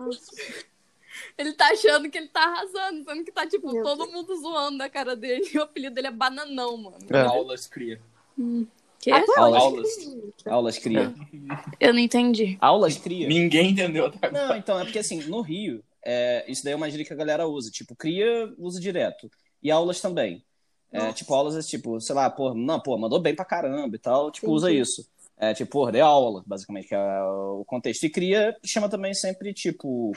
Ele 1.37 1.53
tá 1.53 1.67
achando 1.67 2.09
que 2.09 2.17
ele 2.17 2.27
tá 2.27 2.43
arrasando, 2.43 3.03
sendo 3.03 3.23
que 3.23 3.31
tá, 3.31 3.47
tipo, 3.47 3.71
Meu 3.71 3.83
todo 3.83 4.11
mundo 4.11 4.35
zoando 4.35 4.77
na 4.77 4.89
cara 4.89 5.15
dele. 5.15 5.49
E 5.53 5.57
o 5.59 5.63
apelido 5.63 5.95
dele 5.95 6.07
é 6.07 6.11
Bananão, 6.11 6.77
mano. 6.77 6.97
É. 7.09 7.21
Aulas 7.21 7.67
cria. 7.67 7.99
Quê? 8.99 9.11
Até 9.11 9.39
Aulas. 9.39 9.63
hoje. 9.63 10.33
Aulas 10.45 10.77
cria. 10.77 11.13
Eu 11.79 11.93
não 11.93 11.99
entendi. 11.99 12.57
Aulas 12.61 12.97
cria. 12.97 13.27
Ninguém 13.27 13.71
entendeu 13.71 14.05
até 14.05 14.27
agora. 14.27 14.47
Não, 14.47 14.55
então, 14.55 14.79
é 14.79 14.83
porque 14.83 14.99
assim, 14.99 15.21
no 15.23 15.41
Rio, 15.41 15.83
é, 16.05 16.45
isso 16.47 16.63
daí 16.63 16.73
é 16.73 16.75
uma 16.75 16.89
gíria 16.89 17.05
que 17.05 17.13
a 17.13 17.15
galera 17.15 17.47
usa. 17.47 17.71
Tipo, 17.71 17.95
cria, 17.95 18.53
usa 18.57 18.79
direto. 18.79 19.29
E 19.61 19.71
aulas 19.71 19.99
também. 19.99 20.43
É, 20.91 21.13
tipo, 21.13 21.33
aulas 21.33 21.55
é 21.55 21.67
tipo, 21.67 22.01
sei 22.01 22.13
lá, 22.13 22.29
pô, 22.29 22.53
não, 22.53 22.79
pô, 22.79 22.97
mandou 22.97 23.19
bem 23.19 23.33
pra 23.33 23.45
caramba 23.45 23.95
e 23.95 23.99
tal. 23.99 24.29
Tipo, 24.29 24.47
Entendi. 24.47 24.57
usa 24.57 24.71
isso. 24.71 25.09
É 25.37 25.53
tipo, 25.53 25.71
pô, 25.71 25.89
dei 25.89 26.01
aula, 26.01 26.43
basicamente, 26.45 26.89
que 26.89 26.93
é 26.93 27.23
o 27.23 27.63
contexto. 27.65 28.03
E 28.03 28.09
cria 28.09 28.55
chama 28.63 28.89
também 28.89 29.13
sempre, 29.13 29.53
tipo, 29.53 30.11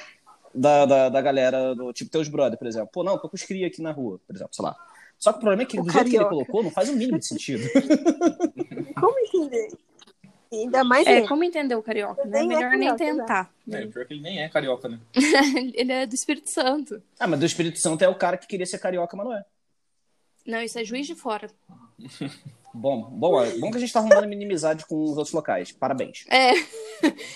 da, 0.55 0.87
da, 0.87 1.09
da 1.09 1.21
galera, 1.21 1.75
do 1.75 1.93
tipo, 1.93 2.11
teus 2.11 2.29
brother, 2.29 2.59
por 2.59 2.67
exemplo. 2.67 2.89
Pô, 2.93 3.03
não, 3.05 3.19
tô 3.19 3.29
com 3.29 3.37
os 3.37 3.43
cria 3.43 3.67
aqui 3.67 3.83
na 3.83 3.93
rua, 3.93 4.21
por 4.27 4.35
exemplo, 4.37 4.55
sei 4.55 4.65
lá. 4.65 4.77
Só 5.19 5.33
que 5.33 5.39
o 5.39 5.41
problema 5.41 5.63
é 5.63 5.67
que 5.67 5.79
O 5.79 5.83
do 5.83 5.91
jeito 5.91 6.05
que 6.05 6.17
ele 6.17 6.25
carioca. 6.25 6.35
colocou, 6.35 6.63
não 6.63 6.71
faz 6.71 6.89
o 6.89 6.93
mínimo 6.97 7.19
de 7.19 7.27
sentido. 7.27 7.63
Como 9.01 9.19
entender? 9.19 9.69
Ainda 10.53 10.85
mais 10.85 11.05
É, 11.07 11.19
ele. 11.19 11.27
como 11.29 11.43
entender 11.43 11.75
o 11.75 11.83
carioca, 11.83 12.25
né? 12.25 12.31
Nem 12.31 12.45
é 12.45 12.47
Melhor 12.47 12.71
nem 12.77 12.89
carioca, 12.97 13.05
tentar. 13.05 13.53
É, 13.73 13.87
pior 13.87 14.07
que 14.07 14.15
ele 14.15 14.21
nem 14.23 14.41
é 14.43 14.49
carioca, 14.49 14.89
né? 14.89 15.01
Ele 15.75 15.91
é 15.91 16.07
do 16.07 16.15
Espírito 16.15 16.49
Santo. 16.49 17.03
ah, 17.19 17.27
mas 17.27 17.41
do 17.41 17.47
Espírito 17.47 17.79
Santo 17.81 18.03
é 18.03 18.09
o 18.09 18.15
cara 18.15 18.37
que 18.37 18.47
queria 18.47 18.65
ser 18.67 18.79
carioca, 18.79 19.17
mas 19.17 19.27
não 19.27 19.37
é. 19.37 19.45
Não, 20.47 20.61
isso 20.63 20.79
é 20.79 20.85
juiz 20.85 21.07
de 21.09 21.15
fora. 21.17 21.51
Bom, 22.77 23.03
bom, 23.09 23.41
é 23.41 23.57
bom 23.59 23.71
que 23.71 23.77
a 23.77 23.81
gente 23.81 23.93
tá 23.93 24.01
arrumando 24.01 24.33
inimizade 24.33 24.85
com 24.87 25.01
os 25.05 25.17
outros 25.17 25.33
locais. 25.33 25.71
Parabéns. 25.71 26.25
É, 26.29 26.51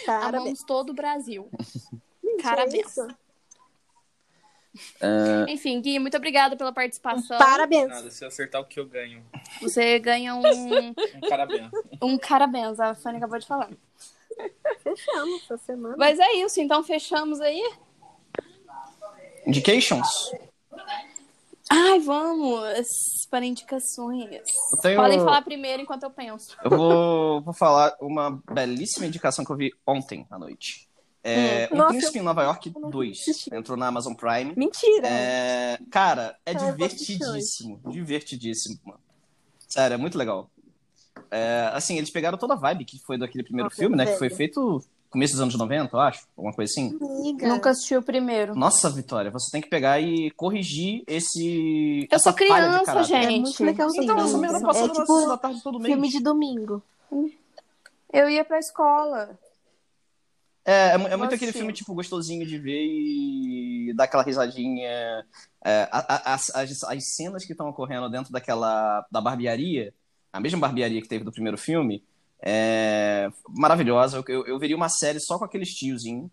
Parabéns. 0.04 0.34
amamos 0.42 0.62
todo 0.64 0.90
o 0.90 0.94
Brasil. 0.94 1.48
Parabéns. 2.42 2.74
é 2.74 2.80
isso. 2.88 3.08
Enfim, 5.48 5.80
Gui, 5.80 5.98
muito 5.98 6.16
obrigada 6.16 6.56
pela 6.56 6.72
participação. 6.72 7.38
Parabéns. 7.38 7.88
Nada, 7.88 8.10
se 8.10 8.24
eu 8.24 8.28
acertar 8.28 8.60
o 8.60 8.64
que 8.64 8.78
eu 8.78 8.86
ganho. 8.86 9.24
Você 9.60 9.98
ganha 9.98 10.34
um, 10.34 10.42
Um 10.46 10.94
parabéns. 11.28 11.70
um 12.02 12.18
parabéns, 12.18 12.78
a 12.78 12.94
Fanny 12.94 13.16
acabou 13.18 13.38
de 13.38 13.46
falar. 13.46 13.70
Fechamos 14.82 15.42
essa 15.42 15.56
semana. 15.58 15.96
Mas 15.98 16.18
é 16.20 16.32
isso, 16.34 16.60
então 16.60 16.84
fechamos 16.84 17.40
aí? 17.40 17.60
Indications? 19.46 20.30
Ai, 21.70 21.98
vamos 22.00 23.26
para 23.30 23.44
indicações. 23.44 24.30
Eu 24.72 24.78
tenho- 24.80 24.96
Podem 24.96 25.18
falar 25.18 25.42
primeiro 25.42 25.82
enquanto 25.82 26.04
eu 26.04 26.10
penso. 26.10 26.56
Eu 26.64 26.70
vou, 26.70 27.40
vou 27.42 27.52
falar 27.54 27.94
uma 28.00 28.40
belíssima 28.50 29.06
indicação 29.06 29.44
que 29.44 29.50
eu 29.50 29.56
vi 29.56 29.70
ontem 29.86 30.26
à 30.30 30.38
noite. 30.38 30.87
É, 31.30 31.68
Um 31.72 31.76
Nossa, 31.76 31.90
Príncipe 31.90 32.18
em 32.18 32.22
Nova 32.22 32.42
York 32.42 32.72
não 32.78 32.90
2. 32.90 33.20
assisti. 33.20 33.54
Entrou 33.54 33.76
na 33.76 33.86
Amazon 33.88 34.14
Prime. 34.14 34.54
Mentira. 34.56 35.06
É, 35.08 35.78
cara, 35.90 36.36
é 36.46 36.52
Ah, 36.52 36.54
divertidíssimo. 36.54 37.80
Divertidíssimo, 37.88 38.78
mano. 38.84 39.00
Sério, 39.68 39.94
é 39.94 39.98
muito 39.98 40.16
legal. 40.16 40.50
É, 41.30 41.70
assim, 41.74 41.98
eles 41.98 42.10
pegaram 42.10 42.38
toda 42.38 42.54
a 42.54 42.56
vibe 42.56 42.84
que 42.84 42.98
foi 42.98 43.18
daquele 43.18 43.44
primeiro 43.44 43.66
Nossa, 43.66 43.76
filme, 43.76 43.96
né? 43.96 44.04
Que 44.04 44.10
velho. 44.12 44.18
foi 44.18 44.30
feito 44.30 44.82
começo 45.10 45.32
dos 45.34 45.40
anos 45.40 45.54
90, 45.56 45.94
eu 45.96 46.00
acho. 46.00 46.26
Alguma 46.36 46.54
coisa 46.54 46.70
assim. 46.70 46.96
Amiga. 47.00 47.48
Nunca 47.48 47.70
assisti 47.70 47.96
o 47.96 48.02
primeiro. 48.02 48.54
Nossa, 48.54 48.88
Vitória, 48.90 49.30
você 49.30 49.50
tem 49.50 49.60
que 49.60 49.68
pegar 49.68 50.00
e 50.00 50.30
corrigir 50.32 51.02
esse. 51.06 52.06
Eu 52.10 52.16
essa 52.16 52.30
sou 52.32 52.46
falha 52.48 52.68
de 52.78 52.84
criança, 52.84 53.02
gente. 53.04 53.24
É 53.26 53.38
muito 53.40 53.64
legalzinho. 53.64 54.04
Então, 54.04 54.18
essa 54.18 54.36
é 54.36 54.86
na 54.86 54.92
tipo 54.94 55.26
da 55.26 55.36
tarde 55.36 55.62
todo 55.62 55.78
mês. 55.78 55.92
filme 55.92 56.08
de 56.08 56.20
domingo. 56.20 56.82
Eu 58.12 58.28
ia 58.30 58.44
pra 58.44 58.58
escola. 58.58 59.38
É, 60.68 60.90
é, 60.90 60.94
é 60.94 61.16
muito 61.16 61.34
aquele 61.34 61.52
filme, 61.52 61.72
tipo, 61.72 61.94
gostosinho 61.94 62.46
de 62.46 62.58
ver 62.58 62.84
e 62.84 63.92
dar 63.94 64.04
aquela 64.04 64.22
risadinha. 64.22 64.86
É, 65.64 65.88
a- 65.90 66.14
a- 66.30 66.34
as, 66.34 66.54
as, 66.54 66.84
as 66.84 67.14
cenas 67.14 67.44
que 67.44 67.52
estão 67.52 67.68
ocorrendo 67.68 68.08
dentro 68.10 68.30
daquela. 68.32 69.04
da 69.10 69.20
barbearia, 69.20 69.94
a 70.32 70.38
mesma 70.40 70.58
barbearia 70.58 71.00
que 71.00 71.08
teve 71.08 71.24
do 71.24 71.32
primeiro 71.32 71.56
filme, 71.56 72.04
é 72.42 73.30
maravilhosa. 73.48 74.18
Eu, 74.18 74.24
eu, 74.28 74.46
eu 74.46 74.58
veria 74.58 74.76
uma 74.76 74.88
série 74.90 75.20
só 75.20 75.38
com 75.38 75.44
aqueles 75.44 75.70
tiozinhos. 75.74 76.30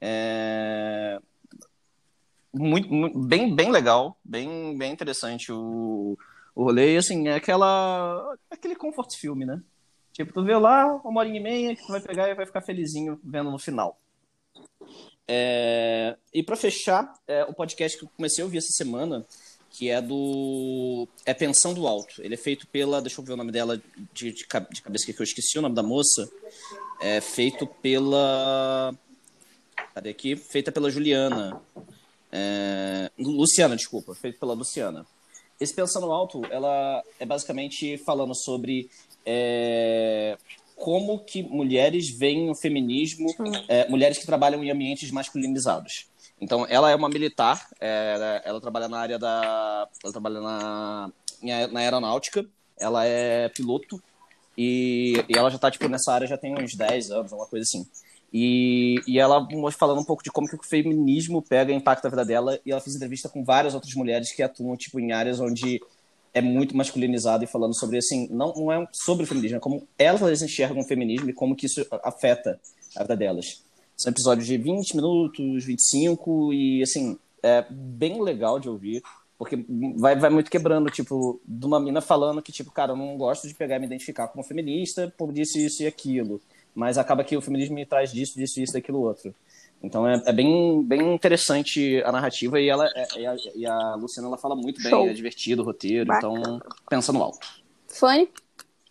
É, 0.00 1.20
muito, 2.52 2.92
muito- 2.92 3.18
bem, 3.18 3.54
bem 3.54 3.70
legal, 3.70 4.16
bem, 4.24 4.76
bem 4.78 4.92
interessante 4.92 5.52
o, 5.52 6.16
o 6.54 6.64
rolê. 6.64 6.94
E, 6.94 6.96
assim, 6.96 7.28
é 7.28 7.34
aquela. 7.34 8.34
aquele 8.50 8.76
comfort 8.76 9.14
filme, 9.14 9.44
né? 9.44 9.60
Tipo, 10.14 10.32
tu 10.32 10.44
vê 10.44 10.56
lá, 10.56 10.94
uma 11.04 11.20
horinha 11.20 11.40
e 11.40 11.42
meia, 11.42 11.74
que 11.74 11.84
tu 11.84 11.90
vai 11.90 12.00
pegar 12.00 12.28
e 12.28 12.34
vai 12.34 12.46
ficar 12.46 12.62
felizinho 12.62 13.20
vendo 13.22 13.50
no 13.50 13.58
final. 13.58 13.98
É, 15.26 16.16
E 16.32 16.40
pra 16.40 16.54
fechar, 16.54 17.12
é, 17.26 17.42
o 17.44 17.52
podcast 17.52 17.98
que 17.98 18.04
eu 18.04 18.10
comecei 18.16 18.40
a 18.40 18.44
ouvir 18.44 18.58
essa 18.58 18.70
semana, 18.70 19.26
que 19.70 19.90
é 19.90 20.00
do. 20.00 21.08
É 21.26 21.34
Pensão 21.34 21.74
do 21.74 21.88
Alto. 21.88 22.22
Ele 22.22 22.34
é 22.34 22.36
feito 22.36 22.64
pela. 22.68 23.02
Deixa 23.02 23.20
eu 23.20 23.24
ver 23.24 23.32
o 23.32 23.36
nome 23.36 23.50
dela 23.50 23.76
de, 24.12 24.30
de, 24.30 24.46
de 24.46 24.46
cabeça 24.46 25.04
que 25.04 25.20
eu 25.20 25.24
esqueci 25.24 25.58
o 25.58 25.62
nome 25.62 25.74
da 25.74 25.82
moça. 25.82 26.30
É 27.00 27.20
feito 27.20 27.66
pela. 27.66 28.94
Cadê 29.92 30.10
aqui? 30.10 30.36
Feita 30.36 30.70
pela 30.70 30.90
Juliana. 30.90 31.60
É, 32.30 33.10
Luciana, 33.18 33.74
desculpa. 33.74 34.14
Feito 34.14 34.38
pela 34.38 34.54
Luciana. 34.54 35.04
Esse 35.60 35.74
Pensando 35.74 36.12
Alto, 36.12 36.42
ela 36.50 37.02
é 37.18 37.26
basicamente 37.26 37.98
falando 37.98 38.34
sobre 38.34 38.88
é, 39.24 40.36
como 40.76 41.18
que 41.18 41.42
mulheres 41.42 42.10
veem 42.10 42.50
o 42.50 42.54
feminismo, 42.54 43.28
é, 43.68 43.88
mulheres 43.88 44.18
que 44.18 44.26
trabalham 44.26 44.62
em 44.62 44.70
ambientes 44.70 45.10
masculinizados. 45.10 46.06
Então, 46.40 46.66
ela 46.68 46.90
é 46.90 46.94
uma 46.94 47.08
militar, 47.08 47.66
é, 47.80 48.14
ela, 48.14 48.42
ela 48.44 48.60
trabalha 48.60 48.88
na 48.88 48.98
área 48.98 49.18
da, 49.18 49.88
ela 50.02 50.12
trabalha 50.12 50.40
na, 50.40 51.10
na 51.70 51.80
aeronáutica, 51.80 52.44
ela 52.78 53.06
é 53.06 53.48
piloto 53.48 54.02
e, 54.58 55.24
e 55.28 55.38
ela 55.38 55.48
já 55.48 55.56
está 55.56 55.70
tipo 55.70 55.88
nessa 55.88 56.12
área 56.12 56.26
já 56.26 56.36
tem 56.36 56.54
uns 56.54 56.74
10 56.74 57.10
anos, 57.10 57.32
alguma 57.32 57.48
coisa 57.48 57.62
assim. 57.62 57.86
E, 58.36 59.00
e 59.06 59.20
ela 59.20 59.46
falando 59.78 60.00
um 60.00 60.04
pouco 60.04 60.24
de 60.24 60.30
como 60.30 60.48
que 60.48 60.56
o 60.56 60.62
feminismo 60.62 61.40
pega 61.40 61.72
e 61.72 61.76
impacta 61.76 62.08
a 62.08 62.10
vida 62.10 62.24
dela. 62.24 62.58
E 62.66 62.72
ela 62.72 62.80
fez 62.80 62.96
entrevista 62.96 63.28
com 63.28 63.44
várias 63.44 63.74
outras 63.74 63.94
mulheres 63.94 64.32
que 64.32 64.42
atuam 64.42 64.76
tipo, 64.76 64.98
em 64.98 65.12
áreas 65.12 65.38
onde 65.38 65.80
é 66.34 66.42
muito 66.42 66.76
masculinizado 66.76 67.44
e 67.44 67.46
falando 67.46 67.74
sobre, 67.78 67.96
assim, 67.96 68.28
não, 68.30 68.52
não 68.54 68.72
é 68.72 68.86
sobre 68.92 69.24
o 69.24 69.26
feminismo, 69.26 69.56
é 69.56 69.60
como 69.60 69.86
elas 69.98 70.42
enxergam 70.42 70.82
o 70.82 70.86
feminismo 70.86 71.30
e 71.30 71.32
como 71.32 71.54
que 71.54 71.66
isso 71.66 71.86
afeta 72.02 72.60
a 72.96 73.02
vida 73.02 73.16
delas. 73.16 73.62
São 73.96 74.10
episódios 74.10 74.46
de 74.46 74.58
20 74.58 74.96
minutos, 74.96 75.64
25, 75.64 76.52
e, 76.52 76.82
assim, 76.82 77.16
é 77.42 77.64
bem 77.70 78.20
legal 78.20 78.58
de 78.58 78.68
ouvir, 78.68 79.02
porque 79.38 79.64
vai, 79.96 80.16
vai 80.16 80.30
muito 80.30 80.50
quebrando, 80.50 80.90
tipo, 80.90 81.40
de 81.46 81.64
uma 81.66 81.78
mina 81.78 82.00
falando 82.00 82.42
que, 82.42 82.50
tipo, 82.50 82.72
cara, 82.72 82.92
eu 82.92 82.96
não 82.96 83.16
gosto 83.16 83.46
de 83.46 83.54
pegar 83.54 83.76
e 83.76 83.78
me 83.78 83.86
identificar 83.86 84.26
como 84.28 84.44
feminista 84.44 85.12
por 85.16 85.32
disso, 85.32 85.58
isso 85.58 85.84
e 85.84 85.86
aquilo 85.86 86.40
mas 86.74 86.98
acaba 86.98 87.22
que 87.22 87.36
o 87.36 87.40
feminismo 87.40 87.74
me 87.74 87.86
traz 87.86 88.10
disso, 88.12 88.36
disso, 88.36 88.60
isso, 88.60 88.72
daquilo 88.72 89.00
outro. 89.00 89.34
Então 89.84 90.08
é, 90.08 90.22
é 90.26 90.32
bem, 90.32 90.82
bem 90.82 91.14
interessante 91.14 92.02
a 92.04 92.10
narrativa 92.10 92.58
e, 92.60 92.68
ela, 92.68 92.86
é- 92.94 93.20
e, 93.20 93.26
a, 93.26 93.36
e 93.54 93.66
a 93.66 93.94
Luciana 93.96 94.28
ela 94.28 94.38
fala 94.38 94.56
muito 94.56 94.82
bem, 94.82 94.90
Show. 94.90 95.08
é 95.08 95.12
divertido 95.12 95.62
o 95.62 95.64
roteiro, 95.64 96.06
Bacana. 96.06 96.38
então 96.38 96.62
pensa 96.88 97.12
no 97.12 97.22
alto. 97.22 97.46
Fanny, 97.88 98.28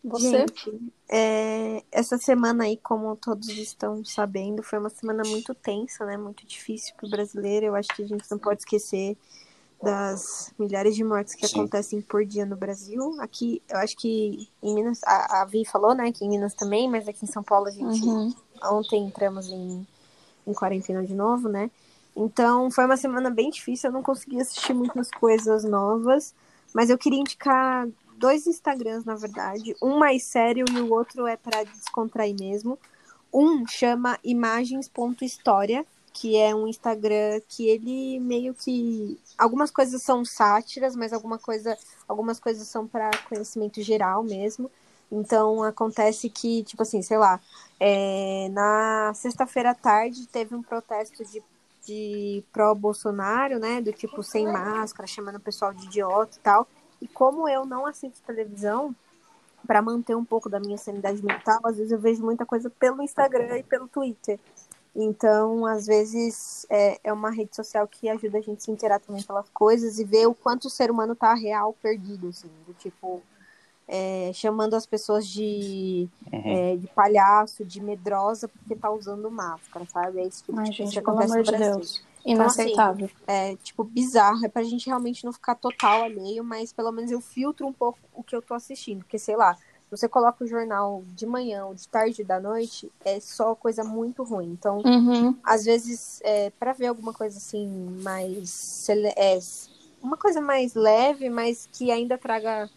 você? 0.04 0.40
Gente, 0.40 0.80
é, 1.10 1.84
essa 1.92 2.18
semana 2.18 2.66
aí, 2.66 2.78
como 2.78 3.16
todos 3.16 3.50
estão 3.50 4.04
sabendo, 4.06 4.62
foi 4.62 4.80
uma 4.80 4.90
semana 4.90 5.24
muito 5.26 5.54
tensa, 5.56 6.06
né? 6.06 6.16
Muito 6.16 6.46
difícil 6.46 6.94
para 6.96 7.08
o 7.08 7.10
brasileiro. 7.10 7.66
Eu 7.68 7.76
acho 7.76 7.90
que 7.96 8.04
a 8.04 8.08
gente 8.08 8.30
não 8.30 8.38
pode 8.38 8.62
esquecer 8.62 9.18
das 9.82 10.54
milhares 10.58 10.96
de 10.96 11.04
mortes 11.04 11.36
que 11.36 11.46
Sim. 11.48 11.60
acontecem 11.60 12.02
por 12.02 12.24
dia 12.26 12.46
no 12.46 12.56
Brasil. 12.56 13.16
Aqui, 13.20 13.62
eu 13.70 13.78
acho 13.80 13.98
que 13.98 14.48
em 14.62 14.74
Minas, 14.74 15.02
a, 15.04 15.42
a 15.42 15.46
Vi 15.46 15.66
falou, 15.66 15.94
né, 15.94 16.12
que 16.12 16.24
em 16.24 16.30
Minas 16.30 16.54
também, 16.54 16.90
mas 16.90 17.08
aqui 17.08 17.26
em 17.26 17.28
São 17.28 17.44
Paulo 17.44 17.68
a 17.68 17.72
gente 17.72 18.02
Uhum. 18.06 18.34
ontem 18.64 19.04
entramos 19.06 19.50
em, 19.50 19.86
em 20.46 20.54
quarentena 20.54 21.04
de 21.04 21.14
novo, 21.14 21.50
né? 21.50 21.70
Então 22.16 22.70
foi 22.70 22.86
uma 22.86 22.98
semana 22.98 23.30
bem 23.30 23.50
difícil, 23.50 23.90
eu 23.90 23.94
não 23.94 24.04
consegui 24.04 24.40
assistir 24.40 24.74
muitas 24.74 25.10
coisas 25.12 25.64
novas, 25.64 26.34
mas 26.74 26.90
eu 26.90 26.98
queria 26.98 27.20
indicar 27.20 27.88
dois 28.18 28.48
Instagrams, 28.48 29.06
na 29.06 29.16
verdade. 29.16 29.76
Um 29.82 29.98
mais 29.98 30.24
sério 30.24 30.66
e 30.72 30.80
o 30.80 30.94
outro 30.94 31.28
é 31.28 31.36
para 31.36 31.64
descontrair 31.64 32.36
mesmo. 32.40 32.78
Um 33.34 33.66
chama 33.68 34.20
imagens.história, 34.24 35.86
que 36.14 36.38
é 36.38 36.54
um 36.54 36.68
Instagram 36.68 37.42
que 37.50 37.68
ele 37.68 38.20
meio 38.20 38.54
que. 38.54 39.20
Algumas 39.38 39.72
coisas 39.72 40.04
são 40.04 40.24
sátiras, 40.24 40.96
mas 40.96 41.12
alguma 41.12 41.40
coisa, 41.40 41.76
algumas 42.08 42.40
coisas 42.40 42.68
são 42.68 42.88
para 42.88 43.10
conhecimento 43.28 43.82
geral 43.82 44.24
mesmo. 44.24 44.70
Então 45.14 45.62
acontece 45.62 46.28
que, 46.28 46.64
tipo 46.64 46.82
assim, 46.82 47.04
sei 47.04 47.18
lá, 47.18 47.40
é, 47.80 48.50
na 48.52 49.14
sexta-feira 49.14 49.70
à 49.70 49.76
tarde 49.76 50.28
teve 50.28 50.56
um 50.56 50.64
protesto 50.64 51.24
de, 51.24 51.44
de 51.86 52.44
pró-Bolsonaro, 52.52 53.60
né? 53.60 53.80
Do 53.80 53.94
tipo 53.94 54.24
sem 54.24 54.52
máscara, 54.52 55.06
chamando 55.06 55.36
o 55.36 55.40
pessoal 55.40 55.72
de 55.72 55.86
idiota 55.86 56.36
e 56.38 56.40
tal. 56.40 56.68
E 57.00 57.08
como 57.08 57.48
eu 57.48 57.64
não 57.64 57.86
assisto 57.86 58.26
televisão, 58.26 58.96
para 59.68 59.82
manter 59.84 60.16
um 60.16 60.26
pouco 60.26 60.50
da 60.50 60.60
minha 60.60 60.78
sanidade 60.78 61.24
mental, 61.24 61.60
às 61.64 61.78
vezes 61.78 61.92
eu 61.92 62.00
vejo 62.00 62.24
muita 62.24 62.46
coisa 62.46 62.70
pelo 62.72 63.04
Instagram 63.04 63.60
e 63.60 63.64
pelo 63.64 63.88
Twitter. 63.88 64.40
Então, 64.96 65.66
às 65.66 65.86
vezes, 65.86 66.66
é, 66.70 67.00
é 67.04 67.14
uma 67.14 67.30
rede 67.30 67.56
social 67.56 67.88
que 67.88 68.10
ajuda 68.10 68.40
a 68.40 68.42
gente 68.42 68.58
a 68.58 68.62
se 68.62 68.72
inteirar 68.72 69.00
também 69.00 69.24
pelas 69.24 69.50
coisas 69.50 70.00
e 70.00 70.04
ver 70.04 70.28
o 70.28 70.34
quanto 70.34 70.66
o 70.66 70.70
ser 70.70 70.92
humano 70.92 71.16
tá 71.16 71.34
real 71.34 71.74
perdido, 71.82 72.30
assim, 72.30 72.50
do 72.68 72.74
tipo, 72.74 73.22
é, 73.88 74.32
chamando 74.34 74.76
as 74.76 74.86
pessoas 74.86 75.28
de, 75.28 76.10
é, 76.32 76.76
de 76.78 76.88
palhaço, 76.88 77.66
de 77.66 77.82
medrosa, 77.82 78.48
porque 78.48 78.76
tá 78.76 78.90
usando 78.92 79.30
máscara, 79.30 79.86
sabe? 79.86 80.22
É 80.22 80.30
tipo 80.30 80.54
Ai, 80.58 80.66
de 80.66 80.74
coisa 80.74 80.78
gente, 80.78 80.94
que 80.94 81.02
pelo 81.02 81.20
acontece 81.20 81.34
amor 81.34 81.46
no 81.46 81.52
Brasil. 81.52 81.76
Deus. 81.78 82.04
Inaceitável. 82.26 83.10
É, 83.28 83.56
tipo, 83.58 83.84
bizarro. 83.84 84.46
É 84.46 84.50
pra 84.50 84.64
gente 84.64 84.86
realmente 84.88 85.26
não 85.26 85.34
ficar 85.34 85.56
total 85.56 86.04
alheio, 86.04 86.44
mas 86.44 86.72
pelo 86.72 86.92
menos 86.92 87.12
eu 87.12 87.20
filtro 87.22 87.68
um 87.68 87.74
pouco 87.74 88.00
o 88.14 88.24
que 88.24 88.36
eu 88.36 88.42
tô 88.42 88.54
assistindo. 88.54 89.00
Porque, 89.00 89.20
sei 89.20 89.36
lá, 89.36 89.58
você 89.92 90.08
coloca 90.08 90.44
o 90.44 90.48
jornal 90.48 91.04
de 91.08 91.26
manhã 91.26 91.66
ou 91.66 91.76
de 91.76 91.88
tarde 91.88 92.22
ou 92.22 92.28
da 92.28 92.40
noite, 92.40 92.92
é 93.04 93.20
só 93.20 93.54
coisa 93.56 93.84
muito 93.84 94.24
ruim. 94.24 94.52
Então, 94.52 94.82
Uhum. 94.86 95.38
às 95.44 95.66
vezes, 95.66 96.20
é, 96.24 96.50
para 96.52 96.74
ver 96.74 96.88
alguma 96.88 97.14
coisa 97.14 97.38
assim, 97.38 97.68
mais. 98.02 98.88
É, 99.18 99.38
uma 100.02 100.18
coisa 100.18 100.42
mais 100.42 100.74
leve, 100.74 101.30
mas 101.30 101.68
que 101.72 101.92
ainda 101.92 102.18
traga 102.18 102.70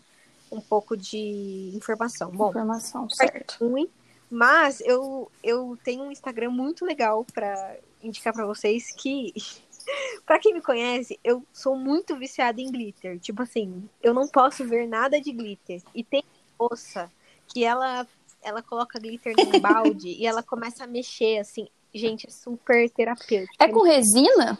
um 0.50 0.60
pouco 0.60 0.96
de 0.96 1.72
informação. 1.74 2.30
Bom, 2.30 2.50
Informação, 2.50 3.08
certo. 3.10 3.56
ruim, 3.60 3.88
mas 4.30 4.80
eu, 4.80 5.30
eu 5.42 5.78
tenho 5.84 6.04
um 6.04 6.12
Instagram 6.12 6.50
muito 6.50 6.84
legal 6.84 7.24
pra 7.32 7.76
indicar 8.02 8.32
pra 8.32 8.46
vocês 8.46 8.92
que, 8.92 9.32
pra 10.24 10.38
quem 10.38 10.54
me 10.54 10.60
conhece, 10.60 11.18
eu 11.22 11.44
sou 11.52 11.76
muito 11.76 12.16
viciada 12.16 12.60
em 12.60 12.70
glitter. 12.70 13.18
Tipo 13.18 13.42
assim, 13.42 13.88
eu 14.02 14.12
não 14.14 14.26
posso 14.28 14.64
ver 14.64 14.86
nada 14.86 15.20
de 15.20 15.32
glitter. 15.32 15.82
E 15.94 16.02
tem 16.02 16.22
moça 16.58 17.10
que 17.48 17.64
ela, 17.64 18.06
ela 18.42 18.62
coloca 18.62 18.98
glitter 18.98 19.34
num 19.36 19.58
balde 19.60 20.08
e 20.08 20.26
ela 20.26 20.42
começa 20.42 20.84
a 20.84 20.86
mexer, 20.86 21.38
assim. 21.38 21.68
Gente, 21.94 22.26
é 22.26 22.30
super 22.30 22.90
terapêutico. 22.90 23.54
É 23.58 23.68
com 23.68 23.82
resina? 23.82 24.58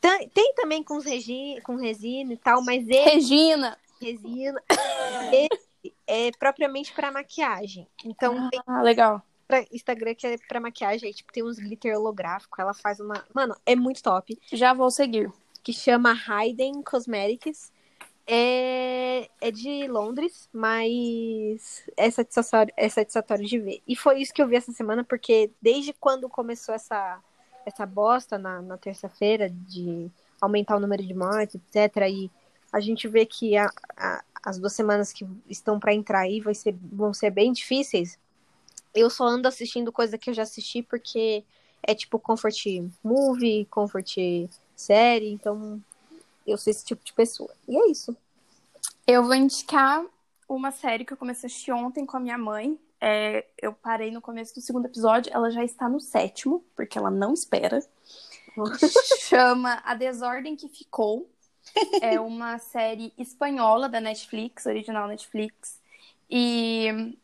Tem, 0.00 0.28
tem 0.30 0.54
também 0.54 0.82
com, 0.82 0.98
regi, 0.98 1.60
com 1.62 1.76
resina 1.76 2.32
e 2.32 2.36
tal, 2.36 2.64
mas 2.64 2.88
esse 2.88 3.04
Regina. 3.04 3.78
Resina 4.00 4.62
esse 5.32 5.70
é 6.06 6.30
propriamente 6.38 6.92
pra 6.92 7.10
maquiagem. 7.10 7.86
Então, 8.04 8.50
tem 8.50 8.60
Ah, 8.66 8.82
legal. 8.82 9.22
pra 9.46 9.64
Instagram 9.72 10.14
que 10.14 10.26
é 10.26 10.36
pra 10.48 10.60
maquiagem, 10.60 11.08
aí, 11.08 11.14
tipo, 11.14 11.32
tem 11.32 11.42
uns 11.42 11.58
glitter 11.58 11.96
holográfico, 11.96 12.60
ela 12.60 12.74
faz 12.74 13.00
uma... 13.00 13.24
Mano, 13.34 13.56
é 13.64 13.74
muito 13.74 14.02
top. 14.02 14.38
Já 14.52 14.72
vou 14.74 14.90
seguir. 14.90 15.32
Que 15.62 15.72
chama 15.72 16.14
Hayden 16.28 16.82
Cosmetics. 16.82 17.72
É, 18.26 19.28
é 19.40 19.50
de 19.50 19.88
Londres, 19.88 20.48
mas 20.52 21.84
é 21.96 22.08
satisfatório, 22.10 22.72
é 22.76 22.88
satisfatório 22.88 23.44
de 23.44 23.58
ver. 23.58 23.82
E 23.88 23.96
foi 23.96 24.20
isso 24.20 24.32
que 24.32 24.40
eu 24.40 24.46
vi 24.46 24.54
essa 24.54 24.70
semana, 24.72 25.02
porque 25.02 25.50
desde 25.60 25.92
quando 25.94 26.28
começou 26.28 26.72
essa, 26.74 27.18
essa 27.66 27.84
bosta 27.84 28.38
na, 28.38 28.62
na 28.62 28.76
terça-feira 28.78 29.50
de 29.50 30.08
aumentar 30.40 30.76
o 30.76 30.80
número 30.80 31.02
de 31.02 31.12
mortes, 31.12 31.56
etc., 31.56 32.06
e 32.08 32.30
a 32.72 32.80
gente 32.80 33.08
vê 33.08 33.26
que 33.26 33.56
a- 33.56 33.70
a- 33.96 34.24
as 34.42 34.58
duas 34.58 34.72
semanas 34.72 35.12
que 35.12 35.26
estão 35.48 35.78
pra 35.78 35.94
entrar 35.94 36.20
aí 36.20 36.40
vai 36.40 36.54
ser, 36.54 36.74
vão 36.92 37.12
ser 37.12 37.30
bem 37.30 37.52
difíceis, 37.52 38.18
eu 38.94 39.08
só 39.10 39.24
ando 39.24 39.46
assistindo 39.48 39.92
coisa 39.92 40.18
que 40.18 40.30
eu 40.30 40.34
já 40.34 40.42
assisti 40.42 40.82
porque 40.82 41.44
é 41.82 41.94
tipo 41.94 42.18
comfort 42.18 42.66
movie, 43.02 43.66
comfort 43.70 44.16
série, 44.74 45.30
então 45.30 45.80
eu 46.46 46.56
sou 46.58 46.70
esse 46.70 46.84
tipo 46.84 47.04
de 47.04 47.12
pessoa. 47.12 47.50
E 47.68 47.76
é 47.76 47.90
isso. 47.90 48.16
Eu 49.06 49.22
vou 49.24 49.34
indicar 49.34 50.04
uma 50.48 50.70
série 50.70 51.04
que 51.04 51.12
eu 51.12 51.16
comecei 51.16 51.46
a 51.46 51.48
assistir 51.50 51.72
ontem 51.72 52.04
com 52.04 52.16
a 52.16 52.20
minha 52.20 52.38
mãe. 52.38 52.78
É, 53.00 53.46
eu 53.60 53.72
parei 53.72 54.10
no 54.10 54.20
começo 54.20 54.54
do 54.54 54.60
segundo 54.60 54.86
episódio, 54.86 55.32
ela 55.32 55.50
já 55.50 55.64
está 55.64 55.88
no 55.88 56.00
sétimo, 56.00 56.64
porque 56.76 56.98
ela 56.98 57.10
não 57.10 57.32
espera. 57.32 57.82
Chama 59.20 59.80
A 59.84 59.94
Desordem 59.94 60.56
que 60.56 60.68
Ficou. 60.68 61.30
É 62.00 62.20
uma 62.20 62.58
série 62.58 63.12
espanhola 63.18 63.88
da 63.88 64.00
Netflix, 64.00 64.66
original 64.66 65.08
Netflix. 65.08 65.80
E 66.28 67.16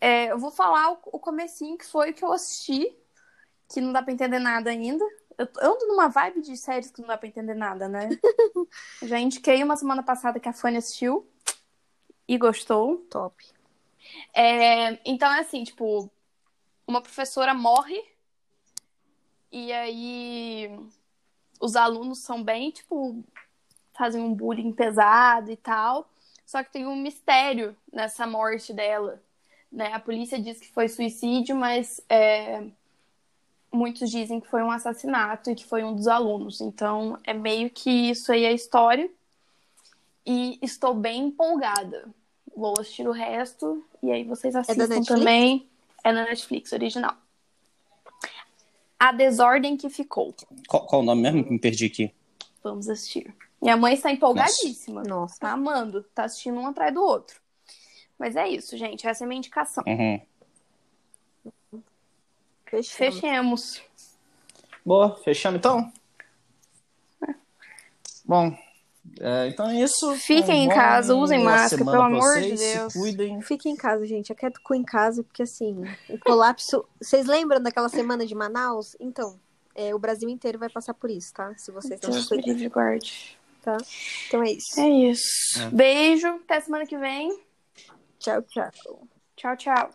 é, 0.00 0.30
eu 0.30 0.38
vou 0.38 0.50
falar 0.50 0.92
o, 0.92 0.98
o 1.12 1.18
comecinho 1.18 1.76
que 1.76 1.86
foi 1.86 2.12
que 2.12 2.24
eu 2.24 2.32
assisti, 2.32 2.96
que 3.68 3.80
não 3.80 3.92
dá 3.92 4.02
pra 4.02 4.12
entender 4.12 4.38
nada 4.38 4.70
ainda. 4.70 5.04
Eu, 5.38 5.48
eu 5.60 5.74
ando 5.74 5.86
numa 5.86 6.08
vibe 6.08 6.40
de 6.40 6.56
séries 6.56 6.90
que 6.90 7.00
não 7.00 7.08
dá 7.08 7.18
pra 7.18 7.28
entender 7.28 7.54
nada, 7.54 7.88
né? 7.88 8.08
Já 9.02 9.18
indiquei 9.18 9.62
uma 9.62 9.76
semana 9.76 10.02
passada 10.02 10.40
que 10.40 10.48
a 10.48 10.52
Fanny 10.52 10.78
assistiu 10.78 11.28
e 12.26 12.38
gostou. 12.38 12.98
Top. 13.10 13.44
É, 14.34 14.98
então 15.04 15.32
é 15.32 15.40
assim, 15.40 15.64
tipo, 15.64 16.10
uma 16.86 17.02
professora 17.02 17.52
morre 17.52 18.02
e 19.50 19.72
aí 19.72 20.78
os 21.60 21.76
alunos 21.76 22.18
são 22.18 22.42
bem, 22.42 22.70
tipo, 22.70 23.24
fazem 23.96 24.22
um 24.22 24.34
bullying 24.34 24.72
pesado 24.72 25.50
e 25.50 25.56
tal. 25.56 26.08
Só 26.44 26.62
que 26.62 26.72
tem 26.72 26.86
um 26.86 26.96
mistério 26.96 27.76
nessa 27.92 28.26
morte 28.26 28.72
dela. 28.72 29.20
Né? 29.70 29.92
A 29.92 29.98
polícia 29.98 30.40
diz 30.40 30.60
que 30.60 30.68
foi 30.68 30.88
suicídio, 30.88 31.56
mas 31.56 32.00
é, 32.08 32.62
muitos 33.72 34.10
dizem 34.10 34.40
que 34.40 34.48
foi 34.48 34.62
um 34.62 34.70
assassinato 34.70 35.50
e 35.50 35.54
que 35.54 35.66
foi 35.66 35.82
um 35.82 35.94
dos 35.94 36.06
alunos. 36.06 36.60
Então 36.60 37.18
é 37.24 37.34
meio 37.34 37.68
que 37.68 38.10
isso 38.10 38.30
aí 38.30 38.46
a 38.46 38.52
história. 38.52 39.10
E 40.24 40.58
estou 40.62 40.94
bem 40.94 41.26
empolgada. 41.26 42.08
Vou 42.56 42.74
assistir 42.78 43.06
o 43.06 43.12
resto 43.12 43.84
e 44.02 44.10
aí 44.10 44.24
vocês 44.24 44.56
assistam 44.56 44.86
Netflix? 44.86 45.06
também. 45.06 45.68
É 46.02 46.12
na 46.12 46.24
Netflix 46.24 46.72
original. 46.72 47.14
A 48.98 49.12
Desordem 49.12 49.76
que 49.76 49.90
Ficou. 49.90 50.34
Qual, 50.66 50.86
qual 50.86 51.02
o 51.02 51.04
nome 51.04 51.22
mesmo 51.22 51.44
que 51.44 51.50
me 51.50 51.58
perdi 51.58 51.86
aqui? 51.86 52.14
Vamos 52.62 52.88
assistir. 52.88 53.34
Minha 53.66 53.76
mãe 53.76 53.94
está 53.94 54.12
empolgadíssima. 54.12 55.02
Nossa. 55.02 55.40
Tá 55.40 55.50
amando. 55.50 56.04
Tá 56.14 56.24
assistindo 56.24 56.60
um 56.60 56.68
atrás 56.68 56.94
do 56.94 57.02
outro. 57.02 57.40
Mas 58.16 58.36
é 58.36 58.48
isso, 58.48 58.76
gente. 58.76 59.08
Essa 59.08 59.24
é 59.24 59.26
a 59.26 59.28
minha 59.28 59.38
indicação. 59.38 59.82
Uhum. 59.84 60.20
Fechamos. 62.64 62.96
Fechemos. 62.96 63.82
Boa, 64.84 65.16
fechamos 65.16 65.58
então? 65.58 65.92
Bom, 68.24 68.56
é, 69.20 69.48
então 69.48 69.68
é 69.68 69.82
isso. 69.82 70.14
Fiquem 70.14 70.64
em 70.64 70.66
Uma 70.66 70.74
casa, 70.74 71.16
usem 71.16 71.42
máscara, 71.42 71.84
pelo 71.84 72.02
amor 72.02 72.40
de 72.40 72.50
vocês, 72.50 72.60
Deus. 72.60 72.92
Se 72.92 72.98
cuidem. 73.00 73.42
Fique 73.42 73.68
em 73.68 73.74
casa, 73.74 74.06
gente. 74.06 74.30
Eu 74.30 74.36
quero 74.36 74.54
cu 74.62 74.76
em 74.76 74.84
casa, 74.84 75.24
porque 75.24 75.42
assim, 75.42 75.82
o 76.08 76.18
colapso. 76.20 76.84
Vocês 77.00 77.26
lembram 77.26 77.60
daquela 77.60 77.88
semana 77.88 78.24
de 78.24 78.34
Manaus? 78.34 78.96
Então, 79.00 79.40
é, 79.74 79.92
o 79.92 79.98
Brasil 79.98 80.28
inteiro 80.28 80.56
vai 80.56 80.68
passar 80.68 80.94
por 80.94 81.10
isso, 81.10 81.34
tá? 81.34 81.52
Se 81.56 81.72
vocês 81.72 82.00
não 82.00 82.12
se 82.12 82.28
Deus 82.28 82.28
cuidarem. 82.28 83.00
Tá? 83.66 83.76
Então 84.28 84.42
é 84.44 84.52
isso. 84.52 84.80
É 84.80 84.88
isso. 84.88 85.60
É. 85.60 85.70
Beijo. 85.70 86.28
Até 86.28 86.60
semana 86.60 86.86
que 86.86 86.96
vem. 86.96 87.36
Tchau, 88.20 88.40
tchau. 88.42 88.70
Tchau, 89.34 89.56
tchau. 89.56 89.90